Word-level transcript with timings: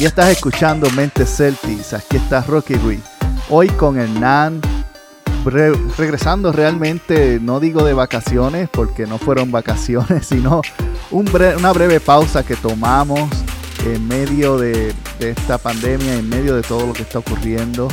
Y 0.00 0.06
estás 0.06 0.30
escuchando 0.30 0.88
Mente 0.90 1.26
Celtics. 1.26 1.92
Aquí 1.92 2.16
está 2.16 2.40
Rocky 2.42 2.74
Ruiz. 2.74 3.00
Hoy 3.50 3.68
con 3.68 3.98
Hernán. 4.00 4.60
re- 5.44 5.72
regresando 5.98 6.52
realmente, 6.52 7.38
no 7.40 7.60
digo 7.60 7.84
de 7.84 7.92
vacaciones, 7.94 8.68
porque 8.70 9.06
no 9.06 9.18
fueron 9.18 9.50
vacaciones, 9.58 10.26
sino 10.26 10.62
una 11.10 11.72
breve 11.72 12.00
pausa 12.00 12.42
que 12.44 12.56
tomamos 12.56 13.28
en 13.84 14.06
medio 14.08 14.56
de, 14.58 14.94
de 15.18 15.30
esta 15.30 15.58
pandemia, 15.58 16.14
en 16.14 16.28
medio 16.28 16.54
de 16.56 16.62
todo 16.62 16.86
lo 16.86 16.92
que 16.94 17.02
está 17.02 17.18
ocurriendo. 17.18 17.88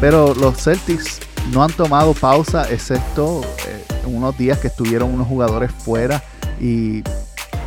Pero 0.00 0.34
los 0.34 0.56
Celtics 0.62 1.18
no 1.52 1.64
han 1.64 1.72
tomado 1.72 2.14
pausa, 2.14 2.70
excepto 2.70 3.42
eh, 3.66 3.84
unos 4.06 4.36
días 4.38 4.58
que 4.58 4.68
estuvieron 4.68 5.12
unos 5.12 5.26
jugadores 5.26 5.72
fuera 5.72 6.22
y 6.60 7.02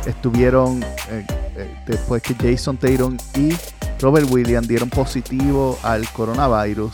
estuvieron 0.06 0.82
eh, 1.10 1.26
eh, 1.56 1.74
después 1.86 2.22
que 2.22 2.34
Jason 2.34 2.76
Tatum 2.78 3.16
y 3.36 3.54
Robert 4.02 4.28
Williams 4.32 4.66
dieron 4.66 4.90
positivo 4.90 5.78
al 5.84 6.08
coronavirus. 6.08 6.92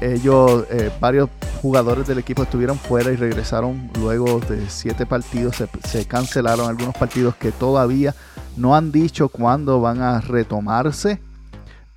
Ellos, 0.00 0.64
eh, 0.68 0.90
varios 1.00 1.30
jugadores 1.62 2.08
del 2.08 2.18
equipo 2.18 2.42
estuvieron 2.42 2.76
fuera 2.76 3.12
y 3.12 3.16
regresaron 3.16 3.92
luego 4.00 4.40
de 4.40 4.68
siete 4.68 5.06
partidos. 5.06 5.62
Se, 5.84 6.04
cancelaron 6.04 6.68
algunos 6.68 6.96
partidos 6.96 7.36
que 7.36 7.52
todavía 7.52 8.12
no 8.56 8.74
han 8.74 8.90
dicho 8.90 9.28
cuándo 9.28 9.80
van 9.80 10.02
a 10.02 10.20
retomarse. 10.20 11.20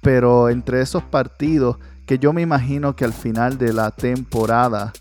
Pero 0.01 0.49
entre 0.49 0.81
esos 0.81 1.01
partidos, 1.01 1.77
que 2.05 2.19
yo 2.19 2.33
me 2.33 2.43
imagino 2.43 2.95
que 2.95 3.03
al 3.03 3.13
final 3.13 3.57
de 3.57 3.73
la 3.73 3.89
temporada 3.89 4.93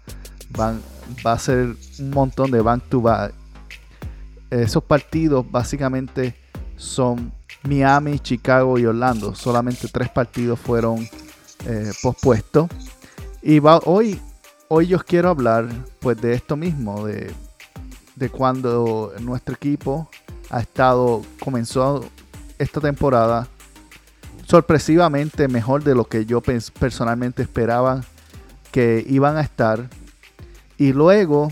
van, 0.56 0.80
va 1.24 1.32
a 1.32 1.38
ser 1.38 1.76
un 1.98 2.10
montón 2.10 2.50
de 2.50 2.62
back 2.62 2.82
to 2.88 3.02
back. 3.02 3.34
Esos 4.48 4.82
partidos 4.82 5.44
básicamente 5.50 6.34
son 6.78 7.35
Miami, 7.66 8.18
Chicago 8.18 8.78
y 8.78 8.86
Orlando. 8.86 9.34
Solamente 9.34 9.88
tres 9.88 10.08
partidos 10.08 10.58
fueron 10.58 11.08
eh, 11.66 11.92
pospuestos. 12.02 12.68
Y 13.42 13.58
va, 13.58 13.78
hoy, 13.84 14.20
hoy 14.68 14.86
yo 14.86 14.98
quiero 14.98 15.30
hablar 15.30 15.68
pues 16.00 16.20
de 16.20 16.34
esto 16.34 16.56
mismo, 16.56 17.06
de, 17.06 17.32
de 18.14 18.28
cuando 18.30 19.12
nuestro 19.20 19.54
equipo 19.54 20.08
ha 20.50 20.60
estado, 20.60 21.22
comenzó 21.40 22.04
esta 22.58 22.80
temporada 22.80 23.48
sorpresivamente 24.46 25.48
mejor 25.48 25.82
de 25.82 25.94
lo 25.94 26.04
que 26.04 26.24
yo 26.24 26.40
personalmente 26.40 27.42
esperaba 27.42 28.02
que 28.70 29.04
iban 29.08 29.36
a 29.36 29.40
estar. 29.40 29.88
Y 30.78 30.92
luego 30.92 31.50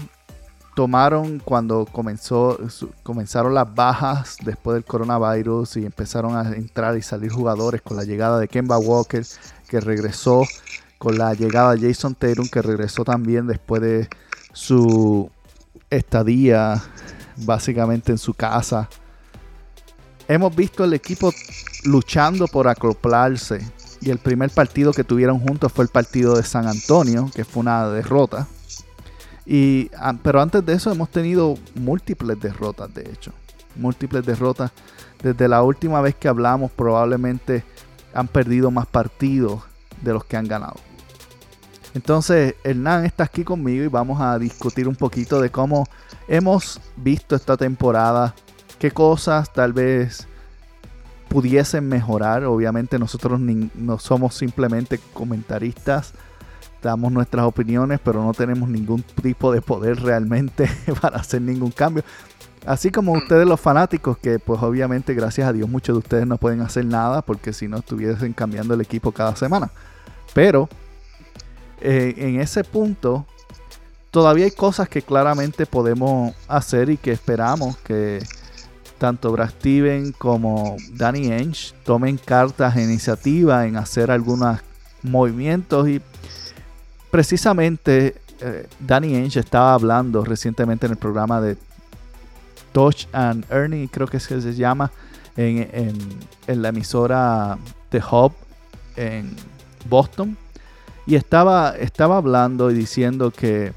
tomaron 0.75 1.39
cuando 1.39 1.87
comenzó, 1.87 2.59
comenzaron 3.03 3.55
las 3.55 3.73
bajas 3.75 4.37
después 4.45 4.75
del 4.75 4.85
coronavirus 4.85 5.77
y 5.77 5.87
empezaron 5.87 6.37
a 6.37 6.55
entrar 6.55 6.97
y 6.97 7.03
salir 7.03 7.31
jugadores 7.31 7.83
con 7.83 7.97
la 7.97 8.05
llegada 8.05 8.39
de 8.39 8.49
Kemba 8.49 8.79
Walker 8.79 9.25
que 9.69 9.81
regresó, 9.81 10.43
con 10.99 11.17
la 11.17 11.35
llegada 11.35 11.75
de 11.75 11.89
Jason 11.89 12.15
Tatum 12.15 12.49
que 12.49 12.63
regresó 12.63 13.05
también 13.05 13.47
después 13.47 13.83
de 13.83 14.09
su 14.53 15.31
estadía 15.91 16.83
básicamente 17.37 18.13
en 18.13 18.19
su 18.19 18.35
casa. 18.35 18.89
Hemos 20.27 20.55
visto 20.55 20.85
el 20.85 20.95
equipo 20.95 21.33
luchando 21.85 22.47
por 22.47 22.69
acoplarse 22.69 23.61
y 24.01 24.11
el 24.11 24.19
primer 24.19 24.51
partido 24.51 24.93
que 24.93 25.05
tuvieron 25.05 25.39
juntos 25.39 25.73
fue 25.73 25.85
el 25.85 25.91
partido 25.91 26.37
de 26.37 26.43
San 26.43 26.67
Antonio, 26.67 27.31
que 27.35 27.45
fue 27.45 27.61
una 27.61 27.89
derrota. 27.89 28.47
Ah, 29.99 30.15
pero 30.23 30.41
antes 30.41 30.65
de 30.65 30.73
eso 30.73 30.91
hemos 30.91 31.11
tenido 31.11 31.57
múltiples 31.75 32.41
derrotas, 32.41 32.93
de 32.95 33.03
hecho. 33.03 33.33
Múltiples 33.77 34.25
derrotas. 34.25 34.71
Desde 35.23 35.49
la 35.49 35.63
última 35.63 36.01
vez 36.01 36.15
que 36.15 36.29
hablamos 36.29 36.71
probablemente 36.71 37.65
han 38.15 38.29
perdido 38.29 38.71
más 38.71 38.87
partidos 38.87 39.63
de 40.03 40.13
los 40.13 40.25
que 40.25 40.37
han 40.37 40.47
ganado. 40.47 40.77
Entonces, 41.95 42.57
Hernán 42.65 43.05
está 43.05 43.25
aquí 43.25 43.45
conmigo 43.45 43.85
y 43.85 43.89
vamos 43.89 44.21
a 44.21 44.39
discutir 44.39 44.89
un 44.89 44.97
poquito 44.97 45.41
de 45.41 45.51
cómo 45.51 45.85
hemos 46.27 46.81
visto 46.97 47.37
esta 47.37 47.57
temporada, 47.57 48.35
qué 48.79 48.91
cosas 48.91 49.53
tal 49.53 49.73
vez 49.73 50.27
pudiesen 51.29 51.89
mejorar. 51.89 52.45
Obviamente 52.45 52.99
nosotros 52.99 53.39
no 53.41 53.99
somos 53.99 54.35
simplemente 54.35 54.99
comentaristas, 55.13 56.15
damos 56.85 57.11
nuestras 57.11 57.47
opiniones, 57.47 57.99
pero 58.05 58.23
no 58.23 58.33
tenemos 58.33 58.69
ningún 58.69 59.03
tipo 59.03 59.51
de 59.51 59.63
poder 59.63 60.01
realmente 60.01 60.71
para 61.01 61.19
hacer 61.19 61.43
ningún 61.43 61.71
cambio. 61.71 62.05
Así 62.67 62.91
como 62.91 63.13
ustedes 63.13 63.47
los 63.47 63.61
fanáticos, 63.61 64.17
que 64.19 64.39
pues 64.39 64.63
obviamente 64.63 65.13
gracias 65.15 65.49
a 65.49 65.53
Dios 65.53 65.69
muchos 65.69 65.95
de 65.95 65.99
ustedes 65.99 66.27
no 66.27 66.39
pueden 66.39 66.61
hacer 66.61 66.87
nada 66.87 67.23
porque 67.23 67.53
si 67.53 67.69
no 67.69 67.79
estuviesen 67.79 68.33
cambiando 68.33 68.75
el 68.75 68.81
equipo 68.81 69.13
cada 69.13 69.35
semana. 69.37 69.71
Pero 70.33 70.69
eh, 71.81 72.15
en 72.17 72.41
ese 72.41 72.65
punto 72.65 73.27
todavía 74.11 74.45
hay 74.45 74.51
cosas 74.51 74.89
que 74.89 75.03
claramente 75.03 75.67
podemos 75.67 76.35
hacer 76.49 76.89
y 76.89 76.97
que 76.97 77.13
esperamos 77.13 77.77
que 77.79 78.23
tanto 78.99 79.33
Brad 79.33 79.51
Steven 79.51 80.13
como 80.13 80.77
Danny 80.93 81.33
Ainge 81.33 81.75
tomen 81.85 82.17
cartas 82.17 82.77
e 82.77 82.83
iniciativa 82.83 83.67
en 83.67 83.77
hacer 83.77 84.11
algunos 84.11 84.61
movimientos 85.03 85.89
y 85.89 86.01
precisamente 87.15 88.17
eh, 88.41 88.67
Danny 88.81 89.15
Ainge 89.15 89.39
estaba 89.39 89.75
hablando 89.75 90.25
recientemente 90.25 90.87
en 90.87 90.93
el 90.93 90.99
programa 90.99 91.41
de 91.41 91.57
Touch 92.73 93.07
and 93.13 93.45
Ernie, 93.53 93.89
creo 93.89 94.09
que 94.09 94.17
es 94.17 94.27
que 94.27 94.41
se 94.41 94.53
llama, 94.53 94.91
en, 95.37 96.09
la 96.49 96.71
emisora 96.71 97.57
The 97.91 98.03
Hub 98.11 98.33
en 98.97 99.37
Boston. 99.89 100.37
Y 101.07 101.15
estaba, 101.15 101.77
estaba 101.77 102.17
hablando 102.17 102.73
y 102.73 102.75
diciendo 102.75 103.31
que 103.31 103.73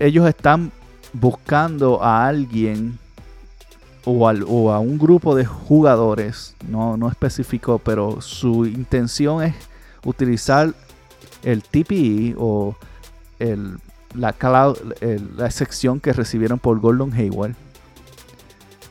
ellos 0.00 0.26
están 0.28 0.72
buscando 1.12 2.02
a 2.02 2.26
alguien 2.26 2.98
o, 4.04 4.28
o 4.28 4.72
a 4.72 4.80
un 4.80 4.98
grupo 4.98 5.36
de 5.36 5.44
jugadores, 5.44 6.56
no, 6.68 6.96
no 6.96 7.08
especificó, 7.08 7.78
pero 7.78 8.20
su 8.20 8.66
intención 8.66 9.44
es 9.44 9.54
utilizar 10.04 10.74
el 11.44 11.62
TPE 11.62 12.34
o 12.38 12.76
el, 13.38 13.78
la, 14.14 14.34
el- 15.00 15.36
la 15.36 15.50
sección 15.50 16.00
que 16.00 16.12
recibieron 16.12 16.58
por 16.58 16.80
Gordon 16.80 17.12
Hayward 17.12 17.54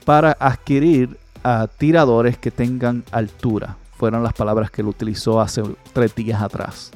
para 0.06 0.32
adquirir 0.40 1.18
a 1.44 1.68
tiradores 1.68 2.38
que 2.38 2.52
tengan 2.52 3.04
altura. 3.12 3.78
Fueron 3.98 4.24
las 4.24 4.34
palabras 4.34 4.70
que 4.72 4.82
él 4.82 4.88
utilizó 4.88 5.40
hace 5.40 5.64
tres 5.94 6.14
días 6.16 6.42
atrás. 6.42 6.92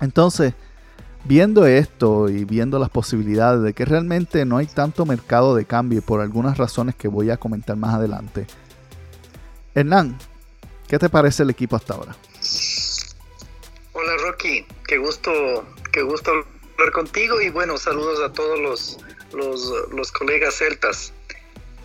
Entonces, 0.00 0.54
viendo 1.24 1.66
esto 1.66 2.28
y 2.28 2.44
viendo 2.44 2.78
las 2.78 2.88
posibilidades 2.90 3.62
de 3.62 3.72
que 3.74 3.84
realmente 3.84 4.44
no 4.44 4.56
hay 4.58 4.66
tanto 4.66 5.04
mercado 5.04 5.54
de 5.54 5.64
cambio 5.64 6.00
por 6.02 6.20
algunas 6.20 6.56
razones 6.58 6.94
que 6.94 7.08
voy 7.08 7.30
a 7.30 7.36
comentar 7.36 7.76
más 7.76 7.94
adelante. 7.94 8.46
Hernán, 9.74 10.16
¿qué 10.88 10.98
te 10.98 11.08
parece 11.08 11.42
el 11.42 11.50
equipo 11.50 11.76
hasta 11.76 11.94
ahora? 11.94 12.16
Hola 13.98 14.14
Rocky, 14.18 14.66
qué 14.86 14.98
gusto, 14.98 15.32
qué 15.90 16.02
gusto 16.02 16.30
hablar 16.74 16.92
contigo 16.92 17.40
y 17.40 17.48
bueno, 17.48 17.78
saludos 17.78 18.20
a 18.20 18.30
todos 18.30 18.60
los, 18.60 18.98
los, 19.32 19.90
los 19.90 20.12
colegas 20.12 20.56
celtas. 20.56 21.14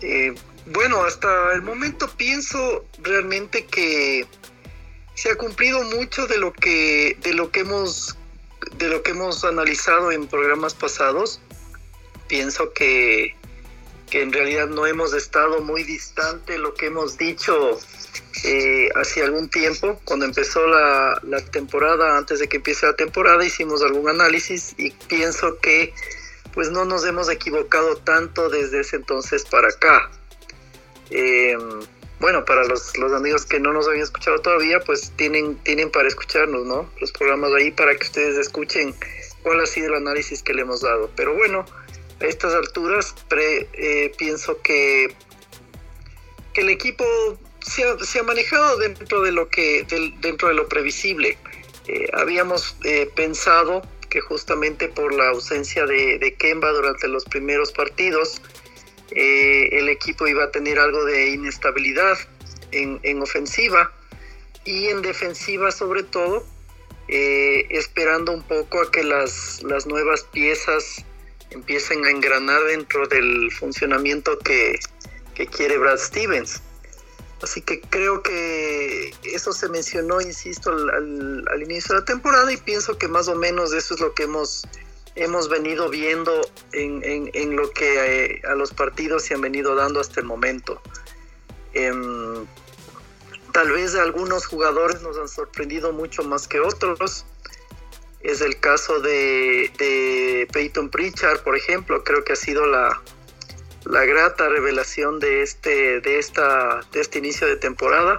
Eh, 0.02 0.34
bueno, 0.66 1.04
hasta 1.04 1.54
el 1.54 1.62
momento 1.62 2.10
pienso 2.18 2.84
realmente 2.98 3.64
que 3.64 4.26
se 5.14 5.30
ha 5.30 5.36
cumplido 5.36 5.82
mucho 5.84 6.26
de 6.26 6.36
lo 6.36 6.52
que, 6.52 7.16
de 7.22 7.32
lo 7.32 7.50
que 7.50 7.60
hemos, 7.60 8.14
de 8.76 8.90
lo 8.90 9.02
que 9.02 9.12
hemos 9.12 9.42
analizado 9.42 10.12
en 10.12 10.26
programas 10.26 10.74
pasados. 10.74 11.40
Pienso 12.28 12.74
que, 12.74 13.34
que 14.10 14.20
en 14.20 14.34
realidad 14.34 14.66
no 14.66 14.86
hemos 14.86 15.14
estado 15.14 15.62
muy 15.62 15.82
distante 15.82 16.58
lo 16.58 16.74
que 16.74 16.88
hemos 16.88 17.16
dicho 17.16 17.80
eh, 18.44 18.88
hace 18.94 19.22
algún 19.22 19.48
tiempo, 19.48 20.00
cuando 20.04 20.24
empezó 20.24 20.66
la, 20.66 21.20
temporada, 21.50 22.16
antes 22.16 22.38
de 22.38 22.48
que 22.48 22.58
empiece 22.58 22.86
la 22.86 22.96
temporada, 22.96 23.44
hicimos 23.44 23.82
algún 23.82 24.08
análisis 24.08 24.74
y 24.78 24.90
pienso 25.08 25.58
que 25.58 25.92
pues 26.52 26.70
no 26.70 26.84
nos 26.84 27.06
hemos 27.06 27.30
equivocado 27.30 27.96
tanto 27.96 28.48
desde 28.48 28.80
ese 28.80 28.96
entonces 28.96 29.44
para 29.44 29.68
acá. 29.68 30.10
Eh, 31.10 31.56
bueno, 32.20 32.44
para 32.44 32.64
los, 32.64 32.96
los 32.98 33.12
amigos 33.12 33.46
que 33.46 33.58
no 33.58 33.72
nos 33.72 33.88
habían 33.88 34.04
escuchado 34.04 34.38
todavía, 34.40 34.78
pues 34.80 35.12
tienen, 35.16 35.56
tienen 35.64 35.90
para 35.90 36.08
escucharnos, 36.08 36.64
¿no? 36.64 36.88
Los 37.00 37.10
programas 37.10 37.52
ahí 37.54 37.70
para 37.70 37.96
que 37.96 38.04
ustedes 38.04 38.38
escuchen 38.38 38.94
cuál 39.42 39.60
ha 39.60 39.66
sido 39.66 39.88
el 39.88 39.94
análisis 39.94 40.42
que 40.42 40.54
le 40.54 40.62
hemos 40.62 40.82
dado. 40.82 41.10
Pero 41.16 41.34
bueno, 41.34 41.64
a 42.20 42.24
estas 42.24 42.54
alturas 42.54 43.14
pre- 43.28 43.68
eh, 43.72 44.12
pienso 44.16 44.60
que, 44.62 45.16
que 46.54 46.60
el 46.60 46.70
equipo 46.70 47.04
se 47.64 48.18
ha, 48.18 48.22
manejado 48.22 48.76
dentro 48.78 49.22
de 49.22 49.32
lo 49.32 49.48
que 49.48 49.84
dentro 50.20 50.48
de 50.48 50.54
lo 50.54 50.68
previsible. 50.68 51.38
Eh, 51.88 52.08
habíamos 52.12 52.76
eh, 52.84 53.10
pensado 53.14 53.82
que 54.08 54.20
justamente 54.20 54.88
por 54.88 55.14
la 55.14 55.30
ausencia 55.30 55.86
de, 55.86 56.36
Kemba 56.38 56.70
durante 56.70 57.08
los 57.08 57.24
primeros 57.24 57.72
partidos, 57.72 58.42
eh, 59.10 59.70
el 59.72 59.88
equipo 59.88 60.26
iba 60.28 60.44
a 60.44 60.50
tener 60.50 60.78
algo 60.78 61.04
de 61.04 61.30
inestabilidad 61.30 62.18
en, 62.72 63.00
en 63.02 63.22
ofensiva 63.22 63.90
y 64.64 64.88
en 64.88 65.02
defensiva 65.02 65.70
sobre 65.72 66.02
todo, 66.02 66.46
eh, 67.08 67.66
esperando 67.70 68.32
un 68.32 68.42
poco 68.42 68.82
a 68.82 68.90
que 68.90 69.02
las, 69.02 69.62
las 69.62 69.86
nuevas 69.86 70.24
piezas 70.24 71.04
empiecen 71.50 72.04
a 72.04 72.10
engranar 72.10 72.62
dentro 72.64 73.06
del 73.08 73.50
funcionamiento 73.50 74.38
que 74.38 74.78
quiere 75.50 75.78
Brad 75.78 75.98
Stevens. 75.98 76.62
Así 77.42 77.60
que 77.60 77.80
creo 77.80 78.22
que 78.22 79.12
eso 79.24 79.52
se 79.52 79.68
mencionó, 79.68 80.20
insisto, 80.20 80.70
al, 80.70 81.62
inicio 81.62 81.94
de 81.94 82.00
la 82.00 82.04
temporada 82.04 82.52
y 82.52 82.56
pienso 82.56 82.96
que 82.98 83.08
más 83.08 83.26
o 83.26 83.34
menos 83.34 83.72
eso 83.72 83.94
es 83.94 84.00
lo 84.00 84.14
que 84.14 84.24
hemos, 84.24 84.66
hemos 85.16 85.48
venido 85.48 85.88
viendo 85.88 86.40
en, 86.72 87.30
en, 87.34 87.56
lo 87.56 87.70
que 87.70 88.26
eh, 88.26 88.42
a 88.48 88.54
los 88.54 88.72
partidos 88.72 89.24
se 89.24 89.34
han 89.34 89.40
venido 89.40 89.74
dando 89.74 89.98
hasta 89.98 90.20
el 90.20 90.26
momento. 90.26 90.80
Eh, 91.74 91.92
tal 93.52 93.72
vez 93.72 93.96
algunos 93.96 94.46
jugadores 94.46 95.02
nos 95.02 95.18
han 95.18 95.28
sorprendido 95.28 95.92
mucho 95.92 96.22
más 96.22 96.46
que 96.46 96.60
otros. 96.60 97.26
Es 98.20 98.40
el 98.40 98.60
caso 98.60 99.00
de, 99.00 99.68
de 99.78 100.48
Peyton 100.52 100.90
Pritchard, 100.90 101.42
por 101.42 101.56
ejemplo, 101.56 102.04
creo 102.04 102.22
que 102.22 102.34
ha 102.34 102.36
sido 102.36 102.66
la, 102.66 103.02
la 103.84 104.04
grata 104.04 104.48
revelación 104.48 105.18
de 105.18 105.42
este, 105.42 106.00
de 106.00 106.18
esta, 106.18 106.80
de 106.92 107.00
este 107.00 107.18
inicio 107.18 107.46
de 107.46 107.56
temporada. 107.56 108.18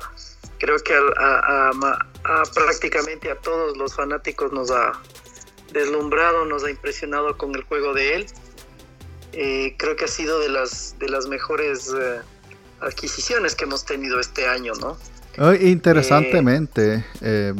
Creo 0.59 0.77
que 0.79 0.93
a, 0.93 1.71
a, 1.73 2.43
prácticamente 2.53 3.29
a 3.31 3.35
todos 3.35 3.75
los 3.77 3.95
fanáticos 3.95 4.51
nos 4.51 4.71
ha 4.71 4.93
deslumbrado, 5.71 6.45
nos 6.45 6.63
ha 6.63 6.69
impresionado 6.69 7.37
con 7.37 7.53
el 7.55 7.63
juego 7.63 7.93
de 7.93 8.15
él. 8.15 8.25
Eh, 9.33 9.75
creo 9.77 9.95
que 9.95 10.05
ha 10.05 10.09
sido 10.09 10.39
de 10.39 10.49
las, 10.49 10.95
de 10.99 11.09
las 11.09 11.27
mejores 11.27 11.91
eh, 11.97 12.19
adquisiciones 12.81 13.55
que 13.55 13.63
hemos 13.65 13.83
tenido 13.83 14.19
este 14.19 14.47
año, 14.47 14.73
¿no? 14.79 14.97
Interesantemente, 15.59 17.03
eh, 17.21 17.53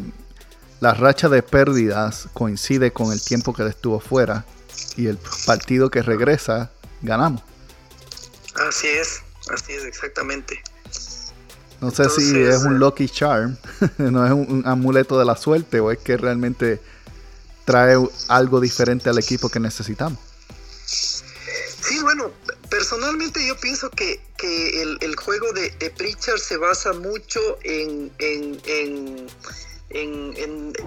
la 0.80 0.94
racha 0.94 1.28
de 1.28 1.42
pérdidas 1.42 2.28
coincide 2.34 2.92
con 2.92 3.12
el 3.12 3.20
tiempo 3.20 3.52
que 3.54 3.66
estuvo 3.68 4.00
fuera 4.00 4.46
y 4.96 5.08
el 5.08 5.18
partido 5.48 5.90
que 5.90 6.04
regresa, 6.04 6.70
ganamos. 7.02 7.42
Así 8.56 8.88
es, 8.88 9.22
así 9.52 9.74
es, 9.74 9.86
exactamente. 9.86 10.62
No 11.82 11.92
sé 11.92 12.04
Entonces, 12.04 12.30
si 12.30 12.40
es 12.40 12.64
un 12.64 12.80
lucky 12.80 13.10
charm, 13.10 13.58
no 13.98 14.26
es 14.26 14.32
un, 14.32 14.50
un, 14.50 14.68
amuleto 14.68 15.20
de 15.20 15.26
la 15.26 15.36
suerte 15.36 15.80
o 15.80 15.92
es 15.92 16.00
que 16.00 16.18
realmente 16.18 16.80
trae 17.66 17.98
algo 18.30 18.60
diferente 18.60 19.10
al 19.10 19.20
equipo 19.20 19.50
que 19.50 19.60
necesitamos. 19.60 20.20
Sí, 20.86 22.00
bueno, 22.02 22.32
personalmente 22.70 23.46
yo 23.46 23.58
pienso 23.60 23.90
que, 23.90 24.22
que 24.38 24.82
el, 24.82 24.98
el, 25.02 25.16
juego 25.16 25.52
de, 25.54 25.72
de, 25.72 25.90
Pritchard 25.90 26.40
se 26.40 26.58
basa 26.58 26.94
mucho 26.94 27.40
en, 27.64 28.12
en, 28.20 28.62
en, 28.66 29.28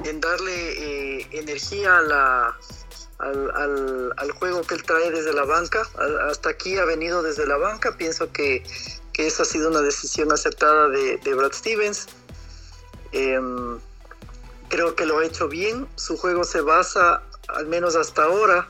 en 0.04 0.20
darle 0.20 1.20
eh, 1.20 1.28
energía 1.32 1.98
a 1.98 2.02
la, 2.02 2.58
al, 3.18 4.12
al, 4.16 4.30
juego 4.32 4.62
que 4.62 4.74
él 4.74 4.82
trae 4.82 5.10
desde 5.10 5.32
la 5.32 5.44
banca. 5.44 5.82
Hasta 6.28 6.50
aquí 6.50 6.76
ha 6.76 6.84
venido 6.84 7.22
desde 7.22 7.46
la 7.46 7.56
banca. 7.56 7.96
Pienso 7.96 8.30
que, 8.32 8.62
que 9.12 9.26
esa 9.26 9.42
ha 9.42 9.46
sido 9.46 9.70
una 9.70 9.82
decisión 9.82 10.32
acertada 10.32 10.88
de, 10.88 11.18
de 11.18 11.34
Brad 11.34 11.52
Stevens. 11.52 12.06
Eh, 13.12 13.40
creo 14.68 14.94
que 14.94 15.06
lo 15.06 15.18
ha 15.18 15.24
hecho 15.24 15.48
bien. 15.48 15.86
Su 15.96 16.16
juego 16.16 16.44
se 16.44 16.60
basa, 16.60 17.22
al 17.48 17.66
menos 17.66 17.96
hasta 17.96 18.24
ahora, 18.24 18.68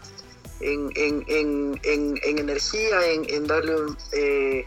en, 0.61 0.91
en, 0.95 1.25
en, 1.29 1.81
en 2.23 2.39
energía, 2.39 3.07
en, 3.07 3.47
darle 3.47 3.77
un, 3.77 3.99
eh, 4.13 4.67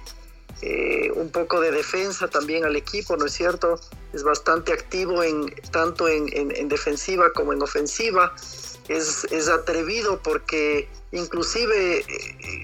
eh, 0.62 1.12
un, 1.16 1.30
poco 1.30 1.62
de 1.62 1.72
defensa 1.72 2.28
también 2.28 2.66
al 2.66 2.76
equipo, 2.76 3.18
¿no 3.18 3.26
es 3.26 3.34
cierto? 3.34 3.80
Es 4.14 4.24
bastante 4.24 4.74
activo 4.74 5.24
en, 5.24 5.54
tanto 5.72 6.08
en, 6.08 6.68
defensiva 6.68 7.32
como 7.34 7.54
en 7.54 7.62
ofensiva 7.62 8.34
es, 8.90 9.26
es 9.32 9.48
atrevido 9.48 10.20
porque 10.22 10.90
inclusive 11.12 12.00
eh, 12.00 12.06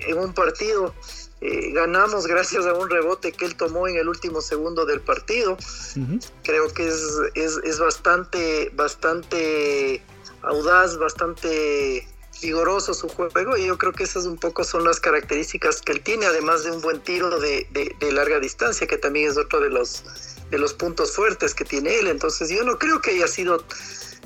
en 0.07 0.17
un 0.17 0.33
partido 0.33 0.93
eh, 1.41 1.71
ganamos 1.73 2.25
gracias 2.25 2.65
a 2.65 2.73
un 2.73 2.89
rebote 2.89 3.31
que 3.31 3.45
él 3.45 3.55
tomó 3.55 3.87
en 3.87 3.97
el 3.97 4.09
último 4.09 4.41
segundo 4.41 4.85
del 4.85 5.01
partido. 5.01 5.53
Uh 5.53 5.99
-huh. 5.99 6.31
Creo 6.43 6.73
que 6.73 6.87
es, 6.87 7.01
es, 7.35 7.59
es, 7.63 7.79
bastante, 7.79 8.71
bastante 8.73 10.01
audaz, 10.41 10.97
bastante 10.97 12.07
vigoroso 12.41 12.93
su 12.93 13.07
juego 13.07 13.55
y 13.57 13.67
yo 13.67 13.77
creo 13.77 13.93
que 13.93 14.03
esas 14.03 14.25
un 14.25 14.37
poco 14.37 14.63
son 14.63 14.83
las 14.83 14.99
características 14.99 15.81
que 15.81 15.93
él 15.93 16.01
tiene, 16.01 16.25
además 16.25 16.63
de 16.63 16.71
un 16.71 16.81
buen 16.81 16.99
tiro 17.01 17.39
de, 17.39 17.67
de, 17.71 17.95
de 17.99 18.11
larga 18.11 18.39
distancia, 18.39 18.87
que 18.87 18.97
también 18.97 19.29
es 19.29 19.37
otro 19.37 19.59
de 19.61 19.69
los, 19.69 20.03
de 20.49 20.57
los 20.57 20.73
puntos 20.73 21.15
fuertes 21.15 21.53
que 21.53 21.65
tiene 21.65 21.97
él. 21.99 22.07
Entonces 22.07 22.49
yo 22.49 22.63
no 22.63 22.77
creo 22.77 23.01
que 23.01 23.11
haya 23.11 23.27
sido 23.27 23.63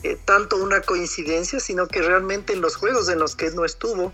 eh, 0.04 0.18
tanto 0.25 0.57
una 0.57 0.81
coincidencia, 0.81 1.60
sino 1.60 1.88
que 1.88 2.01
realmente 2.01 2.54
en 2.54 2.62
los 2.62 2.75
juegos 2.75 3.10
en 3.10 3.19
los 3.19 3.36
que 3.36 3.48
él 3.48 3.56
no 3.56 3.66
estuvo, 3.66 4.13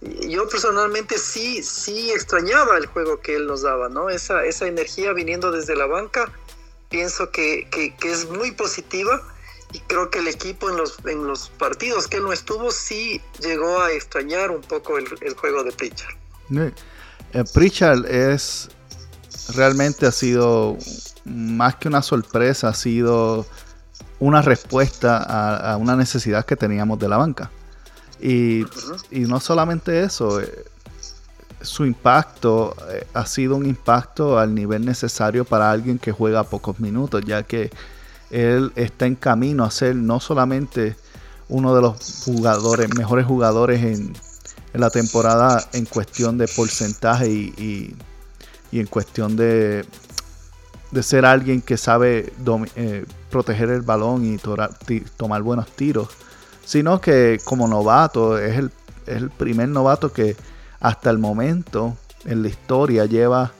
yo 0.00 0.48
personalmente 0.48 1.18
sí, 1.18 1.62
sí 1.62 2.10
extrañaba 2.10 2.76
el 2.76 2.86
juego 2.86 3.20
que 3.20 3.36
él 3.36 3.46
nos 3.46 3.62
daba, 3.62 3.88
¿no? 3.88 4.10
Esa, 4.10 4.44
esa 4.44 4.66
energía 4.66 5.12
viniendo 5.12 5.50
desde 5.50 5.74
la 5.74 5.86
banca, 5.86 6.30
pienso 6.90 7.30
que, 7.30 7.68
que, 7.70 7.96
que 7.96 8.12
es 8.12 8.28
muy 8.28 8.52
positiva 8.52 9.22
y 9.72 9.80
creo 9.80 10.10
que 10.10 10.20
el 10.20 10.28
equipo 10.28 10.70
en 10.70 10.76
los, 10.76 10.98
en 11.06 11.26
los 11.26 11.48
partidos 11.48 12.06
que 12.08 12.18
él 12.18 12.24
no 12.24 12.32
estuvo 12.32 12.70
sí 12.70 13.20
llegó 13.40 13.80
a 13.80 13.92
extrañar 13.92 14.50
un 14.50 14.60
poco 14.60 14.98
el, 14.98 15.06
el 15.20 15.34
juego 15.34 15.64
de 15.64 15.72
Pritchard. 15.72 16.14
Eh, 17.32 17.44
Pritchard 17.52 18.06
es 18.06 18.68
realmente 19.54 20.06
ha 20.06 20.12
sido 20.12 20.76
más 21.24 21.76
que 21.76 21.88
una 21.88 22.02
sorpresa, 22.02 22.68
ha 22.68 22.74
sido 22.74 23.46
una 24.18 24.42
respuesta 24.42 25.18
a, 25.18 25.72
a, 25.72 25.76
una 25.76 25.96
necesidad 25.96 26.44
que 26.44 26.56
teníamos 26.56 26.98
de 26.98 27.08
la 27.08 27.16
banca. 27.16 27.50
Y, 28.20 28.62
uh 28.62 28.66
-huh. 28.66 29.04
y 29.10 29.20
no 29.20 29.40
solamente 29.40 30.02
eso, 30.02 30.40
eh, 30.40 30.64
su 31.60 31.84
impacto 31.84 32.74
eh, 32.90 33.06
ha 33.12 33.26
sido 33.26 33.56
un 33.56 33.66
impacto 33.66 34.38
al 34.38 34.54
nivel 34.54 34.84
necesario 34.84 35.44
para 35.44 35.70
alguien 35.70 35.98
que 35.98 36.12
juega 36.12 36.44
pocos 36.44 36.80
minutos, 36.80 37.22
ya 37.26 37.42
que 37.42 37.70
él 38.30 38.72
está 38.74 39.06
en 39.06 39.16
camino 39.16 39.64
a 39.64 39.70
ser 39.70 39.96
no 39.96 40.18
solamente 40.20 40.96
uno 41.48 41.74
de 41.74 41.82
los 41.82 42.22
jugadores, 42.24 42.92
mejores 42.94 43.26
jugadores 43.26 43.82
en, 43.82 44.14
en 44.72 44.80
la 44.80 44.90
temporada 44.90 45.62
en 45.72 45.84
cuestión 45.84 46.38
de 46.38 46.48
porcentaje 46.48 47.28
y, 47.28 47.54
y, 47.56 47.96
y 48.72 48.80
en 48.80 48.86
cuestión 48.86 49.36
de, 49.36 49.84
de 50.90 51.02
ser 51.02 51.24
alguien 51.24 51.62
que 51.62 51.76
sabe 51.76 52.32
eh, 52.76 53.04
proteger 53.30 53.70
el 53.70 53.82
balón 53.82 54.24
y 54.24 54.38
tomar 55.16 55.42
buenos 55.42 55.70
tiros, 55.72 56.08
sino 56.64 57.00
que 57.00 57.40
como 57.44 57.68
novato 57.68 58.38
es 58.38 58.56
el, 58.58 58.70
es 59.06 59.16
el 59.16 59.30
primer 59.30 59.68
novato 59.68 60.12
que 60.12 60.36
hasta 60.80 61.10
el 61.10 61.18
momento 61.18 61.96
en 62.24 62.42
la 62.42 62.48
historia 62.48 63.06
lleva 63.06 63.52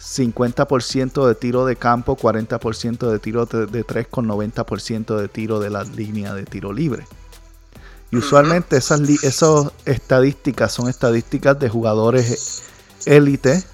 50% 0.00 1.26
de 1.26 1.34
tiro 1.34 1.66
de 1.66 1.76
campo, 1.76 2.16
40% 2.16 3.10
de 3.10 3.18
tiro 3.18 3.46
de, 3.46 3.66
de 3.66 3.84
3 3.84 4.06
con 4.08 4.26
90% 4.26 5.16
de 5.16 5.28
tiro 5.28 5.58
de 5.58 5.70
la 5.70 5.84
línea 5.84 6.34
de 6.34 6.44
tiro 6.44 6.72
libre. 6.72 7.04
Y 8.10 8.16
usualmente 8.16 8.76
esas, 8.76 9.00
esas 9.00 9.72
estadísticas 9.84 10.72
son 10.72 10.88
estadísticas 10.88 11.58
de 11.58 11.68
jugadores 11.68 12.62
élite 13.04 13.64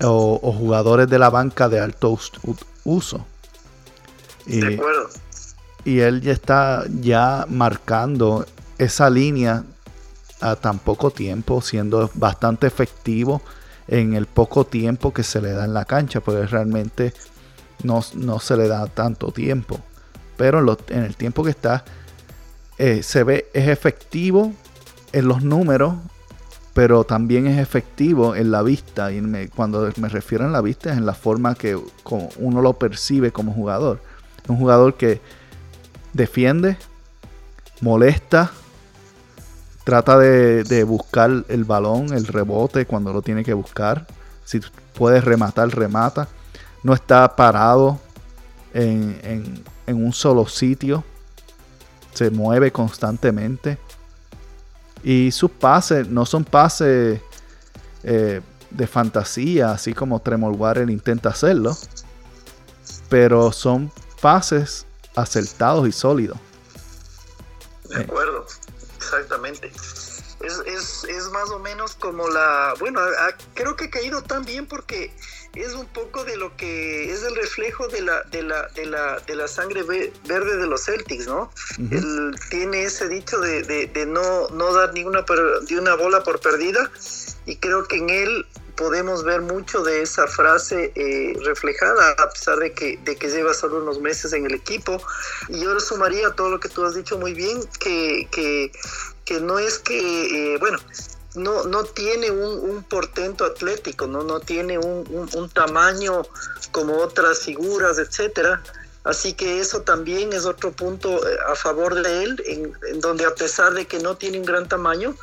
o, 0.00 0.40
o, 0.42 0.52
jugadores 0.52 1.08
de 1.08 1.18
la 1.18 1.30
banca 1.30 1.68
de 1.68 1.80
alto 1.80 2.18
uso. 2.84 3.26
Y, 4.46 4.60
de 4.60 4.74
acuerdo. 4.74 5.08
y 5.84 6.00
él 6.00 6.20
ya 6.22 6.32
está 6.32 6.84
ya 6.88 7.46
marcando 7.48 8.46
esa 8.78 9.10
línea 9.10 9.64
a 10.40 10.56
tan 10.56 10.78
poco 10.78 11.10
tiempo, 11.10 11.60
siendo 11.60 12.10
bastante 12.14 12.66
efectivo 12.66 13.42
en 13.88 14.14
el 14.14 14.26
poco 14.26 14.64
tiempo 14.64 15.12
que 15.12 15.22
se 15.22 15.40
le 15.40 15.52
da 15.52 15.64
en 15.64 15.74
la 15.74 15.84
cancha, 15.84 16.20
porque 16.20 16.46
realmente 16.46 17.12
no, 17.82 18.04
no 18.14 18.38
se 18.38 18.56
le 18.56 18.68
da 18.68 18.86
tanto 18.86 19.32
tiempo. 19.32 19.80
Pero 20.36 20.60
en, 20.60 20.66
lo, 20.66 20.78
en 20.88 21.04
el 21.04 21.16
tiempo 21.16 21.42
que 21.42 21.50
está, 21.50 21.84
eh, 22.78 23.02
se 23.02 23.24
ve, 23.24 23.48
es 23.52 23.68
efectivo 23.68 24.52
en 25.12 25.26
los 25.26 25.42
números, 25.42 25.94
pero 26.78 27.02
también 27.02 27.48
es 27.48 27.58
efectivo 27.58 28.36
en 28.36 28.52
la 28.52 28.62
vista. 28.62 29.10
Y 29.10 29.48
cuando 29.48 29.90
me 29.96 30.08
refiero 30.08 30.44
en 30.44 30.52
la 30.52 30.60
vista 30.60 30.92
es 30.92 30.96
en 30.96 31.06
la 31.06 31.12
forma 31.12 31.56
que 31.56 31.76
uno 32.38 32.62
lo 32.62 32.74
percibe 32.74 33.32
como 33.32 33.52
jugador. 33.52 34.00
Un 34.46 34.58
jugador 34.58 34.94
que 34.94 35.20
defiende, 36.12 36.76
molesta, 37.80 38.52
trata 39.82 40.20
de, 40.20 40.84
buscar 40.84 41.44
el 41.48 41.64
balón, 41.64 42.12
el 42.12 42.28
rebote 42.28 42.86
cuando 42.86 43.12
lo 43.12 43.22
tiene 43.22 43.42
que 43.42 43.54
buscar. 43.54 44.06
Si 44.44 44.60
puede 44.94 45.20
rematar, 45.20 45.70
remata. 45.70 46.28
no 46.84 46.94
está 46.94 47.34
parado 47.34 47.98
en, 48.72 49.64
un 49.88 50.12
solo 50.12 50.46
sitio. 50.46 51.02
Se 52.14 52.30
mueve 52.30 52.70
constantemente. 52.70 53.78
Y 55.02 55.30
sus 55.32 55.50
pases 55.50 56.08
no 56.08 56.26
son 56.26 56.44
pases 56.44 57.20
eh, 58.02 58.40
de 58.70 58.86
fantasía, 58.86 59.72
así 59.72 59.94
como 59.94 60.20
Tremor 60.20 60.52
Warren 60.54 60.90
intenta 60.90 61.30
hacerlo. 61.30 61.76
Pero 63.08 63.52
son 63.52 63.90
pases 64.20 64.86
acertados 65.14 65.88
y 65.88 65.92
sólidos. 65.92 66.38
De 67.88 68.02
acuerdo, 68.02 68.46
exactamente. 68.96 69.72
Es, 70.40 70.62
es, 70.66 71.04
es, 71.04 71.30
más 71.30 71.50
o 71.50 71.58
menos 71.58 71.94
como 71.96 72.28
la... 72.28 72.74
Bueno, 72.78 73.00
creo 73.54 73.74
que 73.76 73.86
ha 73.86 73.90
caído 73.90 74.22
tan 74.22 74.44
bien 74.44 74.66
porque 74.66 75.12
es 75.60 75.74
un 75.74 75.86
poco 75.86 76.24
de 76.24 76.36
lo 76.36 76.56
que 76.56 77.10
es 77.12 77.22
el 77.22 77.34
reflejo 77.34 77.88
de 77.88 78.02
la, 78.02 78.22
de 78.24 78.42
la, 78.42 78.68
de 78.68 78.86
la, 78.86 79.18
de 79.26 79.36
la 79.36 79.48
sangre 79.48 79.82
verde 79.82 80.56
de 80.56 80.66
los 80.66 80.84
Celtics, 80.84 81.26
¿no? 81.26 81.50
Él 81.90 82.34
tiene 82.50 82.84
ese 82.84 83.08
dicho 83.08 83.38
de, 83.40 83.62
de, 83.62 84.06
no, 84.06 84.48
no 84.48 84.72
dar 84.72 84.92
ninguna 84.92 85.24
de 85.66 85.78
una 85.78 85.94
bola 85.94 86.22
por 86.22 86.40
perdida 86.40 86.90
y 87.46 87.56
creo 87.56 87.86
que 87.86 87.96
en 87.96 88.10
él 88.10 88.46
podemos 88.76 89.24
ver 89.24 89.40
mucho 89.42 89.82
de 89.82 90.02
esa 90.02 90.28
frase 90.28 90.92
eh, 90.94 91.36
reflejada, 91.44 92.12
a 92.12 92.30
pesar 92.30 92.58
de 92.58 92.72
que, 92.72 92.96
de 92.98 93.16
que 93.16 93.28
lleva 93.28 93.52
solo 93.52 93.82
unos 93.82 94.00
meses 94.00 94.32
en 94.32 94.46
el 94.46 94.54
equipo. 94.54 95.02
Y 95.48 95.60
yo 95.60 95.74
le 95.74 95.80
sumaría 95.80 96.30
todo 96.30 96.48
lo 96.48 96.60
que 96.60 96.68
tú 96.68 96.84
has 96.84 96.94
dicho 96.94 97.18
muy 97.18 97.34
bien, 97.34 97.58
que, 97.80 98.28
que, 98.30 98.70
que 99.24 99.40
no 99.40 99.58
es 99.58 99.80
que, 99.80 100.54
eh, 100.54 100.58
bueno, 100.58 100.78
no, 101.34 101.64
no 101.64 101.84
tiene 101.84 102.30
un, 102.30 102.82
portento 102.84 103.44
atlético, 103.44 104.06
no, 104.06 104.22
no 104.22 104.40
tiene 104.40 104.78
un, 104.78 105.50
tamaño 105.52 106.22
como 106.72 106.96
otras 106.98 107.40
figuras, 107.40 107.98
etcétera. 107.98 108.62
Así 109.04 109.32
que 109.32 109.60
eso 109.60 109.82
también 109.82 110.32
es 110.32 110.44
otro 110.44 110.72
punto 110.72 111.26
eh, 111.26 111.38
a 111.46 111.54
favor 111.54 111.94
de 111.94 112.24
él, 112.24 112.42
en, 112.46 113.00
donde 113.00 113.24
a 113.24 113.34
pesar 113.34 113.72
de 113.72 113.86
que 113.86 113.98
no 114.00 114.16
tiene 114.16 114.38
un 114.38 114.44
gran 114.44 114.68
tamaño, 114.68 115.14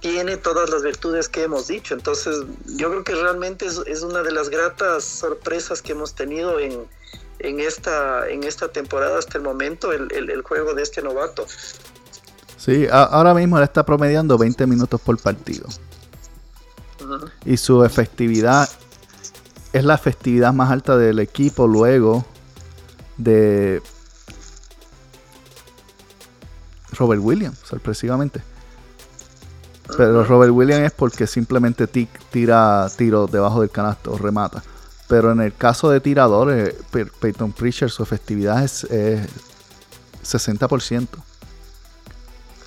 tiene 0.00 0.36
todas 0.36 0.68
las 0.70 0.82
virtudes 0.82 1.28
que 1.28 1.44
hemos 1.44 1.68
dicho. 1.68 1.94
Entonces, 1.94 2.44
yo 2.66 2.90
creo 2.90 3.04
que 3.04 3.14
realmente 3.14 3.66
es, 3.66 4.02
una 4.02 4.22
de 4.22 4.32
las 4.32 4.48
gratas 4.48 5.04
sorpresas 5.04 5.80
que 5.80 5.92
hemos 5.92 6.14
tenido 6.14 6.58
en, 6.58 6.86
en, 7.38 7.60
esta, 7.60 8.28
en 8.28 8.44
esta 8.44 8.68
temporada 8.68 9.18
hasta 9.18 9.38
el 9.38 9.44
momento, 9.44 9.92
el, 9.92 10.10
el 10.12 10.42
juego 10.42 10.74
de 10.74 10.82
este 10.82 11.02
novato. 11.02 11.46
Sí, 12.64 12.86
ahora 12.92 13.34
mismo 13.34 13.58
él 13.58 13.64
está 13.64 13.84
promediando 13.84 14.38
20 14.38 14.68
minutos 14.68 15.00
por 15.00 15.20
partido. 15.20 15.66
Y 17.44 17.56
su 17.56 17.82
efectividad 17.84 18.68
es 19.72 19.84
la 19.84 19.94
efectividad 19.94 20.52
más 20.52 20.70
alta 20.70 20.96
del 20.96 21.18
equipo 21.18 21.66
luego 21.66 22.24
de 23.16 23.82
Robert 26.92 27.20
Williams, 27.20 27.58
sorpresivamente. 27.64 28.40
Pero 29.96 30.22
Robert 30.22 30.52
Williams 30.52 30.84
es 30.84 30.92
porque 30.92 31.26
simplemente 31.26 31.88
tira 31.88 32.88
tiro 32.96 33.26
debajo 33.26 33.60
del 33.60 33.70
canasto, 33.70 34.16
remata. 34.16 34.62
Pero 35.08 35.32
en 35.32 35.40
el 35.40 35.52
caso 35.52 35.90
de 35.90 35.98
tiradores, 35.98 36.76
Peyton 37.20 37.50
Pritchard, 37.50 37.90
su 37.90 38.04
efectividad 38.04 38.62
es, 38.62 38.84
es 38.84 39.26
60%. 40.22 41.08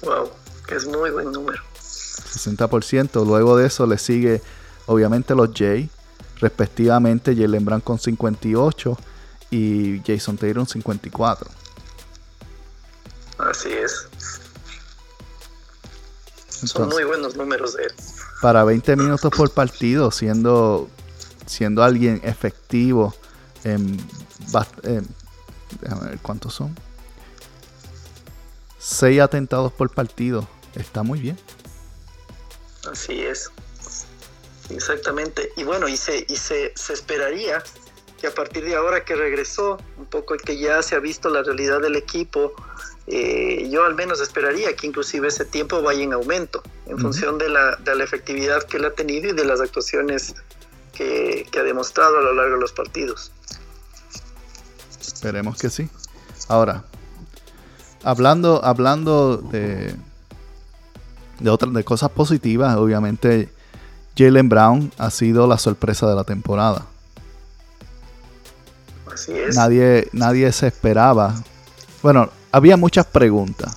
Wow, 0.06 0.30
que 0.68 0.76
es 0.76 0.86
muy 0.86 1.10
buen 1.10 1.32
número. 1.32 1.62
60%. 1.80 3.26
Luego 3.26 3.58
de 3.58 3.68
eso 3.68 3.86
le 3.88 3.98
sigue, 3.98 4.42
obviamente, 4.86 5.36
los 5.36 5.50
Jay, 5.54 5.90
respectivamente, 6.40 7.36
Jalen 7.36 7.66
Brown 7.66 7.82
con 7.82 8.00
58 8.00 8.98
y 9.52 10.02
Jason 10.06 10.38
Taylor 10.38 10.68
54. 10.68 11.50
Así 13.38 13.70
es. 13.72 14.08
Son 16.48 16.90
muy 16.90 17.04
buenos 17.04 17.36
números 17.36 17.76
de 17.76 17.84
él. 17.84 17.94
Para 18.42 18.64
20 18.64 18.96
minutos 18.96 19.32
por 19.36 19.52
partido, 19.52 20.12
siendo, 20.12 20.88
siendo 21.46 21.84
alguien 21.84 22.22
efectivo 22.24 23.14
en, 23.64 24.00
en 24.84 25.08
déjame 25.82 26.10
ver 26.10 26.20
cuántos 26.20 26.54
son. 26.54 26.76
6 28.86 29.20
atentados 29.20 29.74
por 29.74 29.90
partido. 29.90 30.48
Está 30.76 31.02
muy 31.02 31.20
bien. 31.20 31.40
Así 32.90 33.20
es. 33.20 33.50
Exactamente. 34.70 35.52
Y 35.58 35.64
bueno, 35.64 35.88
y 35.88 35.98
se, 35.98 36.24
y 36.30 36.36
se, 36.36 36.72
esperaría 36.90 37.64
que 38.20 38.28
a 38.28 38.32
partir 38.34 38.64
de 38.64 38.76
ahora 38.76 39.04
que 39.04 39.16
regresó, 39.16 39.80
un 39.98 40.06
poco 40.06 40.38
que 40.38 40.60
ya 40.60 40.84
se 40.84 40.96
ha 40.96 41.00
visto 41.00 41.30
la 41.30 41.42
realidad 41.42 41.82
del 41.82 41.96
equipo, 41.96 42.54
eh, 43.08 43.68
yo 43.72 43.86
al 43.86 43.96
menos 43.96 44.22
esperaría 44.22 44.76
que 44.76 44.86
inclusive 44.86 45.30
ese 45.30 45.46
tiempo 45.46 45.82
vaya 45.82 46.04
en 46.04 46.14
aumento 46.14 46.62
en 46.86 47.00
función 47.00 47.40
de 47.40 47.50
la, 47.50 47.78
de 47.78 47.96
la, 47.96 48.04
efectividad 48.04 48.64
que 48.64 48.78
él 48.78 48.86
ha 48.86 48.94
tenido 48.94 49.30
y 49.30 49.34
de 49.34 49.46
las 49.46 49.62
actuaciones 49.62 50.36
que, 50.94 51.48
que 51.52 51.60
ha 51.60 51.64
demostrado 51.64 52.20
a 52.20 52.22
lo 52.22 52.34
largo 52.34 52.56
de 52.56 52.62
los 52.62 52.72
partidos. 52.72 53.32
Esperemos 55.02 55.58
que 55.58 55.72
sí. 55.72 55.90
Ahora, 56.48 56.86
hablando, 58.06 58.64
hablando 58.64 59.38
de, 59.38 59.96
de 61.40 61.50
otras 61.50 61.74
de 61.74 61.84
cosas 61.84 62.12
positivas, 62.12 62.78
obviamente 62.78 63.50
Jalen 64.16 64.48
Brown 64.48 64.92
ha 64.98 65.10
sido 65.10 65.48
la 65.48 65.58
sorpresa 65.58 66.08
de 66.08 66.16
la 66.16 66.24
temporada. 66.24 66.86
Así 69.12 69.32
es. 69.34 69.56
Nadie, 69.56 70.08
nadie 70.14 70.52
se 70.52 70.68
esperaba. 70.68 71.34
Bueno, 72.02 72.30
había 72.52 72.78
muchas 72.78 73.06
preguntas. 73.08 73.76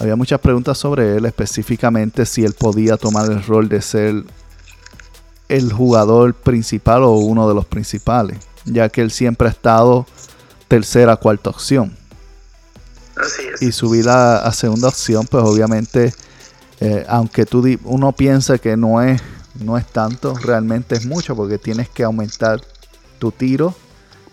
Había 0.00 0.16
muchas 0.16 0.40
preguntas 0.40 0.76
sobre 0.76 1.16
él, 1.16 1.24
específicamente 1.26 2.26
si 2.26 2.44
él 2.44 2.54
podía 2.54 2.96
tomar 2.96 3.30
el 3.30 3.42
rol 3.44 3.68
de 3.68 3.80
ser 3.80 4.24
el 5.48 5.72
jugador 5.72 6.34
principal 6.34 7.04
o 7.04 7.12
uno 7.12 7.48
de 7.48 7.54
los 7.54 7.66
principales, 7.66 8.38
ya 8.64 8.88
que 8.88 9.02
él 9.02 9.12
siempre 9.12 9.46
ha 9.46 9.50
estado 9.52 10.06
tercera, 10.66 11.16
cuarta 11.16 11.50
opción. 11.50 11.96
Y 13.60 13.72
subir 13.72 14.08
a, 14.08 14.52
segunda 14.52 14.88
opción, 14.88 15.26
pues 15.26 15.44
obviamente, 15.44 16.12
eh, 16.80 17.04
aunque 17.08 17.46
tú 17.46 17.64
uno 17.84 18.12
piensa 18.12 18.58
que 18.58 18.76
no 18.76 19.02
es, 19.02 19.20
no 19.60 19.78
es 19.78 19.86
tanto, 19.86 20.34
realmente 20.34 20.96
es 20.96 21.06
mucho 21.06 21.36
porque 21.36 21.58
tienes 21.58 21.88
que 21.88 22.04
aumentar 22.04 22.60
tu 23.18 23.30
tiro, 23.30 23.74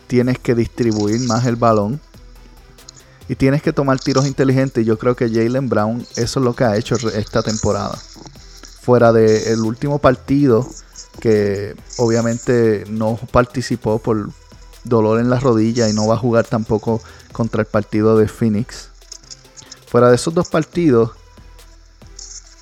tienes 0.07 0.39
que 0.39 0.55
distribuir 0.55 1.21
más 1.21 1.45
el 1.45 1.55
balón 1.55 2.01
y 3.29 3.35
tienes 3.35 3.61
que 3.61 3.71
tomar 3.71 3.99
tiros 3.99 4.25
inteligentes. 4.27 4.85
Yo 4.85 4.97
creo 4.97 5.15
que 5.15 5.29
Jalen 5.29 5.69
Brown 5.69 6.05
eso 6.15 6.39
es 6.39 6.43
lo 6.43 6.53
que 6.55 6.63
ha 6.63 6.75
hecho 6.75 6.95
esta 7.09 7.43
temporada. 7.43 7.97
Fuera 8.81 9.13
del 9.13 9.61
último 9.61 9.99
partido, 9.99 10.67
que 11.19 11.75
obviamente 11.97 12.83
no 12.89 13.17
participó 13.31 13.99
por 13.99 14.31
dolor 14.83 15.19
en 15.19 15.29
la 15.29 15.39
rodilla 15.39 15.87
y 15.87 15.93
no 15.93 16.07
va 16.07 16.15
a 16.15 16.17
jugar 16.17 16.45
tampoco 16.45 17.01
contra 17.31 17.61
el 17.61 17.67
partido 17.67 18.17
de 18.17 18.27
Phoenix. 18.27 18.89
Fuera 19.87 20.09
de 20.09 20.15
esos 20.15 20.33
dos 20.33 20.49
partidos, 20.49 21.11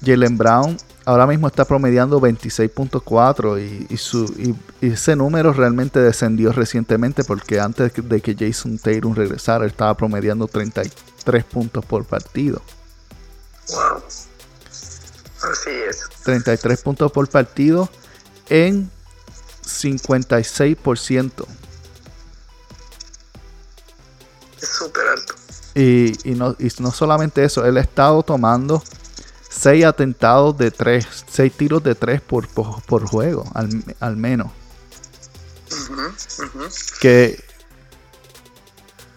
Jalen 0.03 0.37
Brown 0.37 0.77
ahora 1.09 1.25
mismo 1.25 1.47
está 1.47 1.65
promediando 1.65 2.21
26.4 2.21 3.59
y, 3.59 3.87
y, 3.93 4.55
ese 4.87 5.15
número 5.15 5.53
realmente 5.53 5.99
descendió 5.99 6.51
recientemente 6.51 7.23
porque 7.23 7.59
antes 7.59 7.91
de 7.95 8.21
que 8.21 8.35
Jason 8.37 8.77
Tatum 8.77 9.15
regresara 9.15 9.65
estaba 9.65 9.95
promediando 9.95 10.47
33 10.47 11.43
puntos 11.45 11.83
por 11.83 12.05
partido. 12.05 12.61
Wow. 13.69 14.03
Así 15.51 15.71
es. 15.89 16.07
33 16.23 16.81
puntos 16.81 17.11
por 17.11 17.27
partido 17.27 17.89
en 18.49 18.91
56% 19.63 21.45
súper 24.67 25.07
alto. 25.07 25.35
Y, 25.75 26.13
no, 26.35 26.55
no 26.79 26.91
solamente 26.91 27.43
eso, 27.43 27.65
él 27.65 27.77
ha 27.77 27.81
estado 27.81 28.23
tomando 28.23 28.83
seis 29.49 29.85
atentados 29.85 30.57
de 30.57 30.71
tres, 30.71 31.07
seis 31.27 31.53
tiros 31.53 31.83
de 31.83 31.95
tres 31.95 32.21
por, 32.21 32.47
por, 32.47 33.07
juego, 33.07 33.45
al, 33.99 34.17
menos. 34.17 34.51
Que 36.99 37.43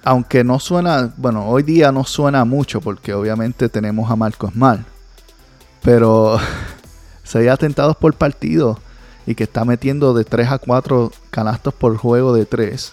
aunque 0.04 0.44
no 0.44 0.58
suena, 0.58 1.12
bueno, 1.16 1.48
hoy 1.48 1.62
día 1.62 1.92
no 1.92 2.04
suena 2.04 2.44
mucho 2.44 2.80
porque 2.80 3.14
obviamente 3.14 3.68
tenemos 3.68 4.10
a 4.10 4.16
Marcos 4.16 4.54
Mal, 4.54 4.84
pero 5.82 6.38
seis 7.24 7.48
atentados 7.48 7.96
por 7.96 8.14
partido 8.14 8.78
y 9.26 9.34
que 9.34 9.44
está 9.44 9.64
metiendo 9.64 10.14
de 10.14 10.24
3 10.24 10.50
a 10.50 10.58
4 10.58 11.12
canastos 11.30 11.72
por 11.74 11.96
juego 11.96 12.34
de 12.34 12.44
3 12.44 12.92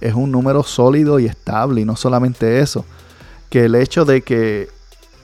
es 0.00 0.14
un 0.14 0.30
número 0.30 0.62
sólido 0.62 1.18
y 1.18 1.26
estable. 1.26 1.82
Y 1.82 1.84
no 1.84 1.96
solamente 1.96 2.60
eso, 2.60 2.84
que 3.48 3.66
el 3.66 3.74
hecho 3.74 4.04
de 4.04 4.22
que 4.22 4.68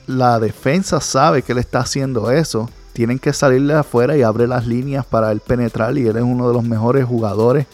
la 0.06 0.38
defensa 0.38 1.00
sabe 1.00 1.42
que 1.42 1.52
él 1.52 1.58
está 1.58 1.80
haciendo 1.80 2.30
eso, 2.30 2.70
tienen 2.92 3.18
que 3.18 3.32
salirle 3.32 3.74
afuera 3.74 4.16
y 4.16 4.22
abre 4.22 4.46
las 4.46 4.66
líneas 4.66 5.04
para 5.04 5.32
él 5.32 5.40
penetrar. 5.40 5.96
Y 5.98 6.06
él 6.06 6.16
es 6.16 6.22
uno 6.22 6.48
de 6.48 6.54
los 6.54 6.64
mejores 6.64 7.04
jugadores 7.04 7.66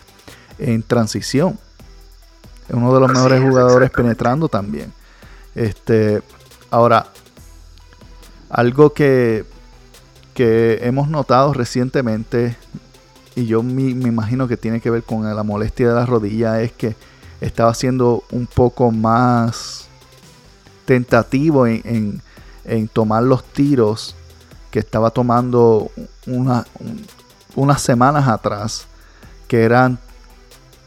en 0.58 0.82
transición. 0.82 1.58
Es 2.68 2.74
uno 2.74 2.92
de 2.94 3.00
los 3.00 3.10
mejores 3.10 3.42
jugadores 3.42 3.90
penetrando 3.90 4.48
también. 4.48 4.92
Este, 5.54 6.22
ahora, 6.70 7.06
algo 8.48 8.92
que, 8.92 9.44
que 10.34 10.80
hemos 10.82 11.08
notado 11.08 11.52
recientemente, 11.52 12.56
y 13.34 13.46
yo 13.46 13.62
me, 13.62 13.82
imagino 13.82 14.48
que 14.48 14.56
tiene 14.56 14.80
que 14.80 14.90
ver 14.90 15.02
con 15.02 15.24
la 15.24 15.42
molestia 15.42 15.88
de 15.88 15.94
la 15.94 16.06
rodilla, 16.06 16.60
es 16.60 16.72
que 16.72 16.94
estaba 17.40 17.74
siendo 17.74 18.24
un 18.30 18.46
poco 18.46 18.90
más 18.90 19.88
tentativo 20.84 21.66
en, 21.66 22.20
tomar 22.92 23.22
los 23.22 23.44
tiros 23.44 24.14
que 24.70 24.78
estaba 24.78 25.10
tomando 25.10 25.90
unas 26.26 27.82
semanas 27.82 28.28
atrás, 28.28 28.86
que 29.48 29.62
eran 29.62 29.98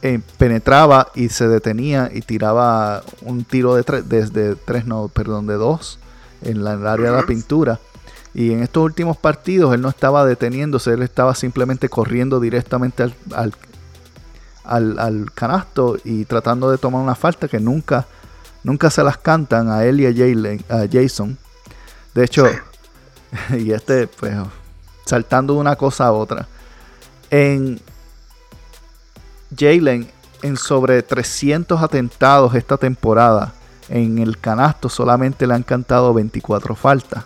eh, 0.01 0.21
penetraba 0.37 1.07
y 1.15 1.29
se 1.29 1.47
detenía 1.47 2.11
y 2.13 2.21
tiraba 2.21 3.03
un 3.21 3.43
tiro 3.43 3.75
de 3.75 3.83
tres, 3.83 4.07
desde 4.07 4.55
tres, 4.55 4.85
no, 4.85 5.07
perdón, 5.07 5.47
de 5.47 5.55
dos 5.55 5.99
en, 6.43 6.63
la, 6.63 6.73
el 6.73 6.85
área 6.85 7.11
de 7.11 7.17
la 7.17 7.25
pintura. 7.25 7.79
Y 8.35 8.51
en 8.51 8.61
estos 8.61 8.83
últimos 8.83 9.15
partidos 9.15 9.73
él 9.73 9.81
no 9.81 9.87
estaba 9.87 10.25
deteniéndose, 10.25 10.91
él 10.91 11.03
estaba 11.03 11.33
simplemente 11.33 11.87
corriendo 11.87 12.41
directamente 12.41 13.01
al, 13.01 13.15
al, 14.65 15.31
canasto 15.33 15.97
y 16.03 16.25
tratando 16.25 16.69
de 16.69 16.77
tomar 16.77 17.01
una 17.01 17.15
falta 17.15 17.47
que 17.47 17.61
nunca, 17.61 18.05
nunca 18.61 18.89
se 18.89 19.03
las 19.03 19.17
cantan 19.17 19.69
a 19.69 19.85
él 19.85 20.01
y 20.01 20.05
a, 20.05 20.75
a 20.75 20.85
Jason. 20.91 21.37
De 22.13 22.25
hecho, 22.25 22.45
y 23.57 23.71
este, 23.71 24.07
pues, 24.07 24.35
saltando 25.05 25.53
de 25.53 25.59
una 25.59 25.77
cosa 25.77 26.07
a 26.07 26.11
otra. 26.11 26.45
En, 27.29 27.79
Jalen 29.57 30.11
en 30.41 30.57
sobre 30.57 31.01
300 31.01 31.81
atentados 31.81 32.53
esta 32.53 32.75
temporada. 32.75 33.53
En 33.87 34.17
el 34.17 34.37
canasto 34.39 34.89
solamente 34.89 35.47
le 35.47 35.53
han 35.53 35.63
cantado 35.63 36.13
24 36.13 36.75
faltas. 36.75 37.23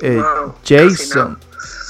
Eh, 0.00 0.22
Jason, 0.64 1.38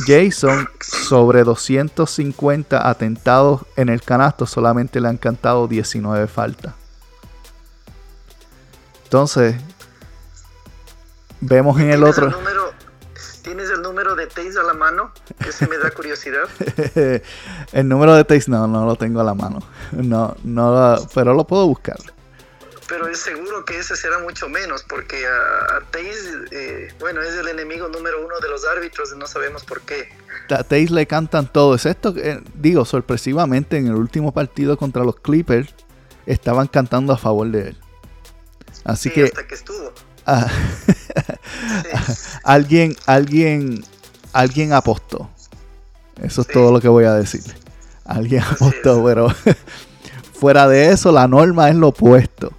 Jason, 0.07 0.69
sobre 0.81 1.43
250 1.43 2.89
atentados 2.89 3.63
en 3.77 3.89
el 3.89 4.03
canasto, 4.03 4.47
solamente 4.47 5.01
le 5.01 5.09
han 5.09 5.17
cantado 5.17 5.67
19 5.67 6.27
faltas. 6.27 6.75
Entonces, 9.05 9.57
vemos 11.41 11.81
en 11.81 11.91
el 11.91 12.05
otro. 12.05 12.33
¿Tienes 13.43 13.69
el 13.71 13.83
número 13.83 14.15
de 14.15 14.27
Taze 14.27 14.59
a 14.59 14.63
la 14.63 14.73
mano? 14.73 15.13
Que 15.39 15.53
se 15.53 15.69
me 15.69 15.77
da 15.77 15.91
curiosidad. 15.91 16.45
el 17.73 17.89
número 17.89 18.15
de 18.15 18.25
Taze 18.25 18.51
no, 18.51 18.67
no 18.67 18.87
lo 18.87 18.97
tengo 18.97 19.21
a 19.21 19.25
la 19.25 19.35
mano. 19.35 19.61
No, 19.93 20.35
no, 20.43 20.97
pero 21.15 21.35
lo 21.35 21.47
puedo 21.47 21.67
buscar. 21.67 21.99
Pero 22.87 23.09
es 23.09 23.19
seguro 23.19 23.65
que 23.65 23.79
ese 23.79 23.97
será 23.97 24.19
mucho 24.19 24.49
menos, 24.49 24.83
porque 24.83 25.27
a, 25.27 25.77
a 25.77 25.83
eh, 26.51 26.93
bueno, 27.01 27.23
es 27.23 27.35
el 27.35 27.49
enemigo 27.49 27.89
número 27.89 28.25
uno 28.25 28.39
de 28.41 28.49
los 28.49 28.65
árbitros 28.67 29.13
y 29.15 29.19
no 29.19 29.27
sabemos 29.27 29.65
por 29.65 29.81
qué. 29.83 30.11
A 30.51 30.63
Taze 30.63 30.91
le 30.91 31.07
cantan 31.07 31.51
todo, 31.51 31.75
excepto 31.75 32.13
que, 32.13 32.43
digo, 32.55 32.85
sorpresivamente 32.85 33.79
en 33.79 33.87
el 33.87 33.95
último 33.95 34.33
partido 34.33 34.77
contra 34.77 35.03
los 35.03 35.17
Clippers 35.17 35.75
estaban 36.27 36.67
cantando 36.67 37.13
a 37.13 37.17
favor 37.17 37.51
de 37.51 37.69
él. 37.69 37.79
Así 38.85 39.11
que. 39.11 39.25
Hasta 39.25 39.47
que 39.47 39.55
estuvo. 39.55 39.93
Ah, 40.27 40.49
alguien, 42.45 42.97
alguien, 43.05 43.85
alguien 44.33 44.73
apostó. 44.73 45.29
Eso 46.23 46.41
es 46.41 46.47
todo 46.47 46.73
lo 46.73 46.81
que 46.81 46.89
voy 46.89 47.05
a 47.05 47.13
decir. 47.13 47.43
Alguien 48.07 48.43
apostó, 48.43 49.05
pero 49.05 49.29
fuera 50.33 50.67
de 50.67 50.89
eso, 50.89 51.13
la 51.13 51.29
norma 51.29 51.69
es 51.69 51.77
lo 51.77 51.89
opuesto. 51.89 52.53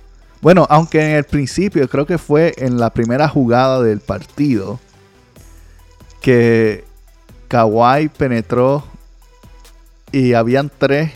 Bueno, 0.46 0.68
aunque 0.70 1.02
en 1.02 1.16
el 1.16 1.24
principio, 1.24 1.90
creo 1.90 2.06
que 2.06 2.20
fue 2.20 2.54
en 2.58 2.78
la 2.78 2.92
primera 2.92 3.28
jugada 3.28 3.82
del 3.82 4.00
partido, 4.00 4.80
que 6.22 6.84
Kawhi 7.48 8.10
penetró 8.10 8.84
y 10.12 10.34
habían 10.34 10.70
tres. 10.78 11.14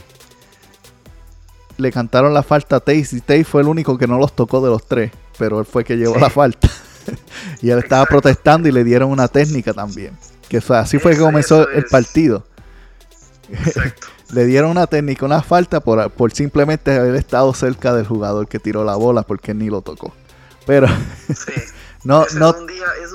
Le 1.78 1.92
cantaron 1.92 2.34
la 2.34 2.42
falta 2.42 2.78
a 2.78 2.80
Taze 2.80 3.18
y 3.18 3.22
Taze 3.22 3.44
fue 3.44 3.62
el 3.62 3.68
único 3.68 4.00
que 4.00 4.08
no 4.08 4.18
los 4.18 4.36
tocó 4.36 4.62
de 4.62 4.72
los 4.72 4.88
tres 4.88 5.12
pero 5.38 5.60
él 5.60 5.66
fue 5.68 5.84
que 5.84 5.96
llevó 5.96 6.18
la 6.18 6.32
falta. 6.32 6.68
y 7.62 7.70
él 7.70 7.78
estaba 7.78 8.08
protestando 8.08 8.68
y 8.68 8.72
le 8.72 8.84
dieron 8.84 9.12
una 9.12 9.28
técnica 9.28 9.76
también. 9.76 10.18
Que 10.50 10.60
fue, 10.60 10.76
así 10.76 10.98
fue 10.98 11.14
que 11.14 11.20
comenzó 11.20 11.70
el 11.70 11.86
partido. 11.86 12.48
Le 14.32 14.46
dieron 14.46 14.72
una 14.72 14.88
técnica, 14.88 15.26
una 15.26 15.42
falta 15.42 15.80
por, 15.80 16.10
por, 16.12 16.32
simplemente 16.32 16.96
haber 16.96 17.16
estado 17.16 17.54
cerca 17.54 17.94
del 17.94 18.06
jugador 18.06 18.48
que 18.48 18.60
tiró 18.60 18.84
la 18.84 18.96
bola 18.96 19.24
porque 19.24 19.54
ni 19.54 19.70
lo 19.70 19.82
tocó. 19.82 20.14
Pero 20.66 20.88
no, 22.04 22.26
no. 22.36 22.50
Es 22.50 22.56
un, 22.56 22.68
día, 22.68 22.86
es 23.04 23.12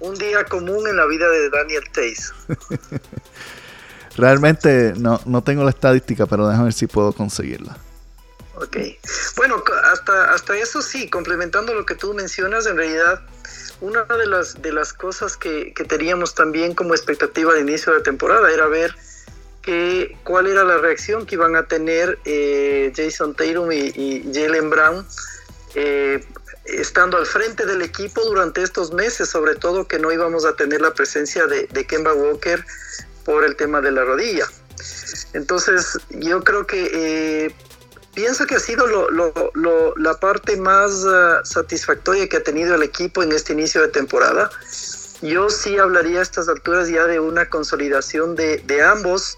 un, 0.00 0.14
día 0.14 0.44
común 0.44 0.88
en 0.88 0.96
la 0.96 1.06
vida 1.06 1.28
de 1.28 1.50
Daniel 1.50 1.84
Tays. 1.92 2.32
Realmente 4.16 4.94
no, 4.96 5.20
no 5.26 5.42
tengo 5.42 5.62
la 5.62 5.70
estadística, 5.70 6.26
pero 6.26 6.48
déjame 6.48 6.64
ver 6.64 6.72
si 6.72 6.86
puedo 6.88 7.12
conseguirla. 7.12 7.76
Ok. 8.56 8.76
Bueno, 9.36 9.62
hasta, 9.84 10.32
hasta 10.32 10.56
eso 10.56 10.82
sí, 10.82 11.08
complementando 11.08 11.72
lo 11.74 11.86
que 11.86 11.94
tú 11.94 12.12
mencionas, 12.12 12.66
en 12.66 12.76
realidad, 12.76 13.20
una 13.80 14.02
de 14.02 14.26
las, 14.26 14.60
de 14.60 14.72
las 14.72 14.92
cosas 14.92 15.36
que, 15.36 15.72
teníamos 15.88 16.34
también 16.34 16.74
como 16.74 16.94
expectativa 16.94 17.52
al 17.52 17.60
inicio 17.60 17.94
de 17.94 18.00
temporada 18.00 18.50
era 18.50 18.66
ver 18.66 18.96
que, 19.62 20.16
cuál 20.24 20.46
era 20.46 20.64
la 20.64 20.78
reacción 20.78 21.26
que 21.26 21.34
iban 21.34 21.56
a 21.56 21.66
tener 21.66 22.18
eh, 22.24 22.92
Jason 22.94 23.34
Tatum 23.34 23.70
y, 23.72 24.22
Jalen 24.32 24.70
Brown 24.70 25.06
eh, 25.74 26.24
estando 26.64 27.16
al 27.16 27.26
frente 27.26 27.66
del 27.66 27.82
equipo 27.82 28.22
durante 28.24 28.62
estos 28.62 28.92
meses, 28.92 29.28
sobre 29.28 29.54
todo 29.54 29.86
que 29.86 29.98
no 29.98 30.12
íbamos 30.12 30.44
a 30.44 30.54
tener 30.54 30.80
la 30.80 30.92
presencia 30.94 31.46
de, 31.46 31.66
de 31.66 31.86
Kemba 31.86 32.12
Walker 32.14 32.64
por 33.24 33.44
el 33.44 33.56
tema 33.56 33.80
de 33.80 33.92
la 33.92 34.04
rodilla. 34.04 34.46
Entonces, 35.32 35.98
yo 36.10 36.42
creo 36.42 36.66
que 36.66 36.90
eh, 36.92 37.54
pienso 38.14 38.46
que 38.46 38.56
ha 38.56 38.60
sido 38.60 38.86
la 39.96 40.20
parte 40.20 40.56
más 40.56 41.04
ah, 41.06 41.40
satisfactoria 41.44 42.28
que 42.28 42.38
ha 42.38 42.42
tenido 42.42 42.74
el 42.74 42.82
equipo 42.82 43.22
en 43.22 43.32
este 43.32 43.52
inicio 43.52 43.82
de 43.82 43.88
temporada. 43.88 44.50
Yo 45.20 45.50
sí 45.50 45.76
hablaría 45.78 46.20
a 46.20 46.22
estas 46.22 46.48
alturas 46.48 46.88
ya 46.88 47.06
de 47.06 47.18
una 47.18 47.48
consolidación 47.50 48.36
de, 48.36 48.82
ambos 48.84 49.36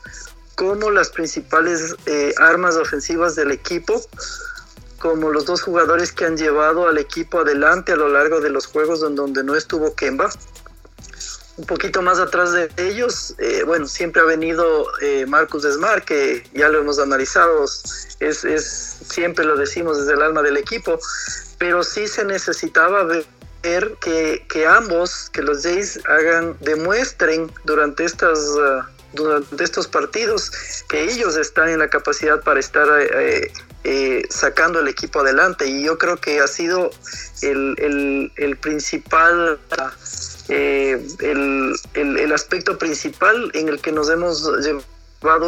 como 0.55 0.91
las 0.91 1.09
principales 1.09 1.97
eh, 2.05 2.35
armas 2.39 2.77
ofensivas 2.77 3.35
del 3.35 3.51
equipo, 3.51 4.03
como 4.99 5.31
los 5.31 5.47
dos 5.47 5.63
jugadores 5.63 6.13
que 6.13 6.27
han 6.27 6.37
llevado 6.37 6.87
al 6.87 6.99
equipo 6.99 7.41
adelante 7.41 7.93
a 7.93 7.97
lo 7.97 8.09
largo 8.09 8.41
de 8.41 8.51
los 8.51 8.67
juegos 8.67 9.01
donde 9.01 9.43
no 9.43 9.57
estuvo 9.57 9.95
Kemba. 9.95 10.29
Un 11.57 11.65
poquito 11.65 12.03
más 12.03 12.19
atrás 12.19 12.53
de 12.53 12.71
ellos, 12.77 13.35
eh, 13.39 13.63
bueno, 13.67 13.87
siempre 13.87 14.21
ha 14.21 14.25
venido 14.25 14.87
eh, 15.01 15.25
Marcus 15.27 15.63
Desmar, 15.63 16.05
que 16.05 16.47
ya 16.55 16.69
lo 16.69 16.81
hemos 16.81 16.99
analizado, 16.99 17.65
es, 17.65 18.45
es, 18.45 18.99
siempre 19.09 19.45
lo 19.45 19.57
decimos 19.57 19.99
desde 19.99 20.13
el 20.13 20.23
alma 20.23 20.43
del 20.43 20.59
equipo, 20.59 20.99
pero 21.59 21.83
sí 21.83 22.07
se 22.07 22.25
necesitaba 22.25 23.05
ver 23.05 23.27
que, 23.63 24.45
que 24.49 24.67
ambos, 24.67 25.31
que 25.31 25.43
los 25.43 25.63
Jays 25.63 26.01
hagan, 26.07 26.57
demuestren 26.61 27.51
durante 27.65 28.05
estas... 28.05 28.39
Uh, 28.39 29.01
durante 29.13 29.65
estos 29.65 29.89
partidos 29.89 30.53
que 30.89 31.03
ellos 31.03 31.37
están 31.37 31.69
en 31.69 31.81
la 31.81 31.89
capacidad 31.89 32.41
para 32.43 32.61
estar 32.61 32.87
eh, 33.01 33.53
eh, 33.85 34.23
sacando 34.31 34.81
el 34.81 34.89
equipo 34.89 35.21
adelante. 35.21 35.67
Y 35.67 35.85
yo 35.85 35.99
creo 35.99 36.17
que 36.17 36.41
ha 36.41 36.47
sido 36.47 36.91
el, 37.43 37.75
el, 37.79 38.33
el 38.37 38.57
principal 38.57 39.59
eh, 40.49 41.07
el, 41.21 41.75
el, 41.95 42.33
aspecto 42.33 42.77
principal 42.79 43.51
en 43.55 43.69
el 43.69 43.81
que 43.81 43.93
nos 43.93 44.11
hemos 44.11 44.43
llevado 44.59 44.85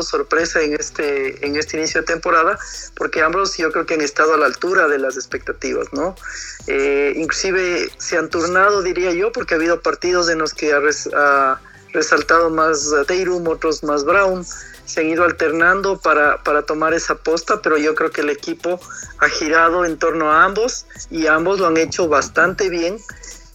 sorpresa 0.03 0.61
en 0.61 0.75
este, 0.75 1.45
en 1.47 1.57
este 1.57 1.77
inicio 1.77 2.01
de 2.01 2.07
temporada, 2.07 2.59
porque 2.95 3.23
ambos 3.23 3.57
yo 3.57 3.71
creo 3.73 3.87
que 3.87 3.95
han 3.95 4.01
estado 4.01 4.35
a 4.35 4.37
la 4.37 4.47
altura 4.47 4.89
de 4.89 4.99
las 4.99 5.17
expectativas, 5.17 5.93
¿no? 5.93 6.15
Eh, 6.67 7.15
inclusive 7.17 7.91
se 7.99 8.19
han 8.19 8.29
turnado, 8.29 8.83
diría 8.83 9.13
yo, 9.13 9.33
porque 9.33 9.55
ha 9.55 9.57
habido 9.57 9.81
partidos 9.81 10.29
en 10.29 10.39
los 10.39 10.55
que 10.55 10.73
ha, 10.73 11.61
resaltado 11.93 12.49
más 12.49 12.91
Teirum, 13.07 13.47
otros 13.49 13.83
más 13.83 14.05
Brown, 14.05 14.47
se 14.87 15.01
han 15.01 15.11
ido 15.11 15.25
alternando 15.25 15.99
para, 15.99 16.43
para, 16.43 16.63
tomar 16.63 16.95
esa 16.95 17.17
posta, 17.17 17.61
pero 17.61 17.77
yo 17.77 17.95
creo 17.95 18.11
que 18.11 18.23
el 18.23 18.31
equipo 18.31 18.81
ha 19.19 19.29
girado 19.29 19.85
en 19.85 19.99
torno 19.99 20.33
a 20.33 20.45
ambos 20.45 20.87
y 21.11 21.27
ambos 21.27 21.61
lo 21.61 21.67
han 21.67 21.77
hecho 21.77 22.09
bastante 22.09 22.71
bien 22.71 22.97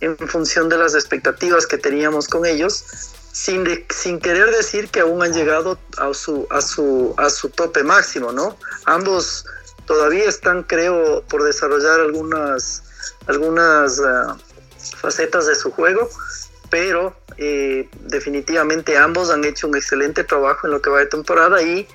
en 0.01 0.15
función 0.17 0.69
de 0.69 0.77
las 0.77 0.93
expectativas 0.93 1.65
que 1.65 1.79
teníamos 1.79 2.27
con 2.27 2.45
ellos, 2.45 3.15
sin, 3.37 3.85
sin 3.89 4.19
querer 4.19 4.49
decir 4.51 4.89
que 4.89 5.01
aún 5.01 5.21
han 5.21 5.31
llegado 5.31 5.77
a 5.97 6.11
su, 6.13 6.47
a, 6.49 6.59
su, 6.61 7.13
a 7.17 7.29
su 7.29 7.49
tope 7.49 7.83
máximo, 7.83 8.31
¿no? 8.31 8.57
Ambos 8.85 9.45
todavía 9.85 10.25
están, 10.25 10.63
creo, 10.63 11.23
por 11.29 11.43
desarrollar 11.43 11.99
algunas, 11.99 12.83
algunas 13.27 13.99
ah, 13.99 14.37
facetas 15.01 15.45
de 15.45 15.55
su 15.55 15.71
juego 15.71 16.09
pero 16.69 17.15
eh, 17.37 17.87
definitivamente 18.01 18.97
ambos 18.97 19.29
han 19.29 19.45
hecho 19.45 19.67
un 19.67 19.75
excelente 19.77 20.25
trabajo 20.25 20.67
en 20.67 20.73
lo 20.73 20.81
que 20.81 20.89
va 20.89 20.99
de 20.99 21.05
temporada 21.05 21.61
y 21.61 21.87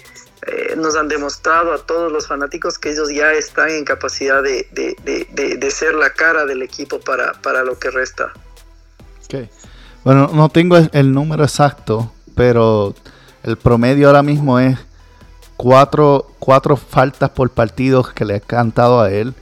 eh, 0.46 0.74
nos 0.76 0.96
han 0.96 1.08
demostrado 1.08 1.74
a 1.74 1.84
todos 1.84 2.10
los 2.10 2.26
fanáticos 2.26 2.78
que 2.78 2.92
ellos 2.92 3.10
ya 3.12 3.32
están 3.32 3.68
en 3.68 3.84
capacidad 3.84 4.42
de, 4.42 4.66
de, 4.72 5.70
ser 5.70 5.94
la 5.94 6.10
cara 6.14 6.46
del 6.46 6.62
equipo 6.62 7.00
para, 7.00 7.34
para 7.42 7.64
lo 7.64 7.78
que 7.78 7.90
resta. 7.90 8.32
Bueno, 10.04 10.30
no 10.32 10.48
tengo 10.48 10.76
el 10.76 11.12
número 11.12 11.44
exacto, 11.44 12.12
pero 12.34 12.94
el 13.44 13.56
promedio 13.56 14.08
ahora 14.08 14.22
mismo 14.22 14.58
es 14.58 14.78
cuatro, 15.56 16.26
cuatro 16.38 16.76
faltas 16.76 17.30
por 17.30 17.50
partido 17.50 18.02
que 18.02 18.24
le 18.24 18.36
ha 18.36 18.40
cantado 18.40 19.00
a 19.00 19.10
él 19.10 19.34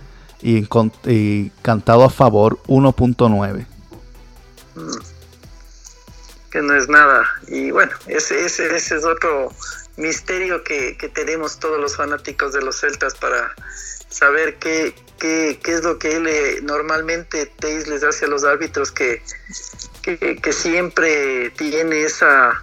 y, 0.43 0.67
cantado 1.63 2.05
a 2.05 2.11
favor 2.11 2.59
1.9. 2.67 3.67
Mm. 4.75 4.91
Que 6.51 6.63
no 6.63 6.75
es 6.75 6.89
nada. 6.89 7.25
Y 7.49 7.71
bueno, 7.71 7.93
ese, 8.07 8.45
ese, 8.45 8.75
ese 8.75 8.97
es 8.97 9.05
otro 9.05 9.51
misterio 9.97 10.65
que, 10.65 10.97
que, 10.99 11.09
tenemos 11.09 11.59
todos 11.59 11.81
los 11.81 11.97
fanáticos 11.97 12.53
de 12.53 12.63
los 12.63 12.81
Celtas 12.81 13.15
para 13.15 13.55
saber 14.09 14.57
qué, 14.57 14.95
qué, 15.19 15.61
qué 15.63 15.75
es 15.75 15.85
lo 15.85 15.99
que 15.99 16.17
él 16.17 16.27
eh, 16.27 16.61
normalmente 16.63 17.47
Teis 17.47 17.87
les 17.87 18.03
hace 18.03 18.25
a 18.25 18.29
los 18.29 18.45
árbitros 18.45 18.91
que, 18.91 19.23
que, 20.03 20.53
siempre 20.53 21.51
tiene 21.51 22.03
esa 22.03 22.63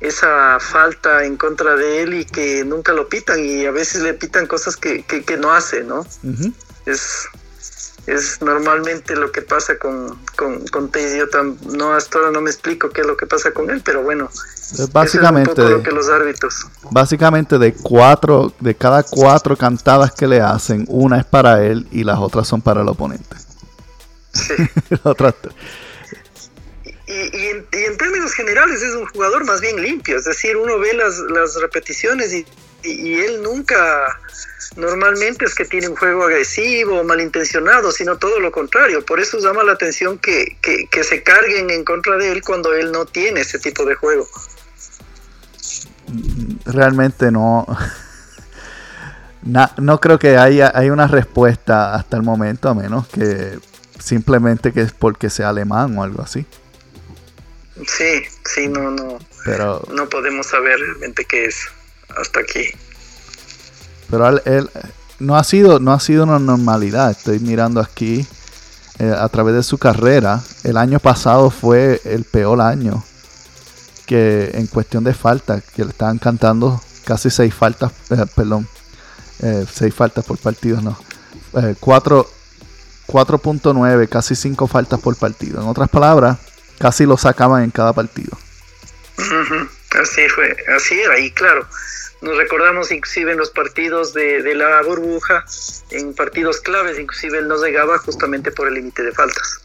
esa 0.00 0.60
falta 0.60 1.24
en 1.24 1.36
contra 1.36 1.74
de 1.74 2.02
él 2.02 2.14
y 2.14 2.24
que 2.24 2.64
nunca 2.64 2.92
lo 2.92 3.08
pitan 3.08 3.44
y 3.44 3.66
a 3.66 3.72
veces 3.72 4.02
le 4.02 4.14
pitan 4.14 4.46
cosas 4.46 4.76
que, 4.76 5.02
que, 5.02 5.36
no 5.36 5.52
hace, 5.52 5.82
¿no? 5.82 6.06
Es 6.86 7.28
es 8.08 8.40
normalmente 8.40 9.14
lo 9.16 9.30
que 9.30 9.42
pasa 9.42 9.78
con, 9.78 10.18
con, 10.34 10.66
con 10.68 10.90
Yo 10.90 11.26
no, 11.76 11.92
hasta 11.92 12.18
ahora 12.18 12.30
no 12.30 12.40
me 12.40 12.50
explico 12.50 12.88
qué 12.88 13.02
es 13.02 13.06
lo 13.06 13.18
que 13.18 13.26
pasa 13.26 13.52
con 13.52 13.68
él, 13.68 13.82
pero 13.84 14.02
bueno. 14.02 14.30
Básicamente, 14.92 15.50
es 15.52 15.70
lo 15.70 15.82
que 15.82 15.90
los 15.90 16.08
árbitros. 16.08 16.66
Básicamente 16.90 17.58
de 17.58 17.74
cuatro, 17.74 18.54
de 18.60 18.74
cada 18.74 19.02
cuatro 19.02 19.56
cantadas 19.56 20.12
que 20.12 20.26
le 20.26 20.40
hacen, 20.40 20.86
una 20.88 21.18
es 21.18 21.26
para 21.26 21.62
él 21.62 21.86
y 21.90 22.02
las 22.02 22.18
otras 22.18 22.48
son 22.48 22.62
para 22.62 22.80
el 22.80 22.88
oponente. 22.88 23.36
Sí. 24.32 24.54
y, 27.08 27.46
en, 27.46 27.96
términos 27.96 28.34
generales 28.34 28.82
es 28.82 28.94
un 28.94 29.06
jugador 29.06 29.46
más 29.46 29.62
bien 29.62 29.80
limpio, 29.80 30.18
es 30.18 30.24
decir, 30.24 30.56
uno 30.58 30.78
ve 30.78 30.92
las, 30.92 31.54
repeticiones 31.60 32.34
y, 32.34 32.44
él 32.84 33.42
nunca 33.42 33.76
normalmente 34.76 35.46
es 35.46 35.54
que 35.54 35.64
tiene 35.64 35.88
un 35.88 35.96
juego 35.96 36.24
agresivo, 36.24 37.02
malintencionado, 37.02 37.90
sino 37.90 38.18
todo 38.18 38.38
lo 38.38 38.52
contrario. 38.52 39.04
Por 39.04 39.18
eso 39.18 39.38
llama 39.38 39.64
la 39.64 39.72
atención 39.72 40.18
que, 40.18 40.56
se 41.02 41.22
carguen 41.22 41.70
en 41.70 41.84
contra 41.84 42.16
de 42.16 42.30
él 42.30 42.42
cuando 42.42 42.72
él 42.74 42.92
no 42.92 43.04
tiene 43.04 43.40
ese 43.40 43.58
tipo 43.58 43.84
de 43.84 43.94
juego. 43.96 44.28
Realmente 46.66 47.32
no. 47.32 47.66
no 49.42 50.00
creo 50.00 50.18
que 50.18 50.36
haya 50.36 50.70
hay 50.74 50.90
una 50.90 51.08
respuesta 51.08 51.94
hasta 51.94 52.16
el 52.16 52.22
momento, 52.22 52.68
a 52.68 52.74
menos 52.74 53.08
que 53.08 53.58
simplemente 53.98 54.72
que 54.72 54.82
es 54.82 54.92
porque 54.92 55.30
sea 55.30 55.48
alemán 55.48 55.98
o 55.98 56.04
algo 56.04 56.22
así. 56.22 56.46
Sí, 57.86 58.22
sí, 58.44 58.68
no, 58.68 58.90
no. 58.90 59.18
Pero 59.44 59.82
no 59.92 60.08
podemos 60.08 60.46
saber 60.46 60.78
realmente 60.78 61.24
qué 61.24 61.46
es 61.46 61.56
hasta 62.16 62.40
aquí. 62.40 62.64
Pero 64.10 64.28
él, 64.28 64.70
no, 65.18 65.36
ha 65.36 65.44
sido, 65.44 65.78
no 65.78 65.92
ha 65.92 66.00
sido 66.00 66.24
una 66.24 66.38
normalidad. 66.38 67.10
Estoy 67.10 67.40
mirando 67.40 67.80
aquí 67.80 68.26
eh, 68.98 69.14
a 69.16 69.28
través 69.28 69.54
de 69.54 69.62
su 69.62 69.78
carrera. 69.78 70.42
El 70.64 70.76
año 70.76 70.98
pasado 70.98 71.50
fue 71.50 72.00
el 72.04 72.24
peor 72.24 72.60
año 72.60 73.04
que 74.06 74.50
en 74.54 74.66
cuestión 74.66 75.04
de 75.04 75.12
faltas, 75.12 75.62
que 75.74 75.84
le 75.84 75.90
estaban 75.90 76.18
cantando 76.18 76.80
casi 77.04 77.30
seis 77.30 77.54
faltas, 77.54 77.92
eh, 78.10 78.24
perdón, 78.34 78.66
eh, 79.40 79.66
seis 79.70 79.94
faltas 79.94 80.24
por 80.24 80.38
partido, 80.38 80.80
no. 80.80 80.98
4.9, 81.52 84.08
casi 84.08 84.34
cinco 84.34 84.66
faltas 84.66 85.00
por 85.00 85.16
partido. 85.16 85.62
En 85.62 85.68
otras 85.68 85.88
palabras, 85.88 86.38
casi 86.78 87.04
lo 87.04 87.16
sacaban 87.16 87.64
en 87.64 87.70
cada 87.70 87.92
partido. 87.92 88.36
Así 90.00 90.28
fue, 90.28 90.56
así 90.76 90.98
era, 91.00 91.18
y 91.18 91.30
claro, 91.32 91.66
nos 92.20 92.36
recordamos 92.36 92.90
inclusive 92.90 93.32
en 93.32 93.38
los 93.38 93.50
partidos 93.50 94.12
de, 94.12 94.54
la 94.54 94.82
burbuja, 94.82 95.44
en 95.90 96.14
partidos 96.14 96.60
claves, 96.60 96.98
inclusive 96.98 97.38
él 97.38 97.48
no 97.48 97.56
llegaba 97.62 97.98
justamente 97.98 98.50
por 98.50 98.68
el 98.68 98.74
límite 98.74 99.02
de 99.02 99.12
faltas. 99.12 99.60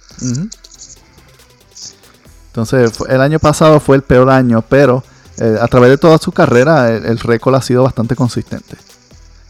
Entonces, 2.47 2.91
el 3.09 3.21
año 3.21 3.39
pasado 3.39 3.79
fue 3.79 3.95
el 3.95 4.03
peor 4.03 4.29
año, 4.29 4.63
pero 4.67 5.03
eh, 5.37 5.57
a 5.59 5.67
través 5.67 5.89
de 5.89 5.97
toda 5.97 6.19
su 6.19 6.31
carrera 6.31 6.91
el, 6.91 7.19
récord 7.19 7.55
ha 7.55 7.61
sido 7.61 7.83
bastante 7.83 8.15
consistente. 8.15 8.77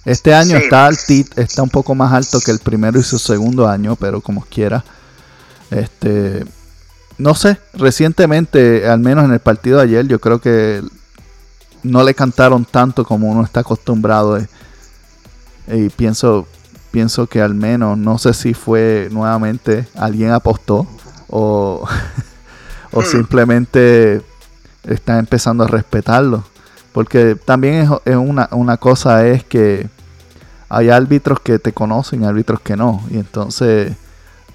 Este 0.05 0.33
año 0.33 0.57
está, 0.57 0.89
está 0.89 1.63
un 1.63 1.69
poco 1.69 1.95
más 1.95 2.13
alto 2.13 2.39
que 2.39 2.51
el 2.51 2.59
primero 2.59 2.99
y 2.99 3.03
su 3.03 3.19
segundo 3.19 3.67
año, 3.67 3.95
pero 3.95 4.21
como 4.21 4.45
quiera. 4.45 4.83
Este, 5.71 6.45
no 7.17 7.35
sé, 7.35 7.57
recientemente, 7.73 8.87
al 8.87 8.99
menos 8.99 9.25
en 9.25 9.33
el 9.33 9.39
partido 9.39 9.77
de 9.77 9.83
ayer, 9.83 10.07
yo 10.07 10.19
creo 10.19 10.39
que 10.39 10.81
no 11.83 12.03
le 12.03 12.13
cantaron 12.13 12.65
tanto 12.65 13.05
como 13.05 13.29
uno 13.29 13.43
está 13.43 13.59
acostumbrado. 13.61 14.37
Eh. 14.37 14.47
Y 15.67 15.89
pienso, 15.89 16.47
pienso 16.91 17.27
que 17.27 17.41
al 17.41 17.53
menos, 17.53 17.97
no 17.97 18.17
sé 18.17 18.33
si 18.33 18.53
fue 18.53 19.09
nuevamente 19.11 19.87
alguien 19.95 20.31
apostó 20.31 20.87
o, 21.29 21.87
o 22.91 23.01
hmm. 23.01 23.05
simplemente 23.05 24.21
están 24.83 25.19
empezando 25.19 25.63
a 25.63 25.67
respetarlo. 25.67 26.43
Porque 26.91 27.35
también 27.35 27.89
es, 28.05 28.15
una, 28.15 28.47
una, 28.51 28.77
cosa 28.77 29.25
es 29.25 29.43
que 29.43 29.89
hay 30.69 30.89
árbitros 30.89 31.39
que 31.39 31.57
te 31.57 31.73
conocen 31.73 32.21
y 32.21 32.25
árbitros 32.25 32.61
que 32.61 32.77
no. 32.77 33.03
Y 33.09 33.17
entonces 33.17 33.95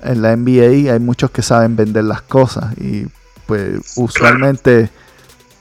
en 0.02 0.22
la 0.22 0.36
NBA 0.36 0.92
hay 0.92 0.98
muchos 0.98 1.30
que 1.30 1.42
saben 1.42 1.76
vender 1.76 2.04
las 2.04 2.22
cosas. 2.22 2.76
Y 2.78 3.06
pues 3.46 3.94
usualmente 3.96 4.90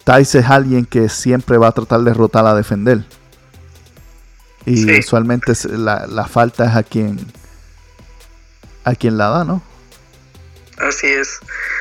Tice 0.04 0.40
es 0.40 0.46
alguien 0.46 0.86
que 0.86 1.10
siempre 1.10 1.58
va 1.58 1.68
a 1.68 1.72
tratar 1.72 2.02
de 2.02 2.14
rotar 2.14 2.46
a 2.46 2.56
defender. 2.56 3.04
Y 4.66 5.00
usualmente 5.00 5.54
la, 5.70 6.28
falta 6.28 6.66
es 6.66 6.76
a 6.76 6.84
quien 6.84 7.18
a 8.84 8.96
quien 8.96 9.18
la 9.18 9.30
da, 9.30 9.44
¿no? 9.44 9.62
Así 10.78 11.08
es. 11.08 11.40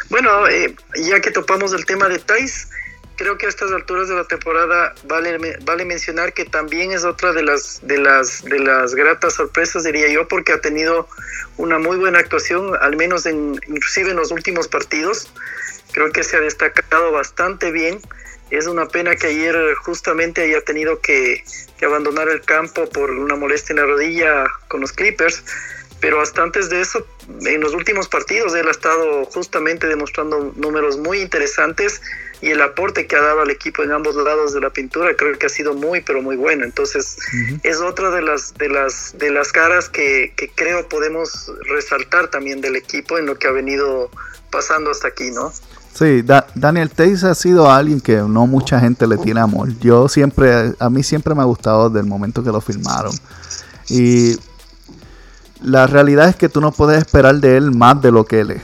Bueno, 0.09 0.49
eh, 0.49 0.75
ya 1.03 1.21
que 1.21 1.31
topamos 1.31 1.73
el 1.73 1.85
tema 1.85 2.09
de 2.09 2.19
Tice, 2.19 2.67
creo 3.17 3.39
que 3.39 3.47
a 3.47 3.49
estas 3.49 3.73
alturas 3.73 4.09
de 4.09 4.15
la 4.15 4.25
temporada 4.25 4.95
vale, 5.05 5.59
vale 5.65 5.85
mencionar 5.85 6.33
que 6.33 6.45
también 6.45 6.93
es 6.93 7.05
otra 7.05 7.33
de 7.33 7.43
las, 7.43 7.81
de 7.87 7.99
las, 7.99 8.45
de 8.45 8.59
las 8.59 8.95
gratas 8.95 9.35
sorpresas, 9.35 9.85
diría 9.85 10.09
yo, 10.09 10.29
porque 10.29 10.53
ha 10.53 10.61
tenido 10.61 11.09
una 11.57 11.79
muy 11.79 11.97
buena 11.97 12.19
actuación, 12.19 12.77
al 12.81 12.97
menos 12.97 13.27
en, 13.27 13.61
inclusive 13.69 14.11
en 14.11 14.17
los 14.17 14.31
últimos 14.31 14.69
partidos. 14.69 15.33
Creo 15.93 16.13
que 16.13 16.23
se 16.23 16.37
ha 16.37 16.41
destacado 16.41 17.11
bastante 17.11 17.71
bien. 17.71 18.01
Es 18.51 18.67
una 18.67 18.87
pena 18.87 19.17
que 19.17 19.29
ayer 19.29 19.75
justamente 19.77 20.43
haya 20.43 20.61
tenido 20.61 21.01
que, 21.01 21.43
abandonar 21.83 22.29
el 22.29 22.41
campo 22.41 22.89
por 22.89 23.11
una 23.11 23.37
molestia 23.37 23.73
en 23.75 23.81
la 23.81 23.87
rodilla 23.87 24.45
con 24.69 24.81
los 24.81 24.93
Clippers, 24.93 25.45
pero 26.01 26.21
hasta 26.21 26.43
antes 26.43 26.69
de 26.71 26.81
eso, 26.81 27.07
en 27.45 27.61
los 27.61 27.75
últimos 27.75 28.09
partidos, 28.09 28.55
él 28.55 28.67
ha 28.67 28.71
estado 28.71 29.25
justamente 29.27 29.87
demostrando 29.87 30.53
números 30.57 30.97
muy 30.97 31.21
interesantes 31.21 32.01
y 32.43 32.51
el 32.51 32.61
aporte 32.61 33.07
que 33.07 33.17
ha 33.17 33.23
dado 33.23 33.41
al 33.41 33.51
equipo 33.51 33.83
en 33.83 33.93
ambos 33.93 34.15
lados 34.17 34.53
de 34.53 34.61
la 34.61 34.71
pintura 34.71 35.17
creo 35.17 35.39
que 35.39 35.47
ha 35.47 35.49
sido 35.49 35.75
muy 35.75 36.01
pero 36.03 36.23
muy 36.23 36.37
bueno 36.37 36.65
entonces 36.65 37.17
es 37.63 37.81
otra 37.81 38.11
de 38.11 38.23
las 38.23 38.55
de 38.55 38.69
las 38.69 39.15
de 39.19 39.31
las 39.31 39.53
caras 39.53 39.89
que, 39.89 40.33
que, 40.37 40.51
creo 40.55 40.89
podemos 40.89 41.51
resaltar 41.69 42.29
también 42.29 42.61
del 42.61 42.77
equipo 42.77 43.19
en 43.19 43.27
lo 43.27 43.39
que 43.39 43.49
ha 43.49 43.53
venido 43.53 44.11
pasando 44.51 44.91
hasta 44.91 45.09
aquí 45.09 45.31
no 45.31 45.53
Sí, 45.97 46.23
Daniel 46.55 46.91
Tays 46.91 47.25
ha 47.25 47.35
sido 47.35 47.73
alguien 47.73 48.03
que 48.03 48.17
no 48.17 48.47
mucha 48.47 48.79
gente 48.79 49.07
le 49.07 49.17
tiene 49.17 49.41
amor. 49.41 49.71
Yo 49.79 50.11
siempre, 50.11 50.75
a 50.79 50.91
mí 50.91 51.03
siempre 51.03 51.35
me 51.35 51.41
ha 51.41 51.47
gustado 51.47 51.89
desde 51.89 52.01
el 52.01 52.07
momento 52.07 52.45
que 52.45 52.51
lo 52.51 52.61
filmaron. 52.61 53.15
Y 53.89 54.37
la 55.63 55.87
realidad 55.87 56.29
es 56.29 56.37
que 56.37 56.51
tú 56.51 56.61
no 56.61 56.71
puedes 56.71 56.99
esperar 56.99 57.37
de 57.37 57.57
él 57.57 57.71
más 57.71 58.03
de 58.03 58.13
lo 58.13 58.27
que 58.27 58.41
él 58.41 58.51
es. 58.51 58.63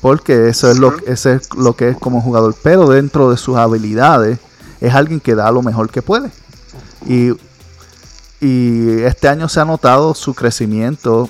Porque 0.00 0.48
eso 0.48 0.70
es 0.70 0.78
lo, 0.78 0.96
ese 1.06 1.34
es 1.34 1.54
lo 1.54 1.74
que 1.76 1.90
es 1.90 1.96
como 1.96 2.20
jugador. 2.20 2.54
Pero 2.62 2.88
dentro 2.88 3.30
de 3.30 3.36
sus 3.36 3.56
habilidades, 3.56 4.38
es 4.80 4.94
alguien 4.94 5.20
que 5.20 5.34
da 5.34 5.50
lo 5.50 5.62
mejor 5.62 5.90
que 5.90 6.02
puede. 6.02 6.30
Y, 7.06 7.32
y 8.40 9.02
este 9.02 9.28
año 9.28 9.48
se 9.48 9.60
ha 9.60 9.64
notado 9.64 10.14
su 10.14 10.34
crecimiento. 10.34 11.28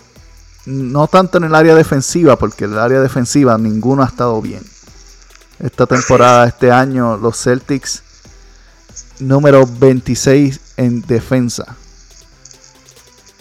No 0.67 1.09
tanto 1.09 1.39
en 1.39 1.45
el 1.45 1.55
área 1.55 1.75
defensiva, 1.75 2.37
porque 2.37 2.65
en 2.65 2.73
el 2.73 2.79
área 2.79 3.01
defensiva 3.01 3.59
ninguno 3.59 4.03
ha 4.03 4.07
estado 4.07 4.41
bien 4.41 4.63
esta 5.59 5.87
temporada, 5.87 6.47
este 6.47 6.71
año, 6.71 7.17
los 7.17 7.43
Celtics 7.43 8.03
número 9.19 9.67
26 9.67 10.61
en 10.77 11.01
defensa. 11.03 11.77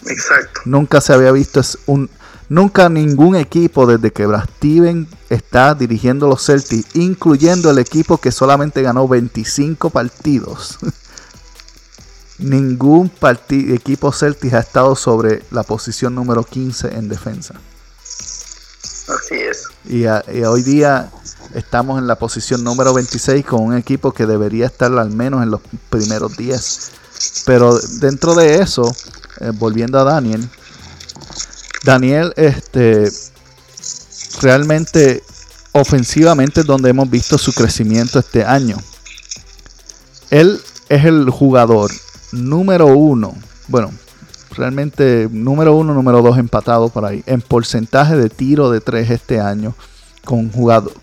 Exacto. 0.06 0.62
Nunca 0.66 1.02
se 1.02 1.14
había 1.14 1.32
visto 1.32 1.60
es 1.60 1.78
un 1.86 2.10
Nunca 2.54 2.88
ningún 2.88 3.36
equipo 3.36 3.88
desde 3.88 4.12
que 4.12 4.28
Brad 4.28 4.48
Steven 4.58 5.08
está 5.28 5.74
dirigiendo 5.74 6.28
los 6.28 6.46
Celtics, 6.46 6.96
incluyendo 6.96 7.72
el 7.72 7.80
equipo 7.80 8.20
que 8.20 8.32
solamente 8.32 8.84
ganó 8.84 9.08
25 9.08 9.90
partidos. 9.90 10.78
ningún 12.38 13.12
equipo 13.50 14.12
Celtics 14.12 14.54
ha 14.54 14.60
estado 14.60 14.96
sobre 14.96 15.42
la 15.50 15.64
posición 15.64 16.14
número 16.14 16.44
15 16.44 16.94
en 16.94 17.10
defensa. 17.10 17.56
Así 19.08 19.34
es. 19.34 19.64
Y, 19.86 20.06
hoy 20.46 20.62
día 20.62 21.10
estamos 21.56 21.98
en 21.98 22.06
la 22.06 22.20
posición 22.20 22.64
número 22.64 22.94
26 22.94 23.44
con 23.48 23.64
un 23.64 23.76
equipo 23.76 24.12
que 24.12 24.28
debería 24.28 24.68
estar 24.68 24.96
al 24.96 25.10
menos 25.10 25.42
en 25.42 25.50
los 25.50 25.62
primeros 25.90 26.38
10. 26.38 26.92
Pero 27.48 27.80
dentro 28.00 28.36
de 28.36 28.62
eso, 28.62 28.96
eh, 29.40 29.52
volviendo 29.56 29.98
a 29.98 30.04
Daniel, 30.04 30.48
Daniel, 31.84 32.34
este, 32.38 33.12
realmente 34.42 35.22
ofensivamente 35.74 36.62
es 36.62 36.66
donde 36.66 36.90
hemos 36.90 37.10
visto 37.10 37.38
su 37.38 37.54
crecimiento 37.54 38.20
este 38.20 38.46
año. 38.46 38.78
Él 40.30 40.62
es 40.90 41.06
el 41.06 41.30
jugador 41.30 41.92
número 42.32 42.88
uno, 42.88 43.36
bueno, 43.68 43.92
realmente 44.52 45.28
número 45.32 45.76
uno, 45.76 45.94
número 45.94 46.22
dos 46.22 46.38
empatado 46.38 46.90
por 46.90 47.06
ahí, 47.06 47.24
en 47.26 47.42
porcentaje 47.42 48.16
de 48.16 48.30
tiro 48.30 48.72
de 48.72 48.82
tres 48.82 49.10
este 49.10 49.40
año, 49.40 49.76
con, 50.24 50.50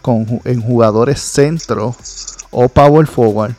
con 0.02 0.40
en 0.44 0.62
jugadores 0.62 1.20
centro 1.20 1.94
o 2.50 2.68
power 2.68 3.06
forward 3.06 3.54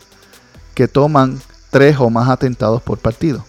que 0.73 0.88
toman 0.88 1.39
tres 1.69 1.97
o 1.99 2.10
más 2.10 2.29
atentados 2.29 2.81
por 2.81 2.97
partido. 2.97 3.45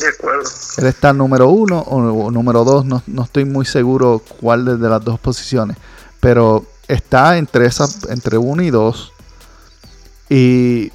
De 0.00 0.08
acuerdo. 0.08 0.48
Él 0.78 0.86
está 0.86 1.12
número 1.12 1.50
uno 1.50 1.80
o, 1.80 2.30
número 2.30 2.64
dos, 2.64 2.86
no, 2.86 3.02
estoy 3.22 3.44
muy 3.44 3.66
seguro 3.66 4.22
cuál 4.40 4.80
de 4.80 4.88
las 4.88 5.04
dos 5.04 5.20
posiciones, 5.20 5.76
pero 6.20 6.64
está 6.88 7.36
entre, 7.36 7.66
esas, 7.66 8.08
entre 8.08 8.38
uno 8.38 8.62
y 8.62 8.70
dos. 8.70 9.12
Y 10.30 10.90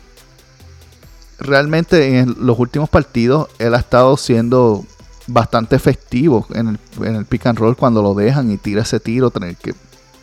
realmente 1.38 2.18
en 2.20 2.36
los 2.40 2.58
últimos 2.58 2.90
partidos 2.90 3.50
él 3.60 3.76
ha 3.76 3.80
estado 3.80 4.18
siendo 4.18 4.86
bastante 5.28 5.76
efectivo 5.76 6.48
en 6.54 6.70
el, 6.70 6.80
en 7.06 7.16
el 7.16 7.26
pick 7.26 7.46
and 7.46 7.60
roll 7.60 7.76
cuando 7.76 8.02
lo 8.02 8.16
dejan 8.16 8.50
y 8.52 8.58
tira 8.58 8.82
ese 8.82 9.00
tiro 9.00 9.30
que, 9.30 9.76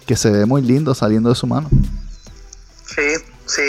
que 0.07 0.16
se 0.16 0.31
ve 0.31 0.45
muy 0.45 0.62
lindo 0.62 0.95
saliendo 0.95 1.29
de 1.29 1.37
su 1.37 1.47
mano. 1.47 1.68
Sí, 2.85 3.25
sí. 3.47 3.62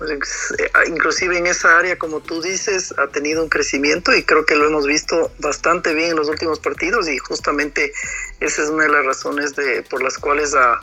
Pues, 0.00 0.54
eh, 0.56 0.70
inclusive 0.86 1.36
en 1.36 1.46
esa 1.46 1.78
área, 1.78 1.98
como 1.98 2.20
tú 2.20 2.40
dices, 2.40 2.94
ha 2.96 3.08
tenido 3.08 3.42
un 3.42 3.50
crecimiento 3.50 4.14
y 4.16 4.24
creo 4.24 4.46
que 4.46 4.56
lo 4.56 4.66
hemos 4.66 4.86
visto 4.86 5.30
bastante 5.40 5.92
bien 5.92 6.12
en 6.12 6.16
los 6.16 6.30
últimos 6.30 6.58
partidos 6.58 7.06
y 7.06 7.18
justamente 7.18 7.92
esa 8.40 8.62
es 8.62 8.70
una 8.70 8.84
de 8.84 8.92
las 8.92 9.04
razones 9.04 9.54
de, 9.56 9.82
por 9.82 10.02
las 10.02 10.16
cuales 10.16 10.54
ha, 10.54 10.80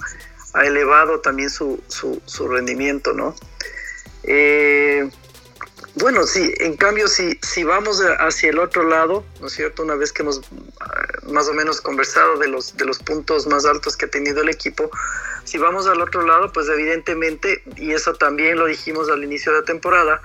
elevado 0.63 1.19
también 1.19 1.49
su, 1.49 1.81
su, 1.87 2.47
rendimiento, 2.47 3.13
¿no? 3.13 3.35
Eh, 4.23 5.09
bueno, 5.95 6.27
sí, 6.27 6.53
en 6.59 6.77
cambio, 6.77 7.07
si, 7.07 7.39
si 7.41 7.63
vamos 7.63 8.01
hacia 8.19 8.51
el 8.51 8.59
otro 8.59 8.83
lado, 8.83 9.25
¿no 9.41 9.47
es 9.47 9.53
cierto? 9.53 9.81
Una 9.81 9.95
vez 9.95 10.13
que 10.13 10.21
hemos 10.21 10.41
ah, 10.79 11.07
más 11.31 11.47
o 11.47 11.53
menos 11.53 11.81
conversado 11.81 12.37
de 12.37 12.47
los, 12.47 12.77
de 12.77 12.85
los 12.85 12.99
puntos 12.99 13.47
más 13.47 13.65
altos 13.65 13.97
que 13.97 14.05
ha 14.05 14.09
tenido 14.09 14.41
el 14.41 14.49
equipo, 14.49 14.91
si 15.47 15.57
vamos 15.57 15.87
al 15.87 16.01
otro 16.01 16.27
lado, 16.27 16.51
pues 16.51 16.67
evidentemente, 16.67 17.63
y 17.77 17.93
eso 17.93 18.13
también 18.13 18.57
lo 18.57 18.65
dijimos 18.65 19.09
al 19.09 19.23
inicio 19.23 19.53
de 19.53 19.59
la 19.59 19.65
temporada, 19.65 20.21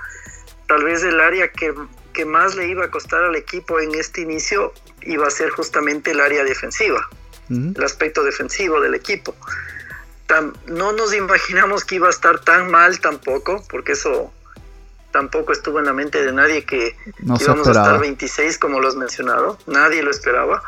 tal 0.67 0.83
vez 0.83 1.01
el 1.03 1.17
área 1.21 1.49
que, 1.49 1.73
que 2.11 2.25
más 2.25 2.55
le 2.55 2.67
iba 2.67 2.83
a 2.83 2.91
costar 2.91 3.23
al 3.23 3.35
equipo 3.37 3.79
en 3.79 3.95
este 3.95 4.19
inicio 4.19 4.73
iba 5.03 5.25
a 5.25 5.31
ser 5.31 5.49
justamente 5.51 6.11
el 6.11 6.19
área 6.19 6.43
defensiva, 6.43 7.07
el 7.49 7.81
aspecto 7.83 8.23
defensivo 8.23 8.81
del 8.81 8.95
equipo. 8.95 9.33
no 10.67 10.91
nos 10.91 11.13
imaginamos 11.13 11.85
que 11.85 11.95
iba 11.95 12.07
a 12.07 12.11
estar 12.11 12.39
tan 12.39 12.69
mal 12.69 12.99
tampoco, 12.99 13.63
porque 13.69 13.93
eso 13.93 14.33
tampoco 15.11 15.53
estuvo 15.53 15.79
en 15.79 15.85
la 15.85 15.93
mente 15.93 16.21
de 16.21 16.33
nadie 16.33 16.65
que, 16.65 16.97
íbamos 17.21 17.67
a 17.67 17.71
estar 17.71 17.97
26 17.97 18.57
como 18.57 18.81
lo 18.81 18.89
has 18.89 18.95
mencionado, 18.95 19.57
nadie 19.67 20.03
lo 20.03 20.11
esperaba 20.11 20.61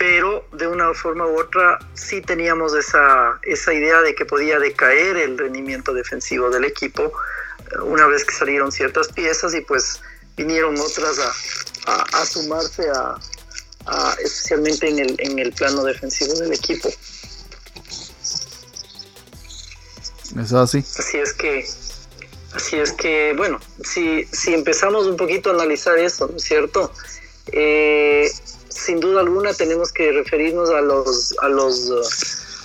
pero 0.00 0.46
de 0.52 0.66
una 0.66 0.94
forma 0.94 1.26
u 1.26 1.38
otra 1.38 1.78
sí 1.92 2.22
teníamos 2.22 2.74
esa, 2.74 3.38
esa 3.42 3.74
idea 3.74 4.00
de 4.00 4.14
que 4.14 4.24
podía 4.24 4.58
decaer 4.58 5.18
el 5.18 5.36
rendimiento 5.36 5.92
defensivo 5.92 6.48
del 6.48 6.64
equipo 6.64 7.12
eh, 7.70 7.80
una 7.82 8.06
vez 8.06 8.24
que 8.24 8.34
salieron 8.34 8.72
ciertas 8.72 9.08
piezas 9.08 9.54
y 9.54 9.60
pues 9.60 10.00
vinieron 10.38 10.80
otras 10.80 11.18
a, 11.18 12.02
a, 12.18 12.24
sumarse 12.24 12.88
a, 12.88 13.18
especialmente 14.24 14.88
en 14.88 15.00
el, 15.00 15.16
en 15.18 15.38
el 15.38 15.52
plano 15.52 15.84
defensivo 15.84 16.32
del 16.32 16.54
equipo. 16.54 16.88
Eso 20.40 20.60
así. 20.60 20.78
Así 20.78 21.18
es 21.18 21.34
que, 21.34 21.68
así 22.54 22.76
es 22.76 22.92
que, 22.92 23.34
bueno, 23.36 23.60
si, 23.84 24.24
si 24.32 24.54
empezamos 24.54 25.06
un 25.06 25.18
poquito 25.18 25.50
a 25.50 25.52
analizar 25.52 25.98
eso, 25.98 26.26
¿no 26.26 26.38
es 26.38 26.44
cierto? 26.44 26.90
Eh, 27.52 28.30
sin 28.84 29.00
duda 29.00 29.20
alguna 29.20 29.52
tenemos 29.54 29.92
que 29.92 30.10
referirnos 30.12 30.70
a 30.70 30.80
los, 30.80 31.34
a 31.42 31.48
los, 31.48 31.90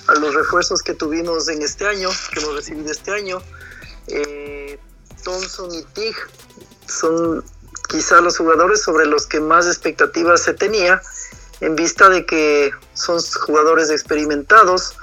a 0.07 0.15
los 0.15 0.33
refuerzos 0.33 0.81
que 0.81 0.93
tuvimos 0.93 1.47
en 1.49 1.61
este 1.61 1.85
año, 1.85 2.09
que 2.33 2.39
hemos 2.39 2.55
recibido 2.55 2.91
este 2.91 3.11
año. 3.11 3.41
Eh, 4.07 4.79
Thompson 5.23 5.73
y 5.73 5.83
Tig 5.93 6.15
son 6.87 7.43
quizá 7.89 8.21
los 8.21 8.37
jugadores 8.37 8.81
sobre 8.81 9.05
los 9.05 9.25
que 9.25 9.39
más 9.39 9.67
expectativas 9.67 10.41
se 10.41 10.53
tenía, 10.53 11.01
en 11.61 11.75
vista 11.75 12.09
de 12.09 12.25
que 12.25 12.71
son 12.93 13.19
jugadores 13.45 13.89
experimentados 13.89 14.95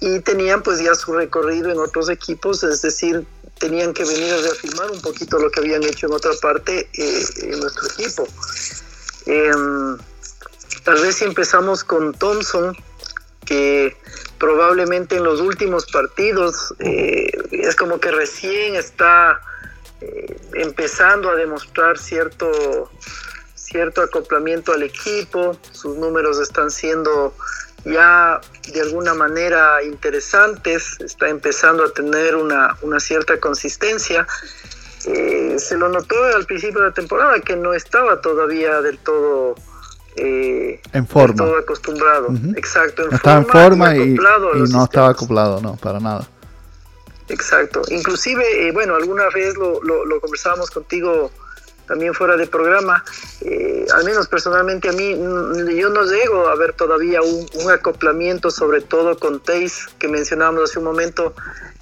y 0.00 0.20
tenían 0.20 0.62
pues 0.62 0.80
ya 0.80 0.94
su 0.94 1.12
recorrido 1.12 1.70
en 1.70 1.78
otros 1.78 2.08
equipos, 2.10 2.62
es 2.64 2.82
decir, 2.82 3.24
tenían 3.58 3.92
que 3.92 4.04
venir 4.04 4.32
a 4.32 4.38
reafirmar 4.38 4.90
un 4.90 5.00
poquito 5.00 5.38
lo 5.38 5.50
que 5.50 5.60
habían 5.60 5.82
hecho 5.84 6.06
en 6.06 6.14
otra 6.14 6.32
parte 6.40 6.88
eh, 6.94 7.24
en 7.42 7.60
nuestro 7.60 7.86
equipo. 7.86 8.26
Em, 9.26 9.98
Tal 10.84 11.00
vez 11.00 11.16
si 11.16 11.24
empezamos 11.24 11.84
con 11.84 12.12
Thompson, 12.14 12.76
que 13.44 13.96
probablemente 14.38 15.16
en 15.16 15.24
los 15.24 15.40
últimos 15.40 15.86
partidos 15.86 16.74
eh, 16.80 17.30
es 17.52 17.76
como 17.76 18.00
que 18.00 18.10
recién 18.10 18.74
está 18.74 19.40
eh, 20.00 20.36
empezando 20.54 21.30
a 21.30 21.36
demostrar 21.36 21.98
cierto, 21.98 22.90
cierto 23.54 24.02
acoplamiento 24.02 24.72
al 24.72 24.82
equipo, 24.82 25.56
sus 25.70 25.96
números 25.96 26.40
están 26.40 26.70
siendo 26.70 27.34
ya 27.84 28.40
de 28.72 28.80
alguna 28.80 29.14
manera 29.14 29.82
interesantes, 29.82 31.00
está 31.00 31.28
empezando 31.28 31.84
a 31.84 31.92
tener 31.92 32.36
una, 32.36 32.76
cierta 32.98 33.38
consistencia. 33.38 34.26
Eh, 35.04 35.56
se 35.58 35.76
lo 35.76 35.88
notó 35.88 36.16
al 36.24 36.46
principio 36.46 36.80
de 36.80 36.88
la 36.88 36.94
temporada 36.94 37.40
que 37.40 37.56
no 37.56 37.74
estaba 37.74 38.20
todavía 38.20 38.80
del 38.82 38.98
todo 38.98 39.56
eh, 40.16 40.80
en 40.92 41.06
forma. 41.06 41.36
Todo 41.36 41.58
acostumbrado, 41.58 42.28
exacto. 42.56 43.08
En 43.08 43.14
estaba 43.14 43.42
forma 43.44 43.94
en 43.94 44.16
forma 44.16 44.56
y, 44.56 44.62
no 44.70 44.84
estaba 44.84 45.10
acoplado, 45.10 45.60
no, 45.60 45.76
para 45.76 46.00
nada. 46.00 46.28
Exacto. 47.28 47.82
Inclusive, 47.88 48.68
eh, 48.68 48.72
bueno, 48.72 48.94
alguna 48.94 49.28
vez 49.34 49.56
lo, 49.56 49.82
lo, 49.82 50.20
conversábamos 50.20 50.70
contigo 50.70 51.30
también 51.86 52.14
fuera 52.14 52.36
de 52.36 52.46
programa. 52.46 53.04
Eh, 53.40 53.86
al 53.94 54.04
menos 54.04 54.28
personalmente 54.28 54.88
a 54.88 54.92
mí, 54.92 55.10
yo 55.10 55.90
no 55.90 56.04
llego 56.04 56.48
a 56.48 56.56
ver 56.56 56.72
todavía 56.74 57.20
un, 57.22 57.70
acoplamiento, 57.70 58.50
sobre 58.50 58.80
todo 58.80 59.18
con 59.18 59.40
Taze, 59.40 59.88
que 59.98 60.08
mencionábamos 60.08 60.70
hace 60.70 60.78
un 60.78 60.84
momento, 60.84 61.34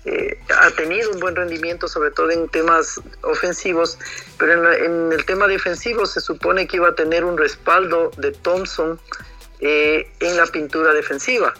eh, 0.04 0.38
ha 0.56 0.70
tenido 0.70 1.10
un 1.10 1.20
buen 1.20 1.36
rendimiento, 1.36 1.88
sobre 1.88 2.10
todo 2.10 2.30
en 2.30 2.48
temas 2.48 3.00
ofensivos, 3.22 3.98
pero 4.38 4.72
en, 4.72 5.12
el 5.12 5.24
tema 5.24 5.46
defensivo 5.46 6.06
se 6.06 6.20
supone 6.20 6.66
que 6.66 6.76
iba 6.76 6.88
a 6.88 6.94
tener 6.94 7.24
un 7.24 7.36
respaldo 7.36 8.10
de 8.16 8.32
Thompson 8.32 9.00
eh, 9.60 10.10
en 10.20 10.36
la 10.36 10.46
pintura 10.46 10.92
defensiva. 10.94 11.54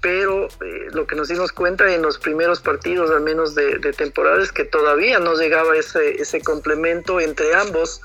Pero 0.00 0.46
eh, 0.46 0.88
lo 0.92 1.06
que 1.06 1.16
nos 1.16 1.28
dimos 1.28 1.52
cuenta 1.52 1.92
en 1.92 2.02
los 2.02 2.18
primeros 2.18 2.60
partidos, 2.60 3.10
al 3.10 3.22
menos 3.22 3.54
de, 3.54 3.78
de 3.78 3.92
temporada, 3.92 4.42
es 4.42 4.52
que 4.52 4.64
todavía 4.64 5.18
no 5.18 5.34
llegaba 5.34 5.76
ese, 5.76 6.20
ese 6.20 6.40
complemento 6.40 7.20
entre 7.20 7.54
ambos. 7.54 8.02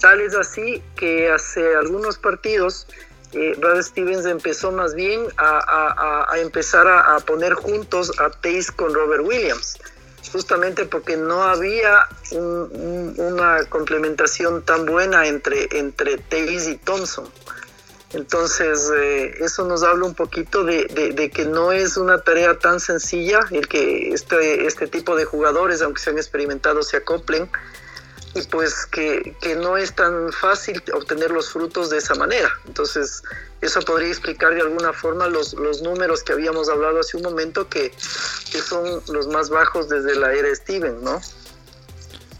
Tal 0.00 0.20
es 0.20 0.34
así 0.34 0.82
que 0.96 1.30
hace 1.30 1.74
algunos 1.76 2.18
partidos 2.18 2.86
eh, 3.32 3.54
Brad 3.58 3.80
Stevens 3.82 4.26
empezó 4.26 4.72
más 4.72 4.94
bien 4.94 5.26
a, 5.36 6.26
empezar 6.38 6.88
a, 6.88 7.18
poner 7.20 7.54
juntos 7.54 8.12
a 8.18 8.30
Taze 8.30 8.72
con 8.74 8.92
Robert 8.92 9.22
Williams, 9.24 9.78
justamente 10.32 10.84
porque 10.84 11.16
no 11.16 11.44
había 11.44 12.06
una 12.32 13.64
complementación 13.68 14.64
tan 14.64 14.84
buena 14.84 15.26
entre, 15.28 15.68
entre 15.78 16.18
y 16.32 16.76
Thompson. 16.78 17.28
Entonces, 18.12 18.90
eh, 18.96 19.34
eso 19.40 19.64
nos 19.66 19.84
habla 19.84 20.04
un 20.04 20.14
poquito 20.14 20.64
de, 20.64 21.30
que 21.32 21.44
no 21.44 21.70
es 21.70 21.96
una 21.96 22.20
tarea 22.20 22.58
tan 22.58 22.80
sencilla 22.80 23.38
el 23.52 23.68
que 23.68 24.12
este, 24.12 24.66
este 24.66 24.88
tipo 24.88 25.14
de 25.14 25.24
jugadores, 25.24 25.80
aunque 25.80 26.02
sean 26.02 26.18
experimentados, 26.18 26.88
se 26.88 26.96
acoplen 26.96 27.48
y 28.34 28.42
pues 28.42 28.86
que, 28.86 29.34
que, 29.40 29.56
no 29.56 29.76
es 29.76 29.94
tan 29.94 30.32
fácil 30.32 30.82
obtener 30.94 31.30
los 31.30 31.50
frutos 31.50 31.90
de 31.90 31.98
esa 31.98 32.14
manera. 32.14 32.48
Entonces, 32.66 33.22
eso 33.60 33.80
podría 33.82 34.08
explicar 34.08 34.54
de 34.54 34.60
alguna 34.60 34.92
forma 34.92 35.28
los, 35.28 35.54
los 35.54 35.82
números 35.82 36.22
que 36.22 36.32
habíamos 36.32 36.68
hablado 36.68 37.00
hace 37.00 37.16
un 37.16 37.24
momento, 37.24 37.68
que, 37.68 37.92
que 38.52 38.58
son 38.58 39.02
los 39.08 39.28
más 39.28 39.50
bajos 39.50 39.88
desde 39.88 40.16
la 40.16 40.32
era 40.32 40.52
Steven, 40.54 41.02
¿no? 41.02 41.20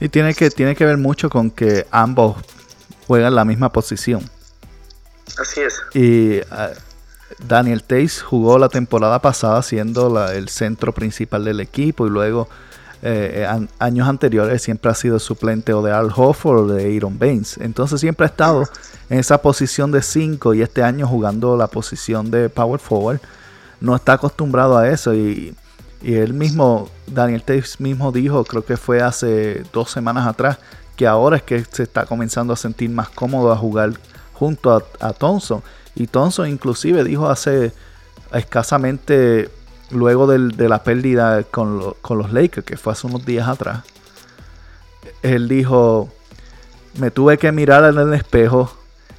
Y 0.00 0.08
tiene 0.08 0.34
que, 0.34 0.50
tiene 0.50 0.74
que 0.74 0.84
ver 0.84 0.96
mucho 0.96 1.28
con 1.28 1.50
que 1.50 1.86
ambos 1.90 2.36
juegan 3.06 3.34
la 3.34 3.44
misma 3.44 3.70
posición. 3.70 4.28
Así 5.38 5.60
es. 5.60 5.80
Y 5.94 6.40
uh, 6.40 6.74
Daniel 7.46 7.82
Tays 7.82 8.22
jugó 8.22 8.58
la 8.58 8.68
temporada 8.68 9.20
pasada 9.20 9.62
siendo 9.62 10.28
el 10.28 10.48
centro 10.48 10.92
principal 10.92 11.44
del 11.44 11.60
equipo 11.60 12.06
y 12.06 12.10
luego 12.10 12.48
eh, 13.02 13.46
an, 13.48 13.68
años 13.78 14.06
anteriores 14.08 14.60
siempre 14.60 14.90
ha 14.90 14.94
sido 14.94 15.18
suplente 15.18 15.72
o 15.72 15.82
de 15.82 15.90
Al 15.90 16.10
Hofford 16.14 16.58
o 16.58 16.66
de 16.66 16.96
Aaron 16.96 17.18
Baines. 17.18 17.56
Entonces 17.58 18.00
siempre 18.00 18.24
ha 18.26 18.28
estado 18.28 18.68
en 19.08 19.18
esa 19.18 19.38
posición 19.38 19.90
de 19.90 20.02
5 20.02 20.54
y 20.54 20.62
este 20.62 20.82
año 20.82 21.06
jugando 21.06 21.56
la 21.56 21.66
posición 21.68 22.30
de 22.30 22.48
power 22.48 22.80
forward. 22.80 23.20
No 23.80 23.96
está 23.96 24.14
acostumbrado 24.14 24.76
a 24.76 24.88
eso 24.88 25.14
y, 25.14 25.54
y 26.02 26.14
él 26.14 26.34
mismo, 26.34 26.90
Daniel 27.06 27.42
Taves 27.42 27.80
mismo 27.80 28.12
dijo, 28.12 28.44
creo 28.44 28.64
que 28.64 28.76
fue 28.76 29.00
hace 29.00 29.62
dos 29.72 29.90
semanas 29.90 30.26
atrás, 30.26 30.58
que 30.96 31.06
ahora 31.06 31.36
es 31.36 31.42
que 31.42 31.64
se 31.64 31.84
está 31.84 32.04
comenzando 32.04 32.52
a 32.52 32.56
sentir 32.56 32.90
más 32.90 33.08
cómodo 33.08 33.50
a 33.50 33.56
jugar 33.56 33.94
junto 34.40 34.74
a, 34.74 34.82
a 35.00 35.12
Thompson. 35.12 35.62
Y 35.94 36.06
Thompson 36.06 36.48
inclusive 36.48 37.04
dijo 37.04 37.28
hace 37.28 37.72
escasamente 38.32 39.50
luego 39.90 40.26
del, 40.26 40.52
de 40.56 40.68
la 40.68 40.82
pérdida 40.82 41.42
con, 41.42 41.78
lo, 41.78 41.94
con, 42.00 42.16
los 42.16 42.32
Lakers, 42.32 42.64
que 42.64 42.78
fue 42.78 42.94
hace 42.94 43.06
unos 43.06 43.26
días 43.26 43.46
atrás, 43.46 43.82
él 45.22 45.46
dijo, 45.46 46.08
me 46.98 47.10
tuve 47.10 47.36
que 47.36 47.52
mirar 47.52 47.84
en 47.84 47.98
el 47.98 48.14
espejo 48.14 48.72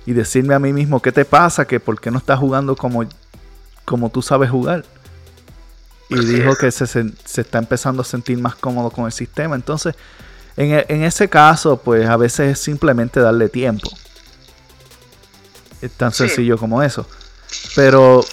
y 0.08 0.14
decirme 0.14 0.56
a 0.56 0.60
mí 0.60 0.74
mismo, 0.74 1.02
¿qué 1.02 1.12
te 1.12 1.24
pasa? 1.24 1.66
Que 1.66 1.80
por 1.80 2.02
qué 2.02 2.10
no 2.10 2.18
estás 2.18 2.40
jugando 2.40 2.76
como, 2.76 3.06
como 3.86 4.10
tú 4.10 4.24
sabes 4.24 4.50
jugar. 4.50 4.86
Y 6.10 6.16
Así 6.16 6.34
dijo 6.34 6.54
es. 6.54 6.58
que 6.58 6.72
se, 6.72 6.88
se, 6.88 7.42
está 7.42 7.60
empezando 7.60 8.02
a 8.02 8.06
sentir 8.06 8.40
más 8.40 8.56
cómodo 8.56 8.90
con 8.90 9.06
el 9.06 9.12
sistema. 9.12 9.56
Entonces, 9.56 9.94
en, 10.58 10.84
en 10.88 11.04
ese 11.04 11.30
caso, 11.30 11.78
pues 11.78 12.10
a 12.10 12.18
veces 12.18 12.54
es 12.54 12.60
simplemente 12.60 13.20
darle 13.20 13.50
tiempo. 13.50 13.90
Es 15.82 15.92
tan 15.92 16.12
sí. 16.12 16.28
sencillo 16.28 16.58
como 16.58 16.82
eso. 16.84 17.08
Pero 17.76 18.24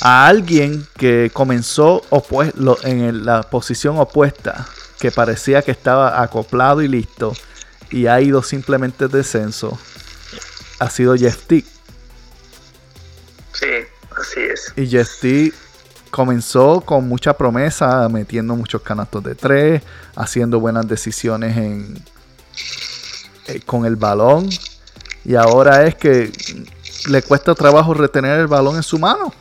a 0.00 0.26
alguien 0.26 0.86
que 0.96 1.30
comenzó 1.32 2.02
en 2.82 3.24
la 3.24 3.42
posición 3.42 3.98
opuesta, 3.98 4.66
que 4.98 5.10
parecía 5.10 5.62
que 5.62 5.70
estaba 5.70 6.22
acoplado 6.22 6.82
y 6.82 6.88
listo, 6.88 7.34
y 7.90 8.06
ha 8.06 8.20
ido 8.20 8.42
simplemente 8.42 9.08
descenso, 9.08 9.78
ha 10.78 10.90
sido 10.90 11.14
Jeff 11.14 11.46
T. 11.46 11.64
Sí, 13.52 13.66
así 14.16 14.40
es. 14.40 14.72
Y 14.76 14.86
Jeff 14.86 15.20
T 15.20 15.52
comenzó 16.10 16.80
con 16.80 17.08
mucha 17.08 17.36
promesa, 17.36 18.08
metiendo 18.08 18.54
muchos 18.56 18.82
canastos 18.82 19.22
de 19.24 19.34
tres, 19.34 19.82
haciendo 20.16 20.60
buenas 20.60 20.86
decisiones 20.86 21.56
en, 21.56 22.04
eh, 23.46 23.60
con 23.64 23.84
el 23.84 23.96
balón. 23.96 24.48
Y 25.24 25.36
ahora 25.36 25.86
es 25.86 25.94
que 25.94 26.30
le 27.08 27.22
cuesta 27.22 27.54
trabajo 27.54 27.94
retener 27.94 28.40
el 28.40 28.46
balón 28.46 28.76
en 28.76 28.82
su 28.82 28.98
mano. 28.98 29.32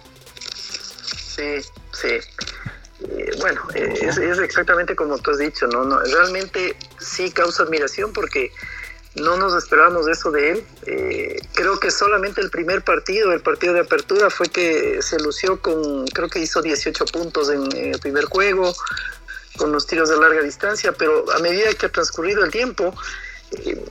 Sí, 1.35 1.59
sí. 1.91 2.19
Eh, 3.09 3.31
bueno, 3.39 3.61
eh, 3.73 3.93
es, 4.01 4.17
exactamente 4.17 4.95
como 4.95 5.17
tú 5.17 5.31
has 5.31 5.39
dicho, 5.39 5.67
¿no? 5.67 5.83
no 5.83 5.99
realmente 5.99 6.77
sí 6.99 7.31
causa 7.31 7.63
admiración 7.63 8.13
porque 8.13 8.51
no 9.15 9.35
nos 9.37 9.55
esperábamos 9.55 10.07
eso 10.07 10.31
de 10.31 10.51
él. 10.51 10.63
Eh, 10.85 11.39
creo 11.53 11.79
que 11.79 11.91
solamente 11.91 12.41
el 12.41 12.49
primer 12.49 12.83
partido, 12.83 13.31
el 13.33 13.41
partido 13.41 13.73
de 13.73 13.81
apertura, 13.81 14.29
fue 14.29 14.47
que 14.47 15.01
se 15.01 15.19
lució 15.19 15.61
con, 15.61 16.07
creo 16.07 16.29
que 16.29 16.39
hizo 16.39 16.61
18 16.61 17.05
puntos 17.05 17.49
en, 17.49 17.63
en 17.75 17.93
el 17.93 17.99
primer 17.99 18.25
juego, 18.25 18.73
con 19.57 19.71
los 19.71 19.85
tiros 19.85 20.09
de 20.09 20.17
larga 20.17 20.41
distancia, 20.41 20.93
pero 20.93 21.31
a 21.31 21.39
medida 21.39 21.73
que 21.73 21.85
ha 21.85 21.89
transcurrido 21.89 22.43
el 22.43 22.51
tiempo, 22.51 22.95
eh, 23.59 23.85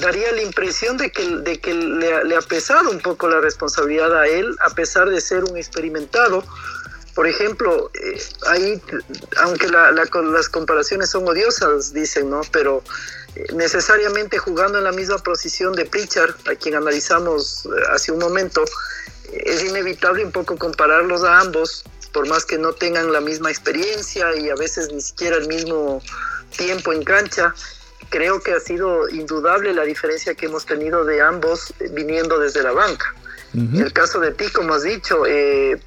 daría 0.00 0.32
la 0.32 0.42
impresión 0.42 0.96
de 0.96 1.10
que, 1.10 1.24
de 1.38 1.58
que 1.58 1.74
le, 1.74 2.24
le, 2.24 2.36
ha 2.36 2.40
pesado 2.40 2.90
un 2.90 3.00
poco 3.00 3.28
la 3.28 3.40
responsabilidad 3.40 4.18
a 4.18 4.26
él, 4.26 4.56
a 4.64 4.70
pesar 4.70 5.08
de 5.10 5.20
ser 5.20 5.44
un 5.44 5.56
experimentado. 5.56 6.44
Por 7.14 7.26
ejemplo, 7.26 7.90
eh, 7.94 8.22
ahí, 8.48 8.80
aunque 9.38 9.68
la, 9.68 9.90
la, 9.90 10.04
las 10.32 10.48
comparaciones 10.48 11.10
son 11.10 11.26
odiosas, 11.26 11.92
dicen, 11.92 12.28
¿no? 12.30 12.42
Pero 12.52 12.82
eh, 13.34 13.46
necesariamente 13.54 14.38
jugando 14.38 14.78
en 14.78 14.84
la 14.84 14.92
misma 14.92 15.18
posición 15.18 15.74
de 15.74 15.86
Pritchard, 15.86 16.34
a 16.46 16.54
quien 16.54 16.74
analizamos 16.74 17.66
hace 17.90 18.12
un 18.12 18.18
momento, 18.18 18.64
es 19.32 19.64
inevitable 19.64 20.24
un 20.24 20.32
poco 20.32 20.56
compararlos 20.56 21.24
a 21.24 21.40
ambos, 21.40 21.84
por 22.12 22.28
más 22.28 22.44
que 22.44 22.58
no 22.58 22.72
tengan 22.72 23.12
la 23.12 23.20
misma 23.20 23.50
experiencia 23.50 24.34
y 24.36 24.48
a 24.48 24.54
veces 24.54 24.92
ni 24.92 25.00
siquiera 25.00 25.36
el 25.36 25.48
mismo 25.48 26.00
tiempo 26.56 26.92
en 26.92 27.02
cancha 27.02 27.54
creo 28.08 28.40
que 28.40 28.52
ha 28.52 28.60
sido 28.60 29.08
indudable 29.08 29.72
la 29.72 29.84
diferencia 29.84 30.34
que 30.34 30.46
hemos 30.46 30.66
tenido 30.66 31.04
de 31.04 31.20
ambos 31.20 31.74
viniendo 31.92 32.38
desde 32.38 32.62
la 32.62 32.72
banca. 32.72 33.14
Uh 33.54 33.58
-huh. 33.58 33.84
El 33.86 33.92
caso 33.92 34.20
de 34.20 34.32
ti, 34.32 34.50
como 34.50 34.74
has 34.74 34.82
dicho, 34.82 35.24
eh, 35.26 35.80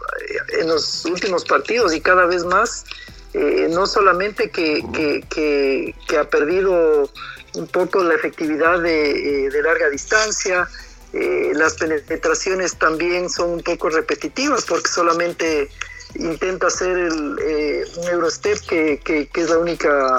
en 0.60 0.68
los 0.68 1.06
últimos 1.06 1.46
partidos 1.46 1.94
y 1.94 2.02
cada 2.02 2.26
vez 2.26 2.44
más, 2.46 2.86
eh, 3.34 3.68
no 3.70 3.86
solamente 3.86 4.50
que, 4.50 4.84
que, 4.94 5.24
que, 5.30 5.94
que, 6.08 6.18
ha 6.18 6.28
perdido 6.30 7.10
un 7.54 7.68
poco 7.68 8.04
la 8.04 8.16
efectividad 8.16 8.80
de, 8.82 9.46
eh, 9.46 9.50
de 9.50 9.62
larga 9.62 9.90
distancia, 9.90 10.68
eh, 11.14 11.52
las 11.56 11.74
penetraciones 11.76 12.76
también 12.76 13.30
son 13.30 13.50
un 13.52 13.64
poco 13.64 13.90
repetitivas 13.90 14.66
porque 14.66 14.90
solamente 14.90 15.70
intenta 16.16 16.68
hacer 16.68 16.98
el, 16.98 17.40
eh, 17.42 17.84
un 17.98 18.08
Eurostep 18.08 18.60
que, 18.68 19.00
que 19.04 19.42
es 19.42 19.50
la 19.50 19.58
única 19.58 20.18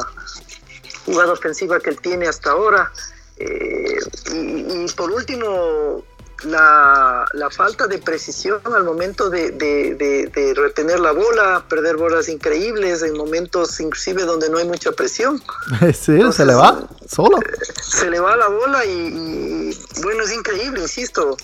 jugada 1.06 1.32
ofensiva 1.32 1.80
que 1.80 1.90
él 1.90 2.00
tiene 2.00 2.26
hasta 2.28 2.50
ahora. 2.50 2.92
Eh, 3.36 3.98
y, 4.34 4.84
y, 4.84 4.86
por 4.94 5.10
último, 5.10 6.04
la, 6.44 7.26
la, 7.32 7.50
falta 7.50 7.86
de 7.86 7.98
precisión 7.98 8.60
al 8.74 8.84
momento 8.84 9.30
de, 9.30 9.50
de, 9.50 9.94
de, 9.94 10.26
de, 10.26 10.54
retener 10.54 11.00
la 11.00 11.12
bola, 11.12 11.64
perder 11.68 11.96
bolas 11.96 12.28
increíbles 12.28 13.02
en 13.02 13.16
momentos 13.16 13.78
inclusive 13.80 14.24
donde 14.24 14.48
no 14.48 14.58
hay 14.58 14.66
mucha 14.66 14.92
presión. 14.92 15.42
Sí, 15.94 16.12
Entonces, 16.12 16.36
se 16.36 16.46
le 16.46 16.54
va 16.54 16.86
solo. 17.08 17.38
Se 17.82 18.10
le 18.10 18.20
va 18.20 18.36
la 18.36 18.48
bola 18.48 18.84
y, 18.84 18.90
y 18.90 20.02
bueno, 20.02 20.24
es 20.24 20.32
increíble, 20.32 20.80
insisto. 20.80 21.36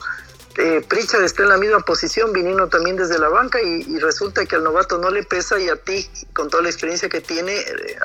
Eh, 0.59 0.83
Pritchard 0.89 1.23
está 1.23 1.43
en 1.43 1.51
la 1.51 1.59
misma 1.59 1.81
posición, 1.81 2.33
viniendo 2.33 2.67
también 2.69 2.97
desde 2.97 3.19
la 3.19 3.29
banca 3.29 3.61
y, 3.63 3.83
y, 3.83 3.99
resulta 3.99 4.47
que 4.47 4.57
al 4.57 4.65
novato 4.65 4.97
no 4.97 5.11
le 5.11 5.23
pesa 5.23 5.61
y 5.61 5.69
a 5.69 5.77
ti, 5.77 6.09
con 6.33 6.49
toda 6.49 6.63
la 6.63 6.71
experiencia 6.71 7.11
que 7.11 7.21
tiene, 7.21 7.53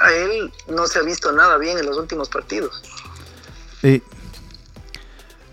a 0.01 0.11
él 0.11 0.51
no 0.67 0.85
se 0.85 0.99
ha 0.99 1.01
visto 1.01 1.31
nada 1.31 1.57
bien 1.57 1.77
en 1.77 1.85
los 1.85 1.97
últimos 1.97 2.27
partidos. 2.27 2.83
Y, 3.81 4.03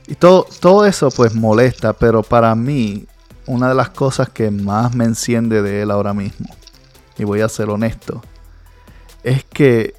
y 0.09 0.15
todo, 0.17 0.49
todo 0.59 0.87
eso 0.87 1.09
pues 1.13 1.35
molesta, 1.35 1.93
pero 1.93 2.25
para 2.25 2.55
mí 2.57 3.07
una 3.47 3.69
de 3.69 3.77
las 3.77 3.91
cosas 3.91 4.29
que 4.29 4.51
más 4.51 4.93
me 4.97 5.05
enciende 5.05 5.63
de 5.63 5.83
él 5.83 5.93
ahora 5.93 6.13
mismo, 6.13 6.49
y 7.17 7.23
voy 7.23 7.43
a 7.43 7.49
ser 7.49 7.71
honesto, 7.71 8.23
es 9.23 9.45
que 9.45 9.95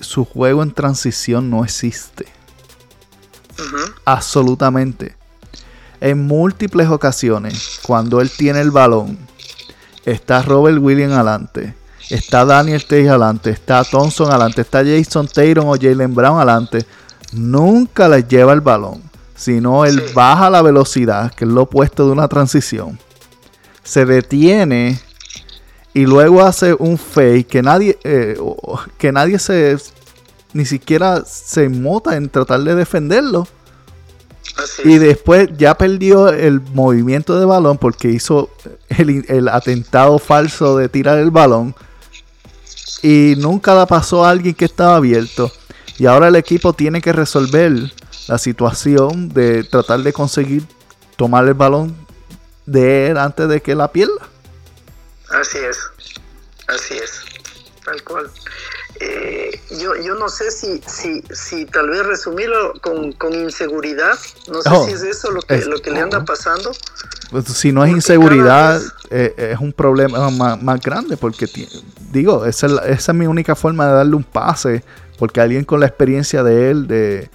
su 0.00 0.24
juego 0.24 0.62
en 0.62 0.72
transición 0.72 1.50
no 1.50 1.64
existe. 1.64 2.24
Uh 3.58 3.62
-huh. 3.62 3.94
Absolutamente 4.06 5.16
en 6.04 6.26
múltiples 6.26 6.88
ocasiones, 6.90 7.80
cuando 7.82 8.20
él 8.20 8.30
tiene 8.30 8.60
el 8.60 8.70
balón, 8.70 9.16
está 10.04 10.42
Robert 10.42 10.76
Williams 10.78 11.14
adelante, 11.14 11.74
está 12.10 12.44
Daniel 12.44 12.84
Tage 12.84 13.08
adelante, 13.08 13.48
está 13.48 13.82
Thompson 13.84 14.28
adelante, 14.28 14.60
está 14.60 14.84
Jason 14.84 15.26
Taylor 15.26 15.64
o 15.64 15.78
Jalen 15.80 16.14
Brown 16.14 16.36
adelante, 16.36 16.84
nunca 17.32 18.06
les 18.10 18.28
lleva 18.28 18.52
el 18.52 18.60
balón, 18.60 19.00
sino 19.34 19.86
él 19.86 20.02
baja 20.14 20.50
la 20.50 20.60
velocidad, 20.60 21.32
que 21.32 21.46
es 21.46 21.50
lo 21.50 21.62
opuesto 21.62 22.04
de 22.04 22.12
una 22.12 22.28
transición, 22.28 22.98
se 23.82 24.04
detiene 24.04 25.00
y 25.94 26.04
luego 26.04 26.44
hace 26.44 26.74
un 26.74 26.98
fake 26.98 27.46
que 27.46 27.62
nadie, 27.62 27.98
eh, 28.04 28.36
que 28.98 29.10
nadie 29.10 29.38
se, 29.38 29.78
ni 30.52 30.66
siquiera 30.66 31.24
se 31.24 31.70
mota 31.70 32.14
en 32.14 32.28
tratar 32.28 32.60
de 32.60 32.74
defenderlo 32.74 33.48
y 34.84 34.98
después 34.98 35.48
ya 35.56 35.76
perdió 35.76 36.28
el 36.28 36.60
movimiento 36.60 37.38
de 37.38 37.44
balón 37.44 37.78
porque 37.78 38.08
hizo 38.08 38.50
el, 38.88 39.24
el, 39.28 39.48
atentado 39.48 40.18
falso 40.18 40.76
de 40.76 40.88
tirar 40.88 41.18
el 41.18 41.30
balón. 41.30 41.74
Y 43.02 43.34
nunca 43.38 43.74
la 43.74 43.86
pasó 43.86 44.24
a 44.24 44.30
alguien 44.30 44.54
que 44.54 44.64
estaba 44.64 44.96
abierto. 44.96 45.50
Y 45.98 46.06
ahora 46.06 46.28
el 46.28 46.36
equipo 46.36 46.72
tiene 46.72 47.00
que 47.00 47.12
resolver 47.12 47.92
la 48.28 48.38
situación 48.38 49.28
de 49.28 49.64
tratar 49.64 50.00
de 50.00 50.12
conseguir 50.12 50.64
tomar 51.16 51.46
el 51.46 51.54
balón 51.54 51.94
de 52.66 53.08
él 53.08 53.18
antes 53.18 53.48
de 53.48 53.60
que 53.60 53.74
la 53.74 53.92
pierda. 53.92 54.28
Así 55.30 55.58
es. 55.58 55.78
Así 56.66 56.94
es. 56.94 57.22
Tal 57.84 58.02
cual. 58.02 58.30
Eh, 59.06 59.60
yo, 59.80 59.94
yo 59.96 60.14
no 60.14 60.28
sé 60.28 60.50
si, 60.50 60.80
si, 60.86 61.22
si 61.32 61.66
tal 61.66 61.90
vez 61.90 62.04
resumirlo 62.06 62.72
con, 62.80 63.12
con 63.12 63.34
inseguridad, 63.34 64.14
no 64.50 64.62
sé 64.62 64.68
Oh, 64.72 64.86
si 64.86 64.92
es 64.92 65.02
eso 65.02 65.30
lo 65.30 65.42
que, 65.42 65.56
es- 65.56 65.66
lo 65.66 65.80
que 65.80 65.90
le 65.90 66.00
anda 66.00 66.24
pasando. 66.24 66.72
Pues, 67.30 67.44
si 67.46 67.72
no 67.72 67.84
es 67.84 67.90
inseguridad, 67.90 68.80
cada 68.80 68.94
eh, 69.10 69.34
es 69.52 69.58
un 69.58 69.72
problema 69.72 70.30
más, 70.30 70.62
más 70.62 70.80
grande 70.80 71.16
porque, 71.16 71.46
digo, 72.12 72.44
esa 72.46 72.66
es, 72.66 72.72
la- 72.72 72.82
esa 72.86 73.12
es 73.12 73.18
mi 73.18 73.26
única 73.26 73.54
forma 73.54 73.86
de 73.88 73.92
darle 73.94 74.16
un 74.16 74.24
pase, 74.24 74.82
porque 75.18 75.40
alguien 75.40 75.64
con 75.64 75.80
la 75.80 75.86
experiencia 75.86 76.42
de 76.42 76.70
él, 76.70 76.86
de 76.86 77.30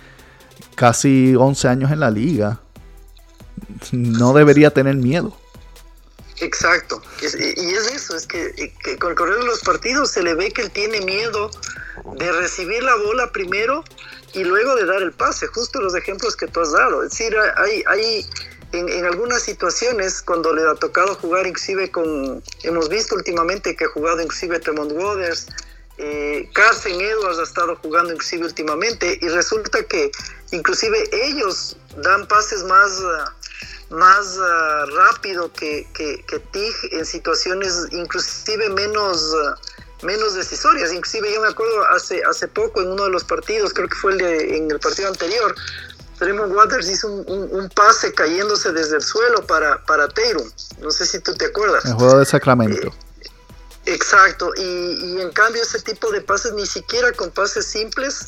casi 0.76 1.36
11 1.36 1.68
años 1.68 1.92
en 1.92 2.00
la 2.00 2.10
liga, 2.10 2.60
no 3.92 4.34
debería 4.34 4.72
tener 4.72 4.96
miedo. 4.96 5.36
Exacto, 6.42 7.02
y 7.22 7.26
es 7.26 7.88
eso, 7.92 8.16
es 8.16 8.26
que, 8.26 8.72
con 8.98 9.10
el 9.10 9.16
correr 9.16 9.40
de 9.40 9.46
los 9.46 9.60
partidos 9.60 10.12
se 10.12 10.24
le 10.24 10.36
ve 10.36 10.52
que 10.52 10.62
él 10.62 10.72
tiene 10.72 11.02
miedo 11.02 11.52
de 12.16 12.32
recibir 12.32 12.82
la 12.82 12.96
bola 12.96 13.30
primero 13.32 13.84
y 14.34 14.46
luego 14.46 14.76
de 14.76 14.86
dar 14.86 15.02
el 15.02 15.12
pase, 15.12 15.48
justo 15.48 15.82
los 15.82 15.96
ejemplos 15.96 16.38
que 16.38 16.48
tú 16.48 16.62
has 16.62 16.72
dado. 16.72 17.04
Es 17.04 17.12
decir, 17.12 17.36
hay, 17.58 17.84
hay 17.88 18.26
en, 18.72 18.88
en 18.88 19.06
algunas 19.06 19.42
situaciones 19.42 20.22
cuando 20.22 20.54
le 20.54 20.66
ha 20.66 20.76
tocado 20.76 21.16
jugar 21.16 21.46
inclusive 21.46 21.92
con, 21.92 22.42
hemos 22.64 22.88
visto 22.88 23.16
últimamente 23.16 23.76
que 23.76 23.86
ha 23.86 23.90
jugado 23.90 24.22
inclusive 24.22 24.60
Tremont 24.60 24.94
Waters, 24.94 25.48
eh, 26.02 26.50
Carson 26.54 27.02
Edwards 27.02 27.40
ha 27.40 27.44
estado 27.44 27.76
jugando 27.76 28.14
inclusive 28.14 28.46
últimamente 28.46 29.20
y 29.22 29.28
resulta 29.28 29.84
que 29.84 30.10
inclusive 30.52 31.04
ellos 31.12 31.76
dan 31.98 32.26
pases 32.28 32.64
más... 32.64 33.02
más 33.90 34.38
ah, 34.40 34.86
rápido 34.96 35.52
que, 35.54 35.88
que, 35.94 36.24
que 36.28 36.40
Tig 36.40 36.74
en 36.92 37.06
situaciones 37.06 37.88
inclusive 37.92 38.70
menos, 38.70 39.34
ah, 39.46 39.56
menos 40.04 40.36
decisorias. 40.36 40.92
Inclusive 40.94 41.34
yo 41.34 41.42
me 41.42 41.48
acuerdo 41.50 41.84
hace, 41.88 42.22
hace 42.24 42.48
poco 42.48 42.82
en 42.82 42.90
uno 42.92 43.06
de 43.06 43.10
los 43.12 43.24
partidos, 43.24 43.74
creo 43.74 43.88
que 43.88 43.96
fue 43.96 44.12
el 44.14 44.18
de, 44.20 44.58
en 44.58 44.70
el 44.72 44.80
partido 44.80 45.08
anterior, 45.08 45.56
Tremont 46.20 46.54
Waters 46.54 46.90
hizo 46.90 47.08
un, 47.08 47.24
un- 47.30 47.50
un 47.62 47.70
pase 47.70 48.14
cayéndose 48.14 48.74
desde 48.74 48.98
el 48.98 49.02
suelo 49.02 49.48
para, 49.48 49.84
para 49.86 50.08
Tatum. 50.10 50.50
No 50.82 50.92
sé 50.92 51.06
si 51.06 51.20
tú 51.20 51.34
te 51.34 51.46
acuerdas. 51.46 51.86
El 51.86 51.94
juego 51.94 52.20
de 52.20 52.26
Sacramento. 52.26 52.94
Exacto, 53.86 54.52
y, 54.58 54.62
y 54.62 55.22
en 55.22 55.32
cambio 55.32 55.64
ese 55.64 55.80
tipo 55.80 56.12
de 56.12 56.22
pases, 56.22 56.54
ni 56.54 56.66
siquiera 56.68 57.12
con 57.14 57.32
pases 57.32 57.66
simples, 57.66 58.28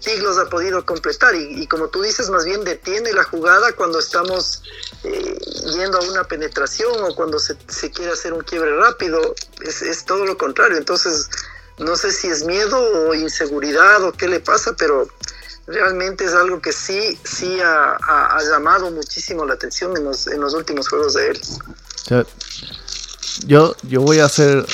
Tig 0.00 0.22
los 0.22 0.38
ha 0.38 0.48
podido 0.48 0.84
completar. 0.84 1.34
Y, 1.34 1.66
como 1.66 1.88
tú 1.88 2.02
dices, 2.02 2.30
más 2.30 2.44
bien 2.44 2.64
detiene 2.64 3.12
la 3.12 3.24
jugada 3.24 3.72
cuando 3.72 3.98
estamos 3.98 4.62
eh, 5.04 5.38
yendo 5.72 5.98
a 5.98 6.02
una 6.02 6.24
penetración 6.24 6.92
o 7.02 7.14
cuando 7.14 7.38
se, 7.38 7.56
se 7.68 7.90
quiere 7.90 8.12
hacer 8.12 8.32
un 8.32 8.40
quiebre 8.40 8.76
rápido. 8.76 9.34
Es, 9.60 10.04
todo 10.04 10.24
lo 10.24 10.36
contrario. 10.38 10.78
Entonces, 10.78 11.28
no 11.78 11.96
sé 11.96 12.12
si 12.12 12.28
es 12.28 12.44
miedo 12.44 12.78
o 12.78 13.14
inseguridad 13.14 14.02
o 14.04 14.12
qué 14.12 14.28
le 14.28 14.40
pasa, 14.40 14.74
pero 14.76 15.08
realmente 15.66 16.24
es 16.24 16.32
algo 16.32 16.60
que 16.60 16.72
sí, 16.72 17.18
sí 17.24 17.58
ha, 17.60 18.38
llamado 18.50 18.90
muchísimo 18.90 19.44
la 19.44 19.54
atención 19.54 19.96
en 19.96 20.04
los, 20.04 20.26
en 20.26 20.40
los 20.40 20.54
últimos 20.54 20.88
juegos 20.88 21.14
de 21.14 21.30
él. 21.30 21.40
Yo, 23.46 23.74
yo 23.82 24.00
voy 24.00 24.20
a 24.20 24.28
ser, 24.28 24.66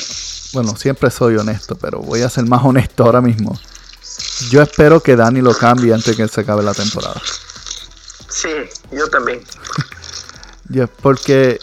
bueno, 0.52 0.76
siempre 0.76 1.10
soy 1.10 1.36
honesto, 1.36 1.76
pero 1.76 1.98
voy 2.00 2.22
a 2.22 2.30
ser 2.30 2.44
más 2.44 2.64
honesto 2.64 3.04
ahora 3.04 3.20
mismo. 3.20 3.58
Yo 4.50 4.62
espero 4.62 5.00
que 5.00 5.16
Dani 5.16 5.40
lo 5.40 5.54
cambie 5.54 5.92
antes 5.94 6.16
que 6.16 6.26
se 6.28 6.40
acabe 6.40 6.62
la 6.62 6.74
temporada. 6.74 7.20
Sí, 8.28 8.48
yo 8.92 9.08
también. 9.08 9.40
Ya, 10.70 10.86
porque 10.86 11.60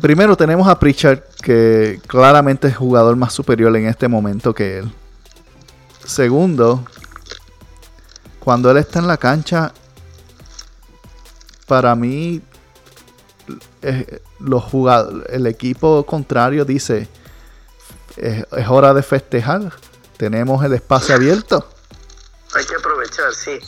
primero 0.00 0.36
tenemos 0.36 0.66
a 0.66 0.78
Pritchard, 0.78 1.20
que 1.42 2.00
claramente 2.06 2.68
es 2.68 2.76
jugador 2.76 3.16
más 3.16 3.32
superior 3.32 3.74
en 3.76 3.86
este 3.86 4.08
momento 4.08 4.52
que 4.52 4.78
él. 4.78 4.92
Segundo, 6.04 6.84
cuando 8.40 8.70
él 8.70 8.78
está 8.78 8.98
en 8.98 9.06
la 9.06 9.16
cancha, 9.16 9.72
para 11.66 11.94
mí, 11.94 12.40
eh, 13.82 14.20
los 14.40 14.64
jugadores, 14.64 15.26
el 15.30 15.46
equipo 15.46 16.04
contrario 16.04 16.64
dice, 16.64 17.08
es, 18.16 18.44
es 18.50 18.68
hora 18.68 18.94
de 18.94 19.02
festejar, 19.02 19.72
tenemos 20.18 20.62
el 20.64 20.74
espacio 20.74 21.14
abierto. 21.14 21.66
Hay 22.54 22.64
que 22.66 22.74
aprovechar, 22.74 23.32
sí. 23.32 23.58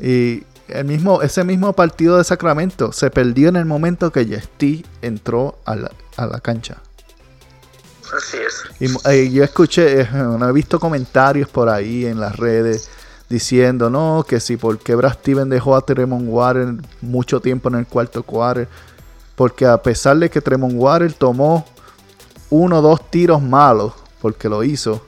Y 0.00 0.44
el 0.68 0.84
mismo, 0.86 1.20
ese 1.20 1.44
mismo 1.44 1.72
partido 1.74 2.16
de 2.16 2.24
Sacramento 2.24 2.92
se 2.92 3.10
perdió 3.10 3.48
en 3.48 3.56
el 3.56 3.66
momento 3.66 4.10
que 4.10 4.24
Yesti 4.24 4.86
entró 5.02 5.58
a 5.66 5.76
la, 5.76 5.90
a 6.16 6.26
la 6.26 6.40
cancha. 6.40 6.78
Así 8.16 8.36
es. 8.36 8.64
Y 8.80 9.08
eh, 9.10 9.30
yo 9.30 9.44
escuché, 9.44 10.02
eh, 10.02 10.08
no 10.12 10.48
he 10.48 10.52
visto 10.52 10.78
comentarios 10.78 11.48
por 11.48 11.68
ahí 11.68 12.06
en 12.06 12.20
las 12.20 12.36
redes 12.36 12.88
diciendo, 13.28 13.90
no, 13.90 14.24
que 14.28 14.40
si 14.40 14.56
porque 14.56 14.94
Brad 14.94 15.14
Steven 15.14 15.48
dejó 15.48 15.74
a 15.74 15.80
Tremont 15.80 16.26
Water 16.28 16.74
mucho 17.00 17.40
tiempo 17.40 17.68
en 17.68 17.76
el 17.76 17.86
cuarto 17.86 18.22
quarter. 18.22 18.68
Porque 19.34 19.66
a 19.66 19.82
pesar 19.82 20.16
de 20.18 20.30
que 20.30 20.40
Tremont 20.40 20.74
Water 20.76 21.12
tomó 21.12 21.66
uno 22.50 22.78
o 22.78 22.82
dos 22.82 23.10
tiros 23.10 23.42
malos, 23.42 23.94
porque 24.24 24.48
lo 24.48 24.64
hizo, 24.64 25.04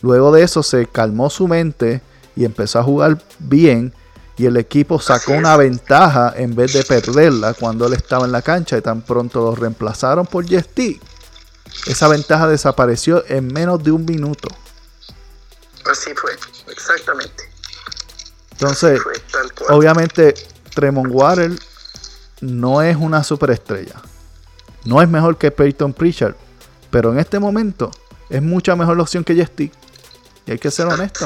luego 0.00 0.30
de 0.30 0.44
eso 0.44 0.62
se 0.62 0.86
calmó 0.86 1.28
su 1.28 1.48
mente 1.48 2.02
y 2.36 2.44
empezó 2.44 2.78
a 2.78 2.84
jugar 2.84 3.20
bien. 3.40 3.92
Y 4.36 4.46
el 4.46 4.56
equipo 4.58 5.00
sacó 5.00 5.32
una 5.32 5.56
ventaja 5.56 6.32
en 6.36 6.54
vez 6.54 6.72
de 6.72 6.84
perderla 6.84 7.54
cuando 7.54 7.84
él 7.88 7.94
estaba 7.94 8.26
en 8.26 8.30
la 8.30 8.42
cancha 8.42 8.78
y 8.78 8.80
tan 8.80 9.02
pronto 9.02 9.40
lo 9.40 9.56
reemplazaron 9.56 10.24
por 10.24 10.46
Yesti. 10.46 11.00
Esa 11.86 12.06
ventaja 12.06 12.46
desapareció 12.46 13.24
en 13.26 13.48
menos 13.48 13.82
de 13.82 13.90
un 13.90 14.04
minuto. 14.04 14.46
Así 15.90 16.14
fue, 16.14 16.30
exactamente. 16.70 17.50
Entonces, 18.52 19.00
Fue 19.02 19.14
obviamente, 19.70 20.32
Tremont 20.76 21.08
Water 21.10 21.50
no 22.40 22.82
es 22.82 22.96
una 22.96 23.24
superestrella. 23.24 24.00
No 24.84 25.02
es 25.02 25.08
mejor 25.08 25.38
que 25.38 25.50
Peyton 25.50 25.92
Pritchard. 25.92 26.36
Pero 26.92 27.10
en 27.10 27.18
este 27.18 27.40
momento 27.40 27.90
es 28.34 28.42
mucha 28.42 28.74
mejor 28.74 28.96
la 28.96 29.04
opción 29.04 29.22
que 29.22 29.34
Yesti. 29.36 29.70
Y 30.46 30.50
hay 30.50 30.58
que 30.58 30.70
ser 30.70 30.86
honesto. 30.86 31.24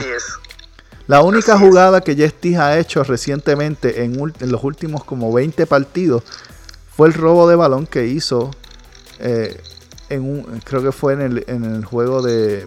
La 1.07 1.23
única 1.23 1.55
Así 1.55 1.65
es. 1.65 1.69
jugada 1.71 2.03
que 2.03 2.15
Yesti 2.15 2.55
ha 2.57 2.79
hecho 2.79 3.03
recientemente 3.03 4.05
en, 4.05 4.17
los 4.41 4.63
últimos 4.63 5.05
como 5.05 5.33
20 5.33 5.67
partidos 5.67 6.23
fue 6.95 7.09
el 7.09 7.15
robo 7.15 7.49
de 7.49 7.57
balón 7.57 7.87
que 7.87 8.07
hizo 8.07 8.51
eh, 9.21 9.59
en 10.11 10.23
un, 10.23 10.61
creo 10.61 10.83
que 10.83 10.93
fue 10.93 11.15
en 11.15 11.23
el, 11.23 11.45
en 11.49 11.65
el 11.65 11.85
juego 11.87 12.21
de, 12.21 12.67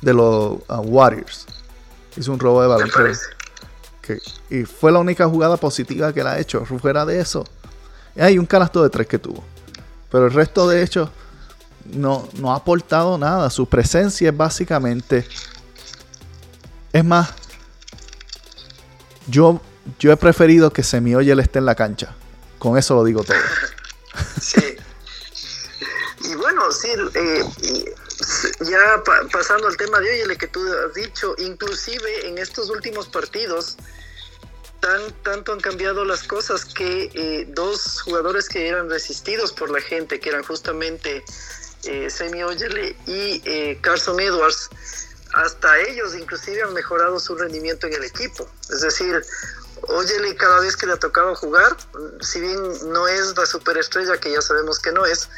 de 0.00 0.14
los 0.14 0.60
uh, 0.68 0.76
Warriors. 0.84 1.44
Hizo 2.16 2.32
un 2.32 2.38
robo 2.40 2.62
de 2.62 2.68
balón. 2.68 2.90
que- 4.00 4.18
y 4.48 4.64
fue 4.64 4.90
la 4.90 5.00
única 5.00 5.28
jugada 5.28 5.58
positiva 5.58 6.14
que 6.14 6.20
él 6.20 6.26
ha 6.28 6.38
hecho. 6.38 6.64
Fuera 6.64 7.04
de 7.04 7.20
eso, 7.20 7.44
hay 8.16 8.38
un 8.38 8.46
canasto 8.46 8.82
de 8.82 8.88
tres 8.88 9.06
que 9.06 9.18
tuvo. 9.18 9.44
Pero 10.10 10.24
el 10.28 10.32
resto 10.32 10.66
de 10.66 10.82
hechos 10.82 11.10
no, 11.84 12.28
no 12.34 12.52
ha 12.52 12.56
aportado 12.56 13.16
nada. 13.18 13.50
Su 13.50 13.66
presencia 13.68 14.30
es 14.30 14.36
básicamente. 14.36 15.26
Es 16.92 17.04
más, 17.04 17.30
yo, 19.26 19.60
yo 19.98 20.12
he 20.12 20.16
preferido 20.16 20.72
que 20.72 20.82
Semioyel 20.82 21.40
esté 21.40 21.58
en 21.58 21.66
la 21.66 21.74
cancha. 21.74 22.14
Con 22.58 22.76
eso 22.78 22.94
lo 22.94 23.04
digo 23.04 23.24
todo. 23.24 23.36
Sí. 24.40 24.60
Y 26.24 26.34
bueno, 26.34 26.72
sí, 26.72 26.88
eh, 27.14 27.44
ya 28.68 29.02
pa- 29.04 29.22
pasando 29.32 29.68
al 29.68 29.76
tema 29.76 30.00
de 30.00 30.10
hoy, 30.10 30.18
el 30.20 30.36
que 30.36 30.48
tú 30.48 30.60
has 30.86 30.94
dicho, 30.94 31.34
inclusive 31.38 32.26
en 32.28 32.38
estos 32.38 32.68
últimos 32.70 33.06
partidos, 33.08 33.76
tan, 34.80 35.00
tanto 35.22 35.52
han 35.52 35.60
cambiado 35.60 36.04
las 36.04 36.24
cosas 36.24 36.64
que 36.64 37.10
eh, 37.14 37.46
dos 37.50 38.00
jugadores 38.02 38.48
que 38.48 38.66
eran 38.68 38.90
resistidos 38.90 39.52
por 39.52 39.70
la 39.70 39.80
gente, 39.80 40.18
que 40.18 40.30
eran 40.30 40.42
justamente 40.42 41.22
eh, 41.84 42.10
Semi 42.10 42.42
Oyele 42.42 42.96
y 43.06 43.42
eh, 43.44 43.78
Carson 43.80 44.18
Edwards, 44.20 44.70
hasta 45.34 45.78
ellos 45.80 46.14
inclusive 46.14 46.62
han 46.62 46.72
mejorado 46.72 47.20
su 47.20 47.34
rendimiento 47.34 47.86
en 47.86 47.94
el 47.94 48.04
equipo. 48.04 48.48
Es 48.70 48.80
decir, 48.80 49.22
Oyele 49.82 50.34
cada 50.36 50.60
vez 50.60 50.76
que 50.76 50.86
le 50.86 50.94
ha 50.94 50.98
tocado 50.98 51.34
jugar, 51.34 51.76
si 52.20 52.40
bien 52.40 52.60
no 52.92 53.06
es 53.06 53.36
la 53.36 53.46
superestrella 53.46 54.18
que 54.18 54.32
ya 54.32 54.42
sabemos 54.42 54.78
que 54.78 54.92
no 54.92 55.06
es, 55.06 55.28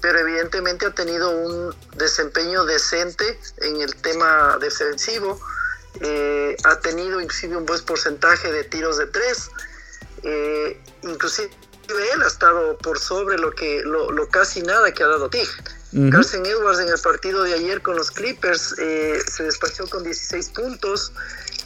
pero 0.00 0.18
evidentemente 0.18 0.86
ha 0.86 0.94
tenido 0.94 1.30
un 1.30 1.74
desempeño 1.96 2.64
decente 2.64 3.38
en 3.58 3.80
el 3.80 3.94
tema 3.96 4.58
defensivo, 4.60 5.40
eh, 6.00 6.56
ha 6.64 6.80
tenido 6.80 7.20
inclusive 7.20 7.56
un 7.56 7.66
buen 7.66 7.84
porcentaje 7.84 8.50
de 8.50 8.64
tiros 8.64 8.98
de 8.98 9.06
tres, 9.06 9.50
eh, 10.22 10.80
inclusive 11.02 11.50
él 11.88 12.22
ha 12.22 12.26
estado 12.26 12.78
por 12.78 12.98
sobre 12.98 13.38
lo 13.38 13.50
que 13.52 13.82
lo, 13.82 14.10
lo 14.10 14.28
casi 14.28 14.62
nada 14.62 14.92
que 14.92 15.02
ha 15.02 15.08
dado 15.08 15.28
Tig. 15.28 15.48
Ujú. 15.92 16.10
Carson 16.10 16.44
Edwards 16.46 16.80
en 16.80 16.88
el 16.88 16.98
partido 17.00 17.42
de 17.42 17.54
ayer 17.54 17.82
con 17.82 17.96
los 17.96 18.10
Clippers 18.10 18.74
eh, 18.78 19.20
se 19.30 19.42
despachó 19.44 19.86
con 19.88 20.02
16 20.02 20.48
puntos, 20.50 21.12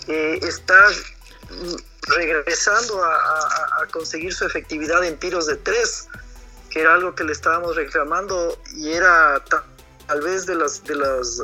eh, 0.09 0.39
está 0.43 0.79
regresando 2.09 3.03
a, 3.05 3.14
a- 3.14 3.83
a 3.83 3.87
conseguir 3.93 4.33
su 4.35 4.45
efectividad 4.45 5.05
en 5.05 5.16
tiros 5.18 5.47
de 5.47 5.57
tres, 5.57 6.09
que 6.70 6.81
era 6.81 6.95
algo 6.95 7.14
que 7.14 7.24
le 7.24 7.33
estábamos 7.33 7.77
reclamando 7.77 8.59
y 8.74 8.93
era 8.93 9.43
ta- 9.49 9.64
tal 10.07 10.20
vez 10.22 10.47
de 10.47 10.55
las, 10.55 10.83
de 10.85 10.95
las, 10.97 11.43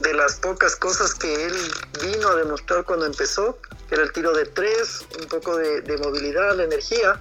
de 0.00 0.14
las 0.14 0.34
pocas 0.36 0.76
cosas 0.76 1.14
que 1.14 1.46
él 1.46 1.54
vino 2.02 2.28
a 2.28 2.36
demostrar 2.36 2.84
cuando 2.84 3.06
empezó, 3.06 3.58
que 3.88 3.94
era 3.94 4.04
el 4.04 4.12
tiro 4.12 4.32
de 4.32 4.44
tres, 4.46 5.00
un 5.20 5.26
poco 5.28 5.56
de, 5.56 5.80
movilidad, 5.98 6.54
la 6.56 6.64
energía. 6.64 7.18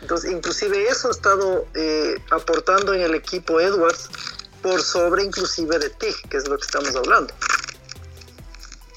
Entonces, 0.00 0.30
inclusive 0.30 0.86
eso 0.88 1.08
ha 1.08 1.10
estado 1.10 1.66
eh, 1.74 2.16
aportando 2.30 2.94
en 2.94 3.00
el 3.00 3.14
equipo 3.14 3.58
Edwards 3.60 4.08
por 4.62 4.80
sobre 4.82 5.24
inclusive 5.24 5.78
de 5.78 5.90
TIG, 5.90 6.28
que 6.28 6.36
es 6.36 6.48
lo 6.48 6.56
que 6.56 6.64
estamos 6.64 6.94
hablando. 6.96 7.32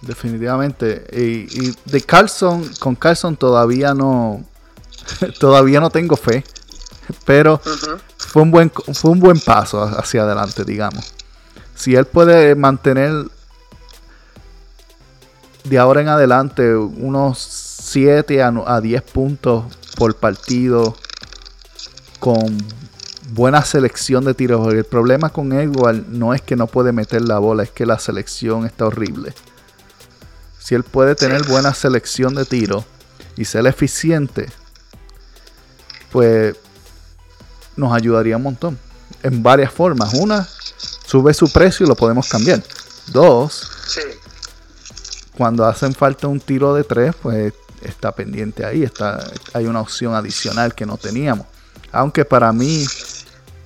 Definitivamente. 0.01 1.05
Y, 1.11 1.75
de 1.85 2.01
Carlson, 2.01 2.69
con 2.79 2.95
Carlson 2.95 3.37
todavía 3.37 3.93
no, 3.93 4.43
todavía 5.39 5.79
no 5.79 5.89
tengo 5.89 6.15
fe, 6.15 6.43
pero 7.25 7.61
fue 8.17 8.41
un 8.41 8.51
buen, 8.51 8.71
fue 8.71 9.11
un 9.11 9.19
buen 9.19 9.39
paso 9.39 9.83
hacia 9.83 10.23
adelante, 10.23 10.63
digamos. 10.63 11.13
Si 11.75 11.95
él 11.95 12.05
puede 12.05 12.55
mantener 12.55 13.25
de 15.63 15.77
ahora 15.77 16.01
en 16.01 16.07
adelante 16.07 16.75
unos 16.75 17.39
7 17.39 18.41
a, 18.41 18.81
10 18.81 19.01
puntos 19.03 19.65
por 19.97 20.15
partido 20.15 20.95
con 22.19 22.57
buena 23.33 23.63
selección 23.63 24.25
de 24.25 24.33
tiros. 24.33 24.73
El 24.73 24.83
problema 24.83 25.29
con 25.29 25.53
Edward 25.53 26.07
no 26.07 26.33
es 26.33 26.41
que 26.41 26.55
no 26.55 26.67
puede 26.67 26.91
meter 26.91 27.21
la 27.21 27.39
bola, 27.39 27.63
es 27.63 27.71
que 27.71 27.85
la 27.85 27.99
selección 27.99 28.65
está 28.65 28.85
horrible. 28.85 29.33
Si 30.59 30.75
él 30.75 30.83
puede 30.83 31.15
tener 31.15 31.43
buena 31.47 31.73
selección 31.73 32.35
de 32.35 32.45
tiros 32.45 32.85
y 33.35 33.45
ser 33.45 33.65
eficiente, 33.67 34.47
pues 36.11 36.55
nos 37.75 37.93
ayudaría 37.93 38.37
un 38.37 38.43
montón. 38.43 38.77
En 39.23 39.41
varias 39.41 39.71
formas. 39.71 40.13
Una, 40.13 40.47
sube 41.05 41.33
su 41.33 41.51
precio 41.51 41.85
y 41.85 41.89
lo 41.89 41.95
podemos 41.95 42.27
cambiar. 42.27 42.61
Dos, 43.07 43.69
cuando 45.37 45.65
hacen 45.65 45.93
falta 45.93 46.27
un 46.27 46.39
tiro 46.39 46.73
de 46.73 46.83
tres, 46.83 47.15
pues 47.21 47.53
está 47.81 48.11
pendiente 48.13 48.65
ahí. 48.65 48.83
Está, 48.83 49.23
hay 49.53 49.65
una 49.65 49.81
opción 49.81 50.13
adicional 50.13 50.75
que 50.75 50.85
no 50.85 50.97
teníamos. 50.97 51.47
Aunque 51.91 52.23
para 52.23 52.53
mí, 52.53 52.85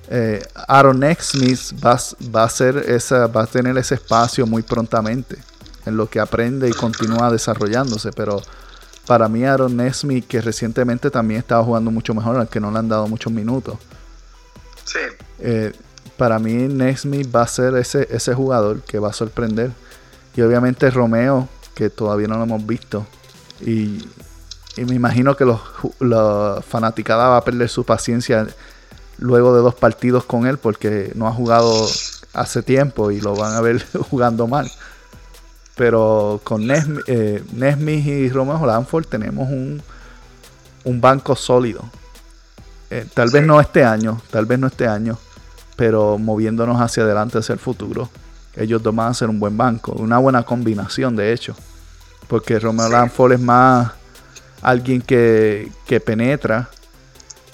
eh, 0.08 0.42
Aaron 0.68 1.02
Exmith 1.04 1.72
va, 1.84 1.98
va, 2.34 2.44
a 2.44 2.48
ser 2.48 2.76
esa, 2.76 3.26
va 3.26 3.42
a 3.42 3.46
tener 3.46 3.76
ese 3.78 3.96
espacio 3.96 4.46
muy 4.46 4.62
prontamente 4.62 5.36
en 5.84 5.96
lo 5.96 6.08
que 6.08 6.20
aprende 6.20 6.68
y 6.68 6.72
continúa 6.72 7.30
desarrollándose. 7.30 8.10
Pero 8.12 8.40
para 9.06 9.28
mí, 9.28 9.44
Aaron 9.44 9.76
Nesmith, 9.76 10.26
que 10.26 10.40
recientemente 10.40 11.10
también 11.10 11.40
estaba 11.40 11.64
jugando 11.64 11.90
mucho 11.90 12.14
mejor, 12.14 12.36
al 12.36 12.48
que 12.48 12.60
no 12.60 12.70
le 12.70 12.78
han 12.78 12.88
dado 12.88 13.06
muchos 13.08 13.32
minutos. 13.32 13.76
Sí. 14.84 14.98
Eh, 15.38 15.72
para 16.16 16.38
mí, 16.38 16.54
Nesmith 16.54 17.34
va 17.34 17.42
a 17.42 17.48
ser 17.48 17.76
ese, 17.76 18.08
ese 18.10 18.34
jugador 18.34 18.82
que 18.82 18.98
va 18.98 19.10
a 19.10 19.12
sorprender. 19.12 19.70
Y 20.34 20.42
obviamente 20.42 20.90
Romeo, 20.90 21.48
que 21.74 21.90
todavía 21.90 22.28
no 22.28 22.36
lo 22.36 22.44
hemos 22.44 22.66
visto. 22.66 23.06
Y, 23.60 24.08
me 24.76 24.94
imagino 24.94 25.34
que 25.36 25.46
los, 25.46 25.58
la 26.00 26.62
fanaticada 26.66 27.28
va 27.28 27.38
a 27.38 27.44
perder 27.44 27.70
su 27.70 27.84
paciencia 27.84 28.46
luego 29.18 29.54
de 29.54 29.62
dos 29.62 29.74
partidos 29.74 30.24
con 30.24 30.46
él 30.46 30.58
porque 30.58 31.12
no 31.14 31.26
ha 31.26 31.32
jugado 31.32 31.88
hace 32.32 32.62
tiempo 32.62 33.10
y 33.10 33.20
lo 33.20 33.34
van 33.34 33.54
a 33.54 33.60
ver 33.60 33.84
jugando 34.10 34.46
mal. 34.46 34.70
Pero 35.74 36.40
con 36.42 36.66
eh, 36.70 37.44
Nesmith, 37.52 38.06
y 38.06 38.28
Romeo 38.30 38.64
Lanford 38.64 39.06
tenemos 39.06 39.48
un, 39.48 39.82
un 40.84 41.00
banco 41.00 41.36
sólido. 41.36 41.84
Eh, 42.88 43.06
tal 43.12 43.30
vez 43.30 43.44
no 43.44 43.60
este 43.60 43.84
año, 43.84 44.20
tal 44.30 44.46
vez 44.46 44.58
no 44.58 44.68
este 44.68 44.86
año, 44.86 45.18
pero 45.74 46.18
moviéndonos 46.18 46.80
hacia 46.80 47.02
adelante, 47.02 47.38
hacia 47.38 47.52
el 47.52 47.58
futuro, 47.58 48.08
ellos 48.54 48.82
dos 48.82 48.94
van 48.94 49.10
a 49.10 49.14
ser 49.14 49.28
un 49.28 49.38
buen 49.38 49.56
banco, 49.56 49.92
una 49.92 50.18
buena 50.18 50.44
combinación 50.44 51.14
de 51.14 51.32
hecho. 51.32 51.54
Porque 52.26 52.58
Romeo 52.58 52.88
Lanford 52.88 53.32
es 53.32 53.40
más 53.40 53.92
alguien 54.62 55.02
que, 55.02 55.70
que 55.86 56.00
penetra 56.00 56.68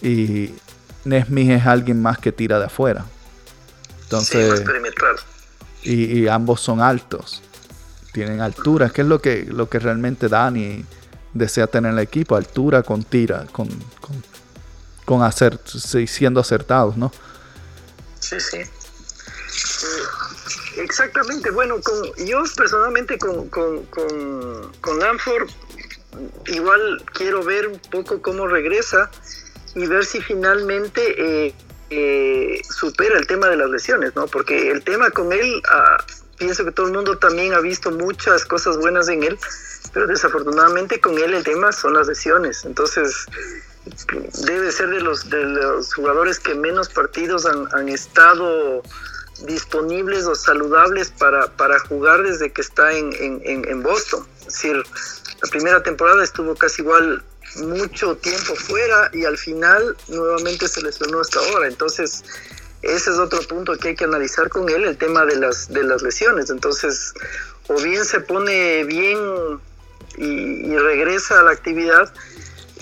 y 0.00 0.54
Nesmith 1.04 1.50
es 1.50 1.66
alguien 1.66 2.00
más 2.00 2.18
que 2.18 2.32
tira 2.32 2.58
de 2.58 2.66
afuera. 2.66 3.04
Entonces, 4.04 4.62
y, 5.82 6.20
y, 6.20 6.28
ambos 6.28 6.60
son 6.60 6.80
altos 6.80 7.42
tienen 8.12 8.40
altura, 8.40 8.90
que 8.90 9.00
es 9.00 9.08
lo 9.08 9.20
que, 9.20 9.44
lo 9.44 9.68
que 9.68 9.78
realmente 9.78 10.28
Dani 10.28 10.84
desea 11.32 11.66
tener 11.66 11.92
en 11.92 11.98
el 11.98 12.04
equipo, 12.04 12.36
altura 12.36 12.82
con 12.82 13.02
tira, 13.02 13.46
con, 13.50 13.68
con, 14.00 14.22
con 15.04 15.32
siendo 16.06 16.40
acertados, 16.40 16.96
¿no? 16.96 17.10
Sí, 18.20 18.38
sí. 18.38 18.58
Eh, 18.58 18.68
exactamente, 20.82 21.50
bueno, 21.50 21.80
con, 21.80 22.26
yo 22.26 22.42
personalmente 22.54 23.18
con, 23.18 23.48
con, 23.48 23.84
con, 23.86 24.72
con 24.80 24.98
Lanford 24.98 25.50
igual 26.46 27.02
quiero 27.14 27.42
ver 27.42 27.68
un 27.68 27.78
poco 27.78 28.20
cómo 28.20 28.46
regresa 28.46 29.10
y 29.74 29.86
ver 29.86 30.04
si 30.04 30.20
finalmente 30.20 31.46
eh, 31.46 31.54
eh, 31.90 32.62
supera 32.68 33.18
el 33.18 33.26
tema 33.26 33.48
de 33.48 33.56
las 33.56 33.70
lesiones, 33.70 34.14
¿no? 34.14 34.26
Porque 34.26 34.70
el 34.70 34.82
tema 34.82 35.10
con 35.10 35.32
él... 35.32 35.62
Ah, 35.68 36.04
pienso 36.42 36.64
que 36.64 36.72
todo 36.72 36.86
el 36.86 36.92
mundo 36.92 37.16
también 37.18 37.54
ha 37.54 37.60
visto 37.60 37.92
muchas 37.92 38.44
cosas 38.44 38.76
buenas 38.76 39.08
en 39.08 39.22
él, 39.22 39.38
pero 39.92 40.08
desafortunadamente 40.08 41.00
con 41.00 41.16
él 41.16 41.34
el 41.34 41.44
tema 41.44 41.70
son 41.70 41.94
las 41.94 42.08
lesiones. 42.08 42.64
Entonces, 42.64 43.26
debe 44.44 44.72
ser 44.72 44.90
de 44.90 45.00
los, 45.00 45.24
jugadores 45.94 46.40
que 46.40 46.54
menos 46.56 46.88
partidos 46.88 47.46
han, 47.46 47.88
estado 47.88 48.82
disponibles 49.46 50.26
o 50.26 50.34
saludables 50.34 51.10
para, 51.10 51.48
para 51.56 51.78
jugar 51.80 52.22
desde 52.22 52.52
que 52.52 52.60
está 52.60 52.92
en, 52.92 53.12
en, 53.12 53.68
en, 53.68 53.82
Boston. 53.82 54.26
Es 54.40 54.46
decir, 54.46 54.82
la 55.42 55.50
primera 55.50 55.82
temporada 55.82 56.24
estuvo 56.24 56.54
casi 56.56 56.82
igual 56.82 57.22
mucho 57.56 58.16
tiempo 58.16 58.54
fuera 58.54 59.10
y 59.12 59.24
al 59.24 59.38
final 59.38 59.96
nuevamente 60.08 60.68
se 60.68 60.82
lesionó 60.82 61.20
hasta 61.20 61.40
ahora. 61.40 61.68
Entonces, 61.68 62.24
ese 62.82 63.10
es 63.10 63.18
otro 63.18 63.40
punto 63.42 63.76
que 63.78 63.88
hay 63.88 63.96
que 63.96 64.04
analizar 64.04 64.48
con 64.48 64.68
él, 64.68 64.84
el 64.84 64.96
tema 64.96 65.24
de 65.24 65.36
las, 65.36 65.68
de 65.72 65.84
las 65.84 66.02
lesiones. 66.02 66.50
Entonces, 66.50 67.14
o 67.68 67.80
bien 67.80 68.04
se 68.04 68.20
pone 68.20 68.84
bien 68.84 69.18
y, 70.16 70.76
regresa 70.76 71.40
a 71.40 71.42
la 71.44 71.52
actividad, 71.52 72.12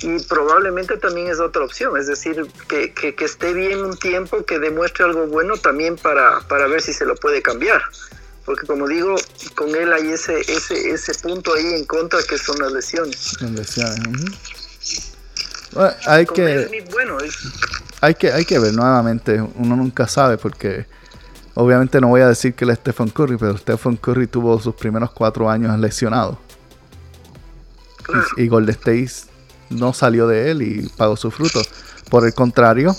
y 0.03 0.19
probablemente 0.21 0.97
también 0.97 1.29
es 1.29 1.41
otra 1.41 1.63
opción, 1.63 1.97
es 1.99 2.07
decir, 2.07 2.47
que, 2.69 2.95
que, 2.95 3.15
esté 3.23 3.53
bien 3.53 3.85
un 3.85 3.99
tiempo, 3.99 4.45
que 4.47 4.59
demuestre 4.59 5.05
algo 5.05 5.27
bueno 5.27 5.59
también 5.59 5.97
para, 5.97 6.41
para 6.49 6.67
ver 6.67 6.81
si 6.81 6.95
se 6.95 7.05
lo 7.05 7.15
puede 7.17 7.43
cambiar. 7.43 7.83
Porque 8.47 8.67
como 8.67 8.89
digo, 8.89 9.15
con 9.55 9.75
él 9.75 9.93
hay 9.93 10.09
ese, 10.09 10.41
ese, 10.41 10.91
ese 10.91 11.15
punto 11.23 11.55
ahí 11.55 11.75
en 11.75 11.85
contra 11.85 12.23
que 12.23 12.39
son 12.39 12.59
las 12.59 12.73
lesiones. 12.73 13.37
lesiones. 13.43 14.33
Hay 16.07 16.27
que... 16.27 16.85
bueno, 16.93 17.19
es 17.19 17.37
hay 18.01 18.15
que, 18.15 18.33
hay 18.33 18.45
que 18.45 18.59
ver 18.59 18.73
nuevamente. 18.73 19.41
Uno 19.41 19.77
nunca 19.77 20.09
sabe 20.09 20.39
porque 20.39 20.87
obviamente 21.55 22.01
no 22.01 22.09
voy 22.09 22.23
a 22.23 22.29
decir 22.29 22.55
que 22.55 22.65
el 22.65 22.75
Stephen 22.77 23.11
Curry, 23.11 23.37
pero 23.37 23.57
Stephen 23.57 23.97
Curry 23.97 24.27
tuvo 24.27 24.59
sus 24.61 24.75
primeros 24.75 25.11
cuatro 25.11 25.51
años 25.51 25.79
lesionado. 25.79 26.39
Y, 28.37 28.45
y 28.45 28.49
Golden 28.49 28.75
State 28.75 29.31
no 29.69 29.93
salió 29.93 30.27
de 30.27 30.51
él 30.51 30.63
y 30.63 30.89
pagó 30.97 31.17
su 31.17 31.31
fruto. 31.31 31.61
Por 32.09 32.27
el 32.27 32.35
contrario, 32.35 32.97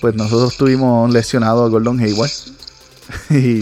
pues 0.00 0.14
nosotros 0.14 0.56
tuvimos 0.56 1.12
lesionado 1.12 1.64
a 1.64 1.68
Gordon 1.68 2.00
Hayward. 2.00 2.30
y, 3.30 3.60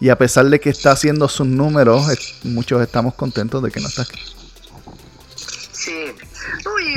y, 0.00 0.08
a 0.08 0.18
pesar 0.18 0.46
de 0.46 0.58
que 0.58 0.70
está 0.70 0.90
haciendo 0.90 1.28
sus 1.28 1.46
números, 1.46 2.06
muchos 2.42 2.82
estamos 2.82 3.14
contentos 3.14 3.62
de 3.62 3.70
que 3.70 3.80
no 3.80 3.86
está 3.86 4.02
aquí. 4.02 4.20
Sí, 5.72 6.12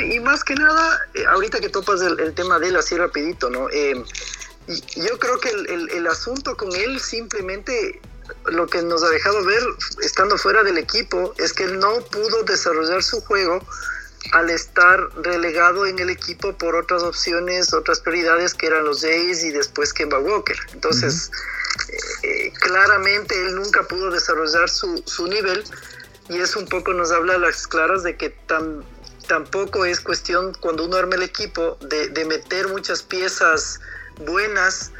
y, 0.02 0.20
más 0.20 0.44
que 0.44 0.56
nada, 0.56 1.00
eh, 1.14 1.26
ahorita 1.26 1.60
que 1.60 1.70
topas 1.70 2.02
el, 2.02 2.34
tema 2.34 2.60
de 2.60 2.70
él 2.70 2.76
así 2.76 2.98
rapidito, 2.98 3.50
¿no? 3.50 3.70
Eh, 3.70 4.04
yo 4.68 5.20
creo 5.20 5.40
que 5.40 5.50
el, 5.50 6.08
asunto 6.08 6.56
con 6.56 6.74
él 6.76 7.00
simplemente 7.00 8.00
lo 8.46 8.68
que 8.68 8.82
nos 8.82 9.04
ha 9.04 9.10
dejado 9.10 9.44
ver 9.44 9.62
estando 10.02 10.38
fuera 10.38 10.64
del 10.64 10.78
equipo 10.78 11.34
es 11.38 11.52
que 11.54 11.64
él 11.64 11.80
no 11.80 12.00
pudo 12.06 12.44
desarrollar 12.44 13.04
su 13.04 13.22
juego 13.22 13.60
al 14.34 14.50
estar 14.50 15.00
relegado 15.24 15.86
en 15.86 16.00
el 16.00 16.10
equipo 16.10 16.56
por 16.58 16.76
otras 16.76 17.04
opciones, 17.04 17.74
otras 17.74 18.00
prioridades 18.00 18.54
que 18.54 18.68
eran 18.68 18.86
los 18.86 19.02
Jays 19.02 19.44
y 19.44 19.52
después 19.52 19.94
Kemba 19.94 20.20
Walker. 20.20 20.56
Entonces, 20.74 21.32
eh, 22.24 22.54
claramente 22.60 23.36
él 23.42 23.56
nunca 23.56 23.84
pudo 23.84 24.12
desarrollar 24.12 24.70
su, 24.70 25.04
su 25.06 25.28
nivel 25.28 25.64
y 26.30 26.38
eso 26.38 26.60
un 26.60 26.68
poco 26.68 26.94
nos 26.94 27.12
habla 27.12 27.36
a 27.36 27.40
las 27.40 27.68
claras 27.68 28.04
de 28.04 28.16
que 28.16 28.30
tan, 28.30 28.84
tampoco 29.32 29.86
es 29.86 30.02
cuestión 30.02 30.54
cuando 30.60 30.84
uno 30.84 30.98
arma 30.98 31.16
el 31.16 31.24
equipo 31.24 31.78
de, 31.80 32.26
meter 32.26 32.68
muchas 32.68 33.02
piezas 33.02 33.80
buenas 34.26 34.92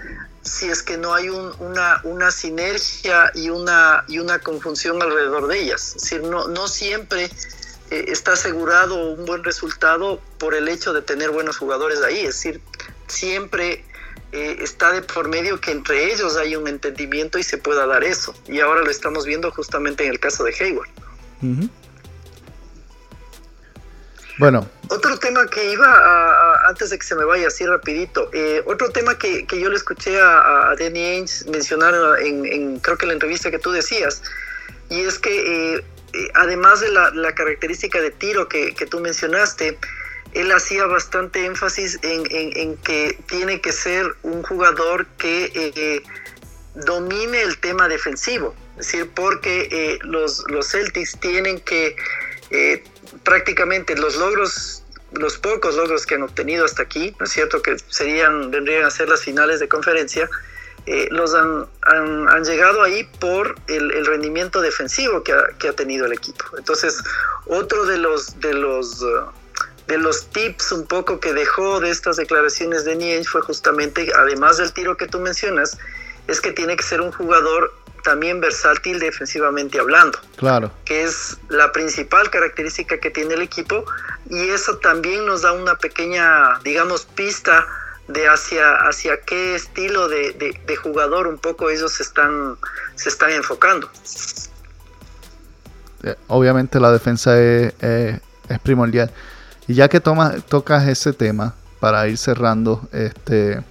si 0.42 0.70
es 0.70 0.82
que 0.82 0.96
no 0.96 1.14
hay 1.14 1.28
una, 1.28 2.32
sinergia 2.32 3.30
y 3.36 3.50
una, 3.50 4.06
y 4.08 4.20
una 4.20 4.40
conjunción 4.40 5.02
alrededor 5.02 5.48
de 5.50 5.60
ellas. 5.60 5.96
Es 5.98 6.04
decir, 6.04 6.24
no, 6.24 6.48
no 6.48 6.70
siempre 6.70 7.26
eh, 7.26 8.06
está 8.08 8.32
asegurado 8.32 9.06
un 9.16 9.26
buen 9.26 9.44
resultado 9.44 10.22
por 10.38 10.56
el 10.56 10.70
hecho 10.70 10.94
de 10.94 11.02
tener 11.02 11.32
buenos 11.32 11.58
jugadores 11.58 12.02
ahí. 12.02 12.20
Es 12.20 12.36
decir, 12.36 12.62
siempre 13.08 13.84
eh, 14.32 14.56
está 14.62 14.94
de 14.94 15.02
por 15.02 15.28
medio 15.28 15.60
que 15.60 15.72
entre 15.72 16.14
ellos 16.14 16.38
hay 16.38 16.56
un 16.56 16.70
entendimiento 16.70 17.38
y 17.38 17.44
se 17.44 17.58
pueda 17.58 17.86
dar 17.86 18.06
eso. 18.06 18.34
Y 18.48 18.62
ahora 18.62 18.82
lo 18.82 18.92
estamos 18.92 19.26
viendo 19.26 19.52
justamente 19.52 20.06
en 20.06 20.12
el 20.12 20.22
caso 20.22 20.46
de 20.46 20.56
Hayward. 20.58 20.90
Bueno. 24.42 24.68
Otro 24.90 25.20
tema 25.20 25.46
que 25.46 25.72
iba 25.72 25.86
a, 25.86 26.68
antes 26.68 26.90
de 26.90 26.98
que 26.98 27.06
se 27.06 27.14
me 27.14 27.24
vaya 27.26 27.46
así 27.46 27.64
rapidito, 27.64 28.28
eh, 28.34 28.64
otro 28.66 28.90
tema 28.90 29.16
que, 29.16 29.46
yo 29.48 29.70
le 29.70 29.76
escuché 29.76 30.20
a, 30.20 30.74
Danny 30.80 31.00
Ainge 31.00 31.46
mencionar 31.52 31.94
en, 32.20 32.80
creo 32.80 32.98
que 32.98 33.06
la 33.06 33.14
entrevista 33.14 33.52
que 33.52 33.60
tú 33.60 33.70
decías, 33.70 34.24
y 34.90 35.02
es 35.02 35.20
que 35.20 35.76
eh, 35.76 36.32
además 36.34 36.82
de 36.82 36.90
la, 36.90 37.36
característica 37.36 38.02
de 38.02 38.10
tiro 38.10 38.50
que, 38.50 38.74
tú 38.90 39.00
mencionaste, 39.00 39.78
él 40.34 40.52
hacía 40.52 40.88
bastante 40.88 41.46
énfasis 41.46 42.00
en, 42.02 42.78
que 42.78 43.20
tiene 43.28 43.62
que 43.62 43.72
ser 43.72 44.08
un 44.24 44.42
jugador 44.42 45.06
que 45.20 45.52
eh, 45.54 46.02
domine 46.74 47.44
el 47.44 47.60
tema 47.60 47.88
defensivo. 47.88 48.56
Es 48.80 48.88
decir, 48.88 49.08
porque 49.14 49.70
eh, 49.72 50.00
los, 50.02 50.44
los 50.48 50.68
Celtics 50.72 51.20
tienen 51.20 51.60
que 51.60 51.96
eh, 52.52 52.84
prácticamente 53.24 53.96
los 53.96 54.16
logros, 54.18 54.84
los 55.14 55.38
pocos 55.38 55.76
logros 55.76 56.06
que 56.06 56.16
han 56.16 56.24
obtenido 56.24 56.66
hasta 56.66 56.84
aquí, 56.84 57.16
¿no 57.20 57.26
es 57.26 57.32
cierto? 57.32 57.62
Que 57.62 57.78
serían, 57.90 58.52
vendrían 58.52 58.86
a 58.86 58.92
ser 58.92 59.10
las 59.10 59.22
finales 59.22 59.60
de 59.60 59.68
conferencia, 59.68 60.30
los 61.12 61.36
han, 61.36 61.68
llegado 62.44 62.82
ahí 62.82 63.04
por 63.20 63.56
el, 63.68 64.06
rendimiento 64.06 64.62
defensivo 64.62 65.24
que 65.24 65.32
ha, 65.32 65.50
que 65.60 65.68
ha, 65.68 65.74
tenido 65.74 66.08
el 66.08 66.14
equipo. 66.14 66.44
Entonces, 66.58 67.04
otro 67.46 67.86
de 67.86 67.98
los, 67.98 68.40
de 68.40 68.54
los 68.54 69.04
uh, 69.04 69.30
de 69.92 69.98
los 69.98 70.28
tips 70.28 70.72
un 70.72 70.88
poco 70.88 71.20
que 71.20 71.34
dejó 71.34 71.82
de 71.82 71.90
estas 71.90 72.16
declaraciones 72.16 72.86
de 72.86 72.96
Nienz 72.96 73.28
fue 73.28 73.42
justamente, 73.42 74.10
además 74.16 74.58
del 74.58 74.72
tiro 74.72 74.96
que 74.96 75.06
tú 75.06 75.20
mencionas, 75.20 75.78
es 76.28 76.42
que 76.42 76.52
tiene 76.52 76.76
que 76.76 76.84
ser 76.84 77.02
un 77.02 77.12
jugador 77.12 77.74
también 78.04 78.42
versátil 78.42 79.00
defensivamente 79.00 79.80
hablando. 79.80 80.20
Claro. 80.38 80.72
Que 80.86 81.04
es 81.04 81.38
la 81.50 81.72
principal 81.72 82.30
característica 82.30 82.98
que 82.98 83.12
tiene 83.12 83.36
el 83.36 83.42
equipo 83.42 83.86
y 84.30 84.50
eso 84.50 84.78
también 84.78 85.26
nos 85.26 85.44
da 85.44 85.52
una 85.54 85.76
pequeña, 85.76 86.60
digamos, 86.64 87.06
pista 87.06 87.68
de 88.08 88.28
hacia, 88.28 88.74
hacia 88.88 89.22
qué 89.22 89.56
estilo 89.56 90.08
de, 90.08 90.34
de, 90.66 90.76
jugador 90.76 91.28
un 91.28 91.38
poco 91.38 91.70
ellos 91.70 91.94
se 91.94 92.04
están, 92.04 92.58
se 92.96 93.10
están 93.10 93.32
enfocando. 93.32 93.90
Eh, 96.04 96.16
obviamente 96.28 96.80
la 96.80 96.92
defensa 96.92 97.40
es, 97.40 97.74
es 97.80 98.60
primordial. 98.64 99.12
Y 99.68 99.76
ya 99.76 99.88
que 99.88 100.00
tocas 100.00 100.88
ese 100.88 101.14
tema, 101.14 101.54
para 101.82 102.08
ir 102.08 102.18
cerrando, 102.18 102.88
este, 102.92 103.64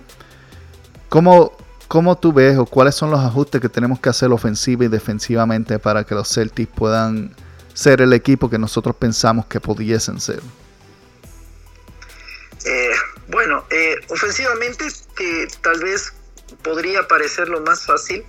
¿cómo, 1.08 1.56
¿cómo 1.90 2.16
tú 2.16 2.32
ves 2.32 2.56
o 2.56 2.66
cuáles 2.66 2.94
son 2.94 3.10
los 3.10 3.18
ajustes 3.18 3.60
que 3.60 3.68
tenemos 3.68 3.98
que 3.98 4.08
hacer 4.08 4.30
ofensiva 4.30 4.84
y 4.84 4.88
defensivamente 4.88 5.80
para 5.80 6.04
que 6.04 6.14
los 6.14 6.32
Celtics 6.32 6.72
puedan 6.72 7.34
ser 7.74 8.00
el 8.00 8.12
equipo 8.12 8.48
que 8.48 8.58
nosotros 8.58 8.94
pensamos 8.94 9.46
que 9.46 9.58
pudiesen 9.58 10.20
ser? 10.20 10.40
Eh, 12.64 12.92
bueno, 13.26 13.64
eh, 13.70 13.96
ofensivamente, 14.08 14.86
que 15.16 15.48
tal 15.62 15.80
vez 15.80 16.12
podría 16.62 17.08
parecer 17.08 17.48
lo 17.48 17.60
más 17.62 17.84
fácil, 17.84 18.24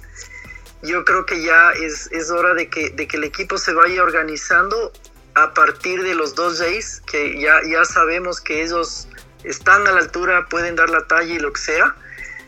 yo 0.81 1.05
creo 1.05 1.27
que 1.27 1.43
ya 1.43 1.69
es, 1.73 2.11
es 2.11 2.31
hora 2.31 2.55
de 2.55 2.67
que, 2.67 2.89
de 2.89 3.07
que 3.07 3.17
el 3.17 3.25
equipo 3.25 3.59
se 3.59 3.73
vaya 3.73 4.01
organizando 4.01 4.91
a 5.35 5.53
partir 5.53 6.01
de 6.01 6.15
los 6.15 6.33
dos 6.33 6.57
Jays, 6.57 7.03
que 7.05 7.39
ya, 7.39 7.61
ya 7.69 7.85
sabemos 7.85 8.41
que 8.41 8.63
ellos 8.63 9.07
están 9.43 9.85
a 9.85 9.91
la 9.91 9.99
altura, 9.99 10.47
pueden 10.49 10.75
dar 10.75 10.89
la 10.89 11.05
talla 11.05 11.31
y 11.31 11.37
lo 11.37 11.53
que 11.53 11.61
sea, 11.61 11.95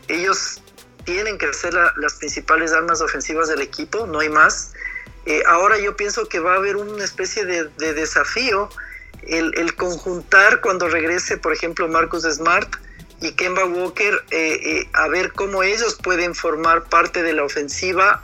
ellos 0.08 0.60
tienen 1.04 1.38
que 1.38 1.52
ser 1.52 1.74
las 1.74 2.14
principales 2.14 2.72
armas 2.72 3.00
ofensivas 3.00 3.48
del 3.48 3.60
equipo, 3.60 4.06
no 4.06 4.20
hay 4.20 4.28
más. 4.28 4.72
Eh, 5.26 5.42
ahora 5.46 5.78
yo 5.78 5.96
pienso 5.96 6.28
que 6.28 6.38
va 6.38 6.54
a 6.54 6.56
haber 6.56 6.76
una 6.76 7.04
especie 7.04 7.44
de, 7.44 7.64
desafío 7.94 8.68
el, 9.26 9.74
conjuntar 9.74 10.60
cuando 10.60 10.88
regrese, 10.88 11.38
por 11.38 11.52
ejemplo, 11.52 11.88
Marcus 11.88 12.24
Smart 12.24 12.68
y 13.20 13.32
Kemba 13.32 13.64
Walker, 13.64 14.22
eh, 14.30 14.60
eh, 14.62 14.88
a 14.92 15.08
ver 15.08 15.32
cómo 15.32 15.62
ellos 15.62 15.98
pueden 16.02 16.34
formar 16.34 16.84
parte 16.84 17.22
de 17.22 17.32
la 17.32 17.44
ofensiva 17.44 18.22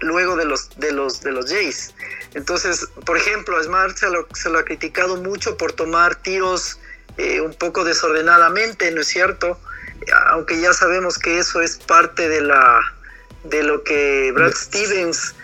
luego 0.00 0.36
de 0.36 0.46
los, 0.46 0.70
de 0.80 0.90
los, 0.90 1.20
de 1.20 1.32
los 1.32 1.50
Jays. 1.50 1.92
Entonces, 2.34 2.86
por 3.04 3.16
ejemplo, 3.16 3.62
Smart 3.62 3.96
se 3.96 4.08
lo, 4.48 4.58
ha 4.58 4.64
criticado 4.64 5.16
mucho 5.16 5.56
por 5.56 5.72
tomar 5.72 6.16
tiros 6.16 6.78
eh, 7.16 7.40
un 7.40 7.54
poco 7.54 7.84
desordenadamente, 7.84 8.90
¿no 8.92 9.00
es 9.00 9.08
cierto? 9.08 9.58
Aunque 10.28 10.60
ya 10.60 10.72
sabemos 10.72 11.18
que 11.18 11.38
eso 11.38 11.60
es 11.60 11.76
parte 11.76 12.28
de, 12.28 12.40
la, 12.40 12.80
de 13.44 13.62
lo 13.62 13.82
que 13.84 14.32
Brad 14.32 14.52
Stevens 14.52 15.34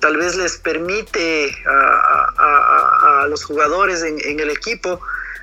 tal 0.00 0.16
vez 0.16 0.34
les 0.34 0.58
permite 0.58 1.56
a, 1.66 3.26
los 3.28 3.44
jugadores 3.44 4.02
en, 4.02 4.40
el 4.40 4.50
equipo. 4.50 5.00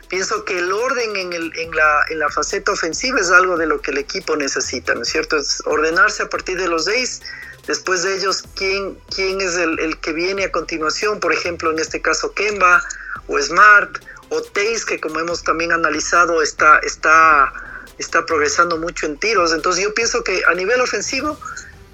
Pienso 0.09 0.43
que 0.43 0.59
el 0.59 0.72
orden 0.72 1.15
en, 1.15 1.34
el, 1.34 1.51
en, 1.55 1.72
la, 1.72 2.05
en, 2.09 2.20
la, 2.20 2.30
faceta 2.30 2.72
ofensiva 2.72 3.20
es 3.20 3.32
algo 3.32 3.57
de 3.57 3.67
lo 3.67 3.80
que 3.82 3.91
el 3.91 3.99
equipo 3.99 4.36
necesita, 4.36 4.93
¿no 4.95 5.03
es 5.03 5.09
cierto? 5.09 5.38
Es 5.38 5.61
ordenarse 5.65 6.24
a 6.24 6.30
partir 6.30 6.59
de 6.59 6.67
los 6.67 6.86
seis 6.86 7.22
Después 7.70 8.01
de 8.01 8.15
ellos, 8.15 8.45
¿quién, 8.55 8.97
quién 9.15 9.41
es 9.41 9.55
el, 9.55 9.99
que 9.99 10.11
viene 10.11 10.45
a 10.45 10.51
continuación? 10.51 11.20
Por 11.20 11.32
ejemplo, 11.32 11.70
en 11.70 11.78
este 11.78 12.01
caso 12.01 12.34
Kemba 12.34 12.82
o 13.28 13.39
Smart 13.39 14.03
o 14.30 14.41
Taze, 14.41 14.86
que 14.88 14.99
como 14.99 15.20
hemos 15.20 15.43
también 15.43 15.72
analizado 15.72 16.41
está, 16.41 16.80
está, 16.80 17.53
está 18.00 18.26
progresando 18.26 18.78
mucho 18.78 19.06
en 19.06 19.18
tiros. 19.18 19.54
Entonces 19.54 19.84
yo 19.84 19.93
pienso 19.93 20.24
que 20.24 20.41
a 20.47 20.54
nivel 20.56 20.82
ofensivo 20.82 21.38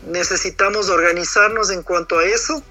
necesitamos 0.07 0.89
organizarnos 0.89 1.71
en 1.71 1.83
cuanto 1.83 2.19
a 2.19 2.23
eso. 2.23 2.63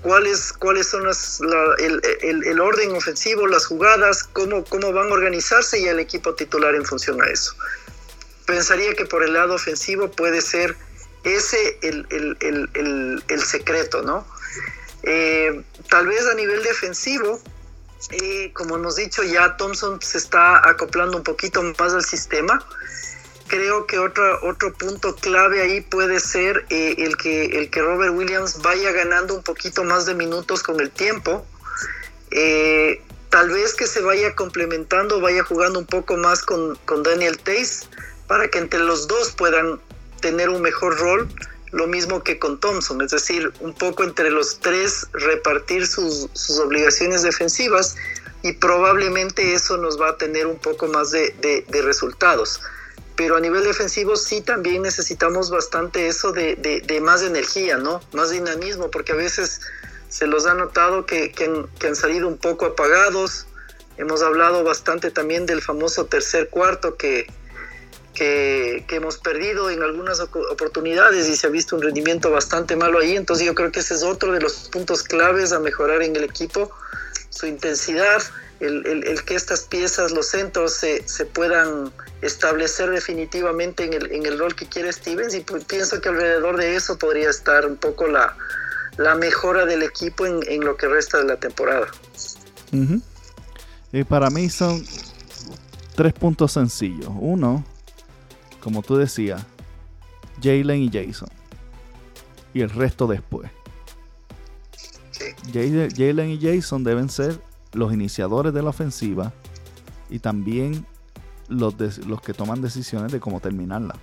¿Cuáles, 0.00 0.52
cuáles 0.52 0.86
son 0.86 1.04
las, 1.04 1.40
el, 1.80 2.00
el, 2.22 2.60
orden 2.60 2.94
ofensivo, 2.94 3.48
las 3.48 3.66
jugadas, 3.66 4.22
cómo, 4.22 4.64
cómo 4.64 4.92
van 4.92 5.08
a 5.08 5.12
organizarse 5.12 5.80
y 5.80 5.86
el 5.86 5.98
equipo 5.98 6.36
titular 6.36 6.76
en 6.76 6.84
función 6.84 7.20
a 7.20 7.26
eso? 7.26 7.52
Pensaría 8.46 8.94
que 8.94 9.06
por 9.06 9.24
el 9.24 9.32
lado 9.32 9.54
ofensivo 9.54 10.08
puede 10.08 10.40
ser 10.40 10.76
ese 11.24 11.78
el, 11.82 12.06
el, 12.10 13.22
el, 13.26 13.42
secreto, 13.42 14.02
¿no? 14.02 14.24
Eh, 15.02 15.64
tal 15.90 16.06
vez 16.06 16.24
a 16.28 16.34
nivel 16.34 16.62
defensivo, 16.62 17.42
eh, 18.10 18.50
como 18.52 18.76
hemos 18.76 18.96
dicho, 18.96 19.22
ya 19.22 19.56
Thompson 19.56 20.00
se 20.00 20.18
está 20.18 20.68
acoplando 20.68 21.16
un 21.16 21.22
poquito 21.22 21.62
más 21.62 21.94
al 21.94 22.04
sistema. 22.04 22.64
Creo 23.48 23.86
que 23.86 23.98
otro, 23.98 24.38
otro 24.42 24.72
punto 24.74 25.14
clave 25.16 25.62
ahí 25.62 25.80
puede 25.80 26.20
ser 26.20 26.66
eh, 26.68 26.96
el, 26.98 27.16
que, 27.16 27.46
el 27.46 27.70
que 27.70 27.80
Robert 27.80 28.14
Williams 28.14 28.60
vaya 28.60 28.92
ganando 28.92 29.34
un 29.34 29.42
poquito 29.42 29.84
más 29.84 30.06
de 30.06 30.14
minutos 30.14 30.62
con 30.62 30.80
el 30.80 30.90
tiempo. 30.90 31.46
tal 33.30 33.50
vez 33.50 33.74
que 33.74 33.86
se 33.86 34.00
vaya 34.00 34.34
complementando, 34.34 35.20
vaya 35.20 35.42
jugando 35.42 35.78
un 35.78 35.86
poco 35.86 36.16
más 36.16 36.42
con, 36.42 36.76
con 36.84 37.02
Daniel 37.02 37.38
Tace 37.38 37.86
para 38.26 38.48
que 38.48 38.58
entre 38.58 38.80
los 38.80 39.08
dos 39.08 39.32
puedan 39.32 39.80
tener 40.20 40.50
un 40.50 40.60
mejor 40.62 40.98
rol, 40.98 41.28
lo 41.70 41.86
mismo 41.86 42.22
que 42.22 42.38
con 42.38 42.58
Thompson, 42.60 43.00
es 43.02 43.10
decir, 43.10 43.52
un 43.60 43.74
poco 43.74 44.04
entre 44.04 44.30
los 44.30 44.60
tres 44.60 45.06
repartir 45.12 45.86
sus, 45.86 46.28
obligaciones 46.60 47.22
defensivas 47.22 47.96
y 48.42 48.52
probablemente 48.52 49.54
eso 49.54 49.76
nos 49.76 50.00
va 50.00 50.10
a 50.10 50.16
tener 50.16 50.46
un 50.46 50.58
poco 50.58 50.86
más 50.86 51.10
de, 51.10 51.64
resultados. 51.82 52.60
Pero 53.16 53.36
a 53.36 53.40
nivel 53.40 53.64
defensivo 53.64 54.16
sí 54.16 54.40
también 54.40 54.82
necesitamos 54.82 55.50
bastante 55.50 56.06
eso 56.06 56.32
de, 56.32 57.00
más 57.02 57.22
energía, 57.22 57.76
¿no? 57.76 58.00
Más 58.12 58.30
dinamismo, 58.30 58.90
porque 58.90 59.12
a 59.12 59.16
veces 59.16 59.60
se 60.08 60.26
los 60.26 60.46
ha 60.46 60.54
notado 60.54 61.04
que, 61.04 61.32
que 61.32 61.86
han 61.86 61.96
salido 61.96 62.28
un 62.28 62.38
poco 62.38 62.66
apagados. 62.66 63.46
Hemos 63.96 64.22
hablado 64.22 64.62
bastante 64.62 65.10
también 65.10 65.44
del 65.46 65.60
famoso 65.60 66.06
tercer 66.06 66.48
cuarto 66.48 66.96
que, 66.96 67.26
que, 68.14 68.84
hemos 68.90 69.18
perdido 69.18 69.70
en 69.70 69.82
algunas 69.82 70.20
oportunidades 70.20 71.28
y 71.28 71.36
se 71.36 71.46
ha 71.46 71.50
visto 71.50 71.76
un 71.76 71.82
rendimiento 71.82 72.30
bastante 72.30 72.76
malo 72.76 72.98
ahí. 72.98 73.16
Entonces 73.16 73.46
yo 73.46 73.54
creo 73.54 73.70
que 73.70 73.80
ese 73.80 73.94
es 73.94 74.02
otro 74.02 74.32
de 74.32 74.40
los 74.40 74.68
puntos 74.70 75.02
claves 75.02 75.52
a 75.52 75.60
mejorar 75.60 76.02
en 76.02 76.16
el 76.16 76.24
equipo, 76.24 76.70
su 77.30 77.46
intensidad, 77.46 78.22
el, 78.60 78.84
el, 78.86 79.24
que 79.24 79.36
estas 79.36 79.62
piezas, 79.62 80.10
los 80.10 80.28
centros, 80.28 80.74
se, 80.74 81.06
se, 81.08 81.24
puedan 81.26 81.92
establecer 82.22 82.90
definitivamente 82.90 83.84
en 83.84 83.92
el, 83.92 84.10
en 84.10 84.26
el 84.26 84.38
rol 84.38 84.56
que 84.56 84.66
quiere 84.66 84.92
Stevens 84.92 85.34
y 85.34 85.40
pues 85.40 85.64
pienso 85.64 86.00
que 86.00 86.08
alrededor 86.08 86.56
de 86.56 86.74
eso 86.74 86.98
podría 86.98 87.30
estar 87.30 87.66
un 87.66 87.76
poco 87.76 88.08
la, 88.08 88.36
la 88.96 89.14
mejora 89.14 89.64
del 89.64 89.84
equipo 89.84 90.26
en, 90.26 90.40
en, 90.48 90.64
lo 90.64 90.76
que 90.76 90.88
resta 90.88 91.18
de 91.18 91.24
la 91.24 91.36
temporada. 91.36 91.86
Y 93.92 94.04
para 94.04 94.28
mí 94.28 94.50
son 94.50 94.84
tres 95.94 96.12
puntos 96.12 96.52
sencillos. 96.52 97.10
Uno, 97.18 97.64
como 98.62 98.82
tú 98.82 98.96
decías, 98.96 99.44
Jalen 100.42 100.82
y 100.82 100.90
Jason. 100.90 101.28
Y 102.54 102.60
el 102.60 102.70
resto 102.70 103.06
después. 103.06 103.50
Jalen 105.52 106.30
y 106.30 106.40
Jason 106.40 106.84
deben 106.84 107.08
ser 107.08 107.40
los 107.72 107.92
iniciadores 107.92 108.52
de 108.54 108.62
la 108.62 108.70
ofensiva 108.70 109.32
y 110.08 110.20
también 110.20 110.86
los, 111.48 111.74
los 112.06 112.20
que 112.22 112.34
toman 112.34 112.62
decisiones 112.62 113.12
de 113.12 113.20
cómo 113.20 113.40
terminarla. 113.40 113.94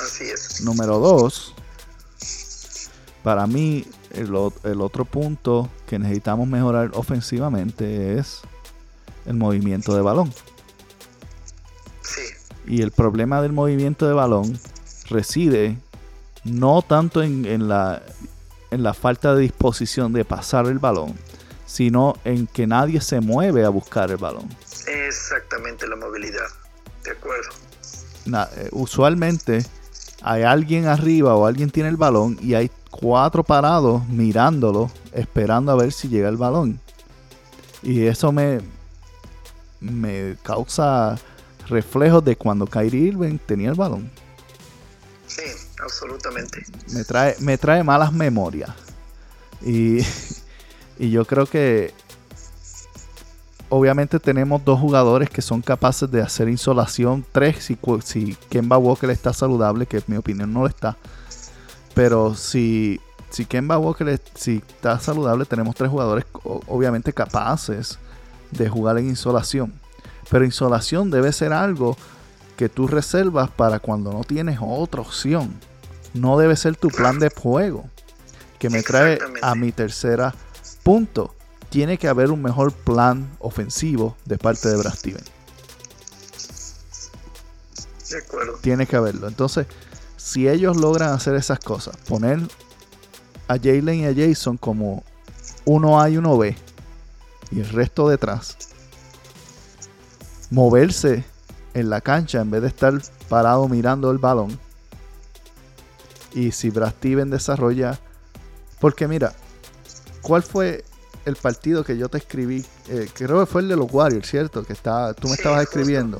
Así 0.00 0.24
es. 0.24 0.60
Número 0.62 0.98
dos, 0.98 1.54
para 3.22 3.46
mí 3.46 3.84
el, 4.12 4.30
el 4.64 4.80
otro 4.80 5.04
punto 5.04 5.68
que 5.86 5.98
necesitamos 5.98 6.46
mejorar 6.48 6.92
ofensivamente 6.94 8.18
es 8.18 8.42
el 9.26 9.34
movimiento 9.34 9.94
de 9.94 10.02
balón. 10.02 10.32
Y 12.68 12.82
el 12.82 12.90
problema 12.90 13.40
del 13.40 13.52
movimiento 13.52 14.06
de 14.06 14.12
balón 14.12 14.58
reside 15.08 15.78
no 16.44 16.82
tanto 16.82 17.22
en, 17.22 17.68
la, 17.68 18.02
en 18.70 18.82
la 18.82 18.94
falta 18.94 19.34
de 19.34 19.42
disposición 19.42 20.12
de 20.12 20.24
pasar 20.24 20.66
el 20.66 20.78
balón, 20.78 21.14
sino 21.66 22.14
en 22.24 22.46
que 22.46 22.66
nadie 22.66 23.00
se 23.00 23.20
mueve 23.20 23.64
a 23.64 23.70
buscar 23.70 24.10
el 24.10 24.18
balón. 24.18 24.48
Exactamente 24.86 25.88
la 25.88 25.96
movilidad, 25.96 26.46
de 27.04 27.10
acuerdo. 27.10 27.50
Eh, 28.56 28.68
usualmente 28.72 29.64
hay 30.22 30.42
alguien 30.42 30.86
arriba 30.86 31.34
o 31.34 31.46
alguien 31.46 31.70
tiene 31.70 31.88
el 31.88 31.96
balón 31.96 32.38
y 32.42 32.54
hay 32.54 32.70
cuatro 32.90 33.42
parados 33.44 34.06
mirándolo, 34.08 34.90
esperando 35.12 35.72
a 35.72 35.76
ver 35.76 35.92
si 35.92 36.08
llega 36.08 36.28
el 36.28 36.36
balón. 36.36 36.80
Y 37.82 38.04
eso 38.06 38.30
me, 38.30 38.60
me 39.80 40.36
causa 40.42 41.16
reflejos 41.68 42.24
de 42.24 42.36
cuando 42.36 42.66
Kyrie 42.66 43.08
Irving 43.08 43.38
tenía 43.38 43.70
el 43.70 43.74
balón. 43.74 44.10
Sí, 45.26 45.42
absolutamente. 45.82 46.64
Me 46.92 47.04
trae, 47.04 47.36
me 47.40 47.58
trae 47.58 47.82
malas 47.84 48.12
memorias. 48.12 48.70
Y, 49.60 49.98
y 50.98 51.10
yo 51.10 51.24
creo 51.24 51.46
que 51.46 51.92
obviamente 53.68 54.18
tenemos 54.18 54.64
dos 54.64 54.80
jugadores 54.80 55.30
que 55.30 55.42
son 55.42 55.62
capaces 55.62 56.10
de 56.10 56.22
hacer 56.22 56.48
insolación. 56.48 57.24
Tres, 57.32 57.64
si, 57.64 57.78
si 58.04 58.36
Kemba 58.48 58.78
Walker 58.78 59.10
está 59.10 59.32
saludable, 59.32 59.86
que 59.86 59.98
en 59.98 60.04
mi 60.06 60.16
opinión 60.16 60.52
no 60.52 60.60
lo 60.60 60.66
está. 60.66 60.96
Pero 61.94 62.34
si, 62.34 63.00
si 63.30 63.44
Kemba 63.44 63.78
Walker 63.78 64.20
si 64.34 64.62
está 64.68 64.98
saludable, 64.98 65.44
tenemos 65.44 65.74
tres 65.74 65.90
jugadores 65.90 66.24
obviamente 66.42 67.12
capaces 67.12 67.98
de 68.50 68.68
jugar 68.68 68.98
en 68.98 69.08
insolación. 69.08 69.72
Pero 70.30 70.44
insolación 70.44 71.10
debe 71.10 71.32
ser 71.32 71.52
algo 71.52 71.96
que 72.56 72.68
tú 72.68 72.88
reservas 72.88 73.50
para 73.50 73.78
cuando 73.78 74.12
no 74.12 74.24
tienes 74.24 74.58
otra 74.60 75.00
opción. 75.00 75.54
No 76.14 76.38
debe 76.38 76.56
ser 76.56 76.76
tu 76.76 76.88
plan 76.88 77.18
de 77.18 77.30
juego. 77.30 77.88
Que 78.58 78.68
me 78.68 78.82
trae 78.82 79.18
a 79.42 79.54
mi 79.54 79.72
tercera 79.72 80.34
punto. 80.82 81.34
Tiene 81.70 81.98
que 81.98 82.08
haber 82.08 82.30
un 82.30 82.42
mejor 82.42 82.72
plan 82.72 83.30
ofensivo 83.38 84.16
de 84.24 84.38
parte 84.38 84.68
de 84.68 84.76
Brad 84.76 84.94
Steven. 84.94 85.24
De 88.10 88.18
acuerdo. 88.18 88.58
Tiene 88.60 88.86
que 88.86 88.96
haberlo. 88.96 89.28
Entonces, 89.28 89.66
si 90.16 90.48
ellos 90.48 90.76
logran 90.76 91.12
hacer 91.12 91.34
esas 91.36 91.58
cosas, 91.58 91.96
poner 92.08 92.40
a 93.48 93.56
Jalen 93.56 94.00
y 94.00 94.06
a 94.06 94.14
Jason 94.14 94.56
como 94.56 95.04
uno 95.64 96.00
A 96.00 96.10
y 96.10 96.16
uno 96.16 96.36
B, 96.36 96.56
y 97.50 97.60
el 97.60 97.68
resto 97.68 98.08
detrás, 98.08 98.56
moverse 100.50 101.24
en 101.74 101.90
la 101.90 102.00
cancha 102.00 102.40
en 102.40 102.50
vez 102.50 102.62
de 102.62 102.68
estar 102.68 102.94
parado 103.28 103.68
mirando 103.68 104.10
el 104.10 104.18
balón. 104.18 104.58
Y 106.34 106.52
si 106.52 106.70
Brad 106.70 106.90
Steven 106.90 107.30
desarrolla. 107.30 107.98
Porque 108.80 109.08
mira, 109.08 109.32
¿cuál 110.22 110.42
fue 110.42 110.84
el 111.24 111.36
partido 111.36 111.84
que 111.84 111.96
yo 111.96 112.08
te 112.08 112.18
escribí? 112.18 112.64
Eh, 112.88 113.08
creo 113.12 113.40
que 113.40 113.46
fue 113.46 113.62
el 113.62 113.68
de 113.68 113.76
los 113.76 113.92
Warriors, 113.92 114.28
¿cierto? 114.28 114.62
Que 114.64 114.72
está, 114.72 115.14
tú 115.14 115.28
me 115.28 115.34
estabas 115.34 115.62
escribiendo. 115.62 116.18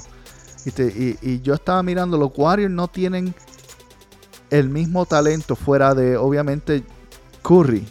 Y, 0.64 1.16
y, 1.22 1.41
yo 1.41 1.55
estaba 1.55 1.83
mirando, 1.83 2.18
los 2.18 2.33
Warriors 2.37 2.72
no 2.72 2.89
tienen 2.89 3.35
el 4.51 4.68
mismo 4.68 5.07
talento 5.07 5.57
fuera 5.57 5.95
de, 5.95 6.16
obviamente, 6.16 6.85
Curry. 7.43 7.87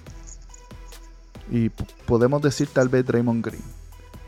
Y 1.50 1.70
podemos 2.06 2.42
decir 2.42 2.68
tal 2.72 2.90
vez 2.90 3.06
Draymond 3.06 3.44
Green. 3.44 3.77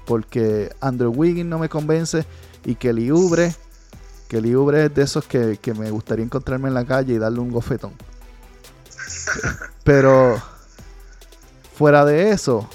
Porque 0.10 0.74
Andrew 0.82 1.14
Wiggins 1.16 1.48
no 1.48 1.60
me 1.60 1.70
convence 1.70 2.26
y 2.66 2.74
Kelly 2.74 3.12
Ubre, 3.12 3.54
Kelly 4.28 4.56
Ubre 4.56 4.86
es 4.86 4.96
de 4.96 5.04
esos 5.04 5.24
que, 5.26 5.60
me 5.78 5.92
gustaría 5.92 6.26
encontrarme 6.26 6.68
en 6.68 6.74
la 6.74 6.84
calle 6.84 7.14
y 7.14 7.20
darle 7.20 7.40
un 7.40 7.52
gofetón. 7.52 7.94
Pero 9.84 10.42
fuera 11.76 12.06
de 12.06 12.32
eso, 12.32 12.68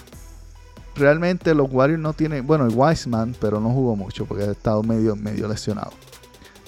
realmente 0.94 1.56
los 1.56 1.68
Warriors 1.72 2.00
no 2.00 2.12
tienen, 2.12 2.46
bueno, 2.46 2.66
el 2.66 2.72
Wiseman, 2.72 3.34
pero 3.40 3.58
no 3.58 3.70
jugó 3.70 3.96
mucho 3.96 4.26
porque 4.26 4.44
ha 4.44 4.52
estado 4.52 4.84
medio, 4.84 5.16
medio 5.16 5.48
lesionado. 5.48 5.90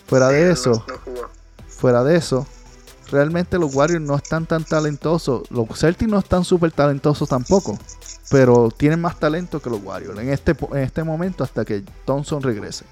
Fuera 0.09 0.31
de 0.31 0.51
eso, 0.51 0.85
fuera 1.69 2.03
de 2.03 2.17
eso, 2.17 2.45
realmente 3.11 3.59
los 3.59 3.75
Warriors 3.75 4.05
no 4.05 4.17
están 4.17 4.47
tan 4.47 4.65
talentosos. 4.65 5.51
Los 5.51 5.67
Celtics 5.79 6.11
no 6.11 6.19
están 6.19 6.45
súper 6.45 6.73
talentosos 6.73 7.29
tampoco. 7.29 7.79
Pero 8.31 8.71
tienen 8.77 9.01
más 9.01 9.19
talento 9.19 9.61
que 9.61 9.71
los 9.71 9.83
Warriors 9.83 10.19
en 10.19 10.31
este, 10.31 10.57
en 10.73 10.79
este 10.79 11.05
momento 11.05 11.45
hasta 11.45 11.65
que 11.65 11.85
Thompson 12.05 12.43
regrese. 12.43 12.85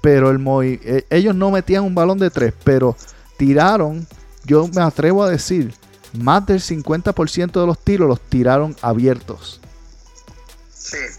Pero 0.00 0.30
el 0.30 0.40
eh, 0.84 1.06
ellos 1.08 1.34
no 1.34 1.50
metían 1.50 1.84
un 1.84 1.94
balón 1.94 2.18
de 2.18 2.30
tres, 2.30 2.52
pero 2.62 2.94
tiraron, 3.38 4.06
yo 4.44 4.68
me 4.68 4.82
atrevo 4.82 5.22
a 5.22 5.30
decir, 5.30 5.72
más 6.12 6.44
del 6.46 6.60
50% 6.60 7.60
de 7.60 7.66
los 7.66 7.78
tiros 7.78 8.08
los 8.08 8.20
tiraron 8.20 8.76
abiertos. 8.82 9.60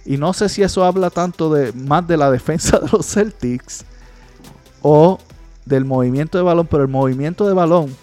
Y 0.05 0.17
no 0.17 0.34
sé 0.34 0.49
si 0.49 0.61
eso 0.61 0.86
habla 0.86 1.09
tanto 1.09 1.51
de 1.51 1.73
más 1.73 2.07
de 2.07 2.17
la 2.17 2.30
defensa 2.30 2.78
de 2.80 2.89
los 2.89 3.05
Celtics 3.07 3.84
o 4.82 5.19
del 5.66 5.86
movimiento 5.86 6.38
de 6.38 6.43
balón, 6.43 6.68
pero 6.68 6.84
el 6.84 6.89
movimiento 6.89 7.47
de 7.47 7.53
balón 7.53 7.95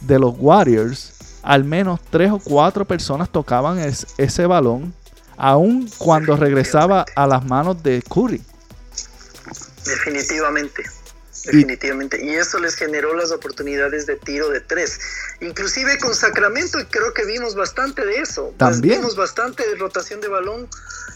de 0.00 0.18
los 0.18 0.34
Warriors, 0.38 1.40
al 1.42 1.64
menos 1.64 2.00
tres 2.10 2.30
o 2.30 2.38
cuatro 2.38 2.84
personas 2.84 3.30
tocaban 3.30 3.78
ese 3.78 4.46
balón, 4.46 4.94
aun 5.36 5.88
cuando 5.98 6.36
regresaba 6.36 7.04
a 7.16 7.26
las 7.26 7.44
manos 7.44 7.82
de 7.82 8.02
Curry. 8.02 8.42
Definitivamente. 9.84 10.82
Definitivamente. 11.44 12.24
Y, 12.24 12.30
eso 12.30 12.58
les 12.58 12.74
generó 12.74 13.14
las 13.14 13.30
oportunidades 13.30 14.06
de 14.06 14.16
tiro 14.16 14.48
de 14.48 14.60
tres. 14.60 14.98
Inclusive 15.40 15.98
con 15.98 16.14
Sacramento 16.14 16.78
creo 16.90 17.12
que 17.12 17.24
vimos 17.26 17.54
bastante 17.54 18.04
de 18.04 18.16
eso. 18.16 18.54
También. 18.56 19.00
Vimos 19.00 19.16
bastante 19.16 19.68
de 19.68 19.76
rotación 19.76 20.20
de 20.20 20.28
balón 20.28 20.68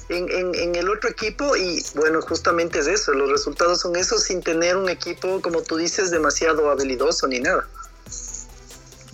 en, 0.09 0.75
el 0.75 0.89
otro 0.89 1.11
equipo 1.11 1.57
y 1.57 1.83
bueno, 1.95 2.21
justamente 2.23 2.79
es 2.79 2.87
eso. 2.87 3.13
Los 3.13 3.31
resultados 3.31 3.81
son 3.81 3.97
esos 3.97 4.23
sin 4.23 4.43
tener 4.43 4.77
un 4.77 4.89
equipo, 4.89 5.41
como 5.41 5.63
tú 5.63 5.77
dices, 5.77 6.11
demasiado 6.11 6.71
habilidoso 6.71 7.27
ni 7.27 7.41
nada. 7.41 7.67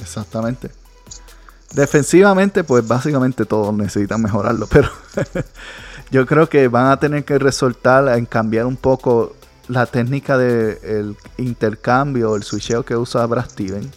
Exactamente. 0.01 0.71
Defensivamente, 1.73 2.63
pues 2.63 2.87
básicamente 2.87 3.45
todos 3.45 3.75
necesitan 3.75 4.23
mejorarlo, 4.23 4.69
pero 4.69 4.91
yo 6.11 6.27
creo 6.27 6.49
que 6.49 6.69
van 6.69 6.87
a 6.87 7.01
tener 7.01 7.25
que 7.25 7.39
resaltar 7.39 8.17
en 8.17 8.27
cambiar 8.27 8.67
un 8.67 8.77
poco 8.77 9.35
la 9.69 9.87
técnica 9.87 10.37
del 10.37 10.79
el 10.83 11.17
intercambio, 11.39 12.37
el 12.37 12.43
switcheo 12.43 12.85
que 12.85 12.97
usa 12.97 13.27
Brad 13.27 13.51
Steven 13.51 13.91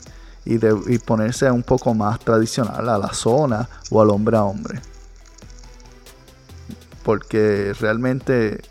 y, 0.46 0.58
de, 0.58 0.76
y 0.88 0.98
ponerse 1.00 1.52
un 1.52 1.64
poco 1.64 1.94
más 1.94 2.20
tradicional 2.20 2.88
a 2.88 2.98
la 2.98 3.14
zona 3.14 3.68
o 3.90 4.02
al 4.02 4.10
hombre 4.10 4.38
a 4.38 4.44
hombre. 4.44 4.80
Porque 7.04 7.74
realmente 7.80 8.62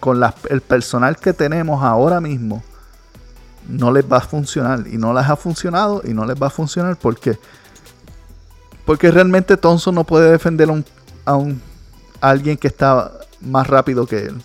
con 0.00 0.22
el 0.50 0.60
personal 0.60 1.16
que 1.16 1.32
tenemos 1.32 1.82
ahora 1.82 2.20
mismo 2.20 2.62
no 3.68 3.90
les 3.90 4.04
va 4.04 4.18
a 4.18 4.20
funcionar 4.20 4.84
y 4.86 4.98
no 4.98 5.14
les 5.14 5.26
ha 5.26 5.36
funcionado 5.36 6.02
y 6.04 6.12
no 6.12 6.26
les 6.26 6.40
va 6.40 6.48
a 6.48 6.50
funcionar 6.50 6.96
porque 6.96 7.38
porque 8.84 9.10
realmente 9.10 9.56
Thompson 9.56 9.94
no 9.94 10.04
puede 10.04 10.30
defender 10.30 10.68
a, 11.24 11.36
un, 11.36 11.62
a 12.20 12.28
alguien 12.28 12.58
que 12.58 12.68
está 12.68 13.12
más 13.40 13.66
rápido 13.66 14.06
que 14.06 14.26
él. 14.26 14.42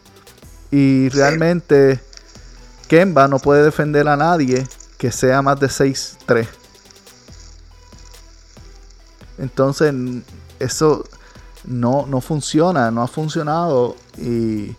Y 0.72 1.10
realmente 1.10 2.00
Kemba 2.88 3.28
no 3.28 3.40
puede 3.40 3.64
defender 3.64 4.08
a 4.08 4.18
nadie 4.18 4.68
que 4.98 5.12
sea 5.12 5.42
más 5.42 5.60
de 5.60 5.68
6'3. 5.68 6.48
Entonces, 9.38 9.94
eso 10.60 11.06
no, 11.66 12.06
no 12.08 12.20
funciona, 12.20 12.92
no 12.92 13.02
ha 13.02 13.08
funcionado. 13.08 13.96
Y 14.18 14.76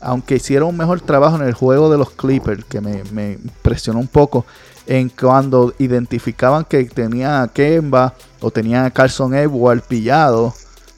aunque 0.00 0.36
hicieron 0.36 0.70
un 0.70 0.76
mejor 0.76 1.00
trabajo 1.00 1.36
en 1.36 1.42
el 1.42 1.54
juego 1.54 1.90
de 1.90 1.98
los 1.98 2.10
Clippers, 2.10 2.64
que 2.64 2.80
me, 2.80 3.04
me 3.12 3.32
impresionó 3.32 4.00
un 4.00 4.08
poco, 4.08 4.44
en 4.86 5.08
cuando 5.08 5.72
identificaban 5.78 6.64
que 6.64 6.84
tenía 6.86 7.42
a 7.42 7.48
Kemba 7.48 8.14
o 8.40 8.50
tenía 8.50 8.84
a 8.84 8.90
Carson 8.90 9.34
Edwards 9.34 9.86
pillado, 9.86 10.52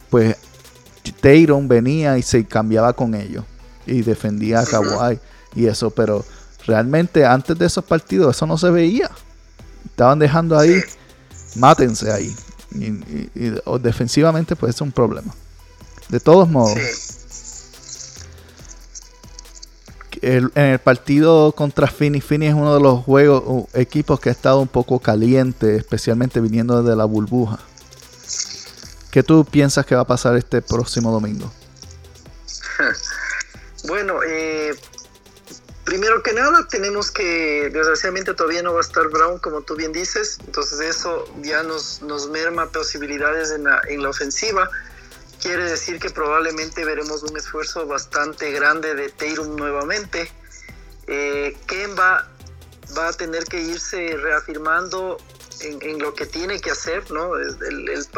pues 0.08 0.36
Tayron 1.20 1.68
venía 1.68 2.16
y 2.16 2.22
se 2.22 2.46
cambiaba 2.46 2.94
con 2.94 3.14
ellos 3.14 3.44
y 3.86 4.02
defendía 4.02 4.60
a 4.60 4.66
Kawhi 4.66 5.18
y 5.54 5.66
eso, 5.66 5.90
pero 5.90 6.24
realmente 6.66 7.24
antes 7.24 7.58
de 7.58 7.66
esos 7.66 7.84
partidos 7.84 8.36
eso 8.36 8.46
no 8.46 8.58
se 8.58 8.70
veía. 8.70 9.10
Estaban 9.84 10.18
dejando 10.18 10.58
ahí, 10.58 10.80
mátense 11.56 12.10
ahí. 12.10 12.34
Y, 12.74 13.50
defensivamente 13.80 14.56
pues 14.56 14.74
es 14.74 14.80
un 14.80 14.92
problema. 14.92 15.32
De 16.08 16.20
todos 16.20 16.48
modos. 16.48 16.78
en 20.22 20.50
el 20.56 20.78
partido 20.78 21.52
contra 21.52 21.86
Fini, 21.86 22.20
Fini 22.20 22.46
es 22.46 22.54
uno 22.54 22.74
de 22.74 22.80
los 22.80 23.04
juegos, 23.04 23.66
equipos 23.74 24.18
que 24.20 24.30
ha 24.30 24.32
estado 24.32 24.60
un 24.60 24.68
poco 24.68 24.98
caliente, 24.98 25.76
especialmente 25.76 26.40
viniendo 26.40 26.82
desde 26.82 26.96
la 26.96 27.04
burbuja. 27.04 27.58
¿Qué 29.10 29.22
tú 29.22 29.44
piensas 29.44 29.84
que 29.86 29.94
va 29.94 30.00
a 30.00 30.06
pasar 30.06 30.36
este 30.36 30.62
próximo 30.62 31.12
domingo? 31.12 31.52
Bueno, 33.84 34.20
eh, 34.26 34.74
primero 35.84 36.22
que 36.22 36.32
nada 36.32 36.66
tenemos 36.68 37.10
que, 37.10 37.70
desgraciadamente 37.72 38.34
todavía 38.34 38.62
no 38.62 38.72
va 38.72 38.80
a 38.80 38.82
estar 38.82 39.08
Brown 39.08 39.38
como 39.38 39.62
tú 39.62 39.76
bien 39.76 39.92
dices, 39.92 40.38
entonces 40.46 40.80
eso 40.80 41.26
ya 41.42 41.62
nos, 41.62 42.02
nos 42.02 42.28
merma 42.30 42.66
posibilidades 42.70 43.50
en 43.50 43.64
la, 43.64 43.80
en 43.88 44.02
la 44.02 44.08
ofensiva. 44.08 44.70
Quiere 45.42 45.64
decir 45.64 45.98
que 45.98 46.08
probablemente 46.08 46.84
veremos 46.86 47.22
un 47.22 47.36
esfuerzo 47.36 47.86
bastante 47.86 48.50
grande 48.52 48.94
de 48.94 49.10
Tatum 49.10 49.56
nuevamente. 49.56 50.32
Eh, 51.06 51.54
Ken 51.66 51.94
va, 51.98 52.26
a 52.96 53.12
tener 53.12 53.44
que 53.44 53.60
irse 53.60 54.16
reafirmando 54.16 55.18
en, 55.60 55.98
lo 55.98 56.14
que 56.14 56.24
tiene 56.24 56.60
que 56.60 56.70
hacer, 56.70 57.10
¿no? 57.10 57.32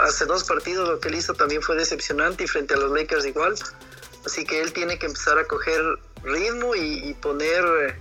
hace 0.02 0.24
dos 0.26 0.44
partidos 0.44 0.88
lo 0.88 1.00
que 1.00 1.08
él 1.08 1.16
hizo 1.16 1.34
también 1.34 1.62
fue 1.62 1.74
decepcionante 1.76 2.44
y 2.44 2.46
frente 2.46 2.74
a 2.74 2.76
los 2.76 2.92
Lakers 2.92 3.26
igual. 3.26 3.56
Así 4.26 4.44
que 4.44 4.60
él 4.60 4.72
tiene 4.72 4.98
que 4.98 5.06
empezar 5.06 5.38
a 5.38 5.44
coger 5.44 5.80
ritmo 6.24 6.74
y, 6.74 7.14
poner, 7.14 7.64
eh, 7.64 7.94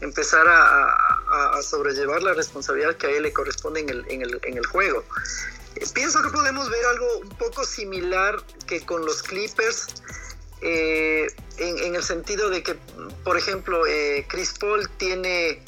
empezar 0.00 0.46
a, 0.48 1.62
sobrellevar 1.62 2.22
la 2.22 2.34
responsabilidad 2.34 2.96
que 2.96 3.06
a 3.06 3.10
él 3.10 3.24
le 3.24 3.32
corresponde 3.32 3.80
en 3.80 3.88
el, 3.90 4.04
en 4.08 4.22
el, 4.22 4.40
en 4.44 4.56
el 4.56 4.66
juego. 4.66 5.04
Eh, 5.74 5.84
pienso 5.94 6.22
que 6.22 6.30
podemos 6.30 6.70
ver 6.70 6.84
algo 6.86 7.18
un 7.18 7.28
poco 7.30 7.64
similar 7.64 8.42
que 8.66 8.84
con 8.84 9.04
los 9.04 9.22
Clippers. 9.22 9.86
Eh, 10.62 11.26
en, 11.58 11.94
el 11.94 12.02
sentido 12.02 12.48
de 12.48 12.62
que, 12.62 12.76
por 13.24 13.36
ejemplo, 13.36 13.82
Chris 14.28 14.54
Paul 14.58 14.88
tiene 14.96 15.62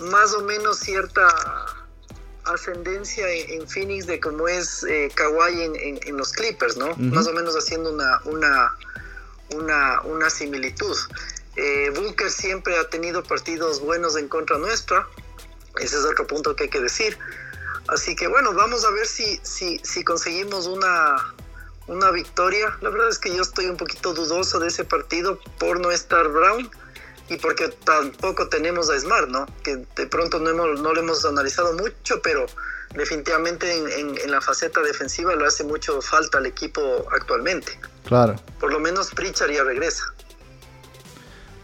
más 0.00 0.34
o 0.34 0.42
menos 0.42 0.78
cierta 0.78 1.28
ascendencia 2.44 3.28
en, 3.28 3.68
Phoenix 3.68 4.06
de 4.06 4.20
cómo 4.20 4.48
es 4.48 4.84
eh, 4.84 5.10
Kawhi 5.14 5.62
en, 5.62 6.16
los 6.16 6.32
Clippers, 6.32 6.76
¿no? 6.76 6.94
Más 6.96 7.26
o 7.26 7.32
menos 7.32 7.54
haciendo 7.56 7.92
una, 7.92 8.20
una, 8.24 8.76
una, 9.54 10.00
una 10.02 10.30
similitud. 10.30 10.96
Eh, 11.56 11.90
Booker 11.94 12.30
siempre 12.30 12.78
ha 12.78 12.88
tenido 12.88 13.22
partidos 13.22 13.80
buenos 13.80 14.16
en 14.16 14.28
contra 14.28 14.58
nuestra, 14.58 15.06
ese 15.80 15.96
es 15.96 16.04
otro 16.04 16.26
punto 16.26 16.56
que 16.56 16.64
hay 16.64 16.70
que 16.70 16.80
decir. 16.80 17.18
Así 17.88 18.14
que 18.14 18.28
bueno, 18.28 18.52
vamos 18.52 18.84
a 18.84 18.90
ver 18.90 19.06
si, 19.06 19.40
si, 19.42 19.80
si 19.82 20.04
conseguimos 20.04 20.66
una, 20.66 21.34
una 21.88 22.10
victoria. 22.10 22.76
La 22.80 22.90
verdad 22.90 23.08
es 23.08 23.18
que 23.18 23.34
yo 23.34 23.42
estoy 23.42 23.66
un 23.66 23.76
poquito 23.76 24.14
dudoso 24.14 24.60
de 24.60 24.68
ese 24.68 24.84
partido 24.84 25.38
por 25.58 25.80
no 25.80 25.90
estar 25.90 26.28
Brown 26.28 26.70
y 27.28 27.36
porque 27.36 27.68
tampoco 27.84 28.48
tenemos 28.48 28.90
a 28.90 28.98
Smart, 28.98 29.28
¿no? 29.28 29.46
Que 29.62 29.84
de 29.96 30.06
pronto 30.06 30.38
no, 30.38 30.50
hemos, 30.50 30.80
no 30.80 30.92
lo 30.92 31.00
hemos 31.00 31.24
analizado 31.24 31.72
mucho, 31.74 32.20
pero 32.22 32.46
definitivamente 32.94 34.00
en, 34.00 34.30
la 34.30 34.40
faceta 34.40 34.80
defensiva 34.80 35.34
le 35.34 35.46
hace 35.46 35.64
mucho 35.64 36.00
falta 36.02 36.38
al 36.38 36.46
equipo 36.46 36.80
actualmente. 37.12 37.78
Claro. 38.04 38.36
Por 38.60 38.72
lo 38.72 38.80
menos 38.80 39.10
Pritchard 39.10 39.50
ya 39.50 39.64
regresa. 39.64 40.04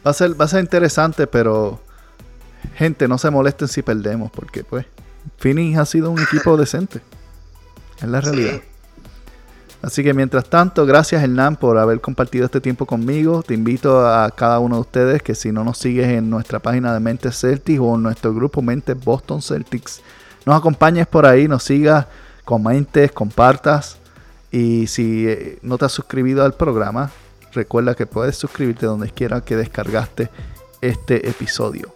Va 0.07 0.13
a 0.13 0.15
ser, 0.15 0.41
va 0.41 0.45
a 0.45 0.49
ser 0.49 0.61
interesante, 0.61 1.27
pero 1.27 1.81
gente, 2.77 3.09
no 3.09 3.19
se 3.19 3.31
molesten 3.31 3.69
si 3.69 3.83
perdemos, 3.83 4.31
porque 4.31 4.65
pues 4.65 4.87
Phoenix 5.39 5.79
ha 5.79 5.87
sido 5.87 6.11
un 6.11 6.21
equipo 6.21 6.57
decente. 6.57 7.03
Es 7.99 8.09
la 8.09 8.21
realidad. 8.21 8.63
Así 9.81 10.03
que 10.03 10.13
mientras 10.13 10.45
tanto, 10.45 10.87
gracias 10.87 11.23
Hernán 11.23 11.57
por 11.57 11.79
haber 11.79 12.01
compartido 12.01 12.47
este 12.47 12.61
tiempo 12.61 12.85
conmigo. 12.85 13.43
Te 13.43 13.55
invito 13.55 14.07
a 14.07 14.31
cada 14.31 14.59
uno 14.59 14.77
de 14.77 14.81
ustedes 14.81 15.23
que 15.23 15.35
si 15.35 15.53
no 15.53 15.63
nos 15.63 15.79
sigues 15.79 16.09
en 16.09 16.29
nuestra 16.29 16.59
página 16.59 16.93
de 16.93 17.01
Mentes 17.01 17.41
Celtics 17.41 17.79
o 17.81 17.95
en 17.95 18.03
nuestro 18.03 18.35
grupo 18.35 18.61
Mentes 18.61 19.03
Boston 19.03 19.41
Celtics, 19.41 20.03
nos 20.45 20.57
acompañes 20.57 21.07
por 21.07 21.27
ahí, 21.27 21.47
nos 21.47 21.63
sigas, 21.63 22.07
comentes, 22.45 23.13
compartas. 23.13 23.99
Y 24.51 24.87
si 24.87 25.29
eh, 25.29 25.59
no 25.63 25.79
te 25.79 25.85
has 25.85 25.93
suscrito 25.93 26.43
al 26.43 26.55
programa, 26.55 27.11
recuerda 27.53 27.95
que 27.95 28.07
puedes 28.07 28.37
suscribirte 28.37 28.87
donde 28.87 29.11
quiera 29.11 29.43
que 29.43 29.57
descargaste 29.57 30.31
este 30.81 31.29
episodio. 31.29 31.93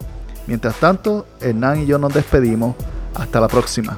Mientras 0.47 0.75
tanto, 0.75 1.25
Hernán 1.41 1.81
y 1.81 1.85
yo 1.85 1.97
nos 1.97 2.13
despedimos. 2.13 2.75
Hasta 3.15 3.39
la 3.39 3.47
próxima. 3.47 3.97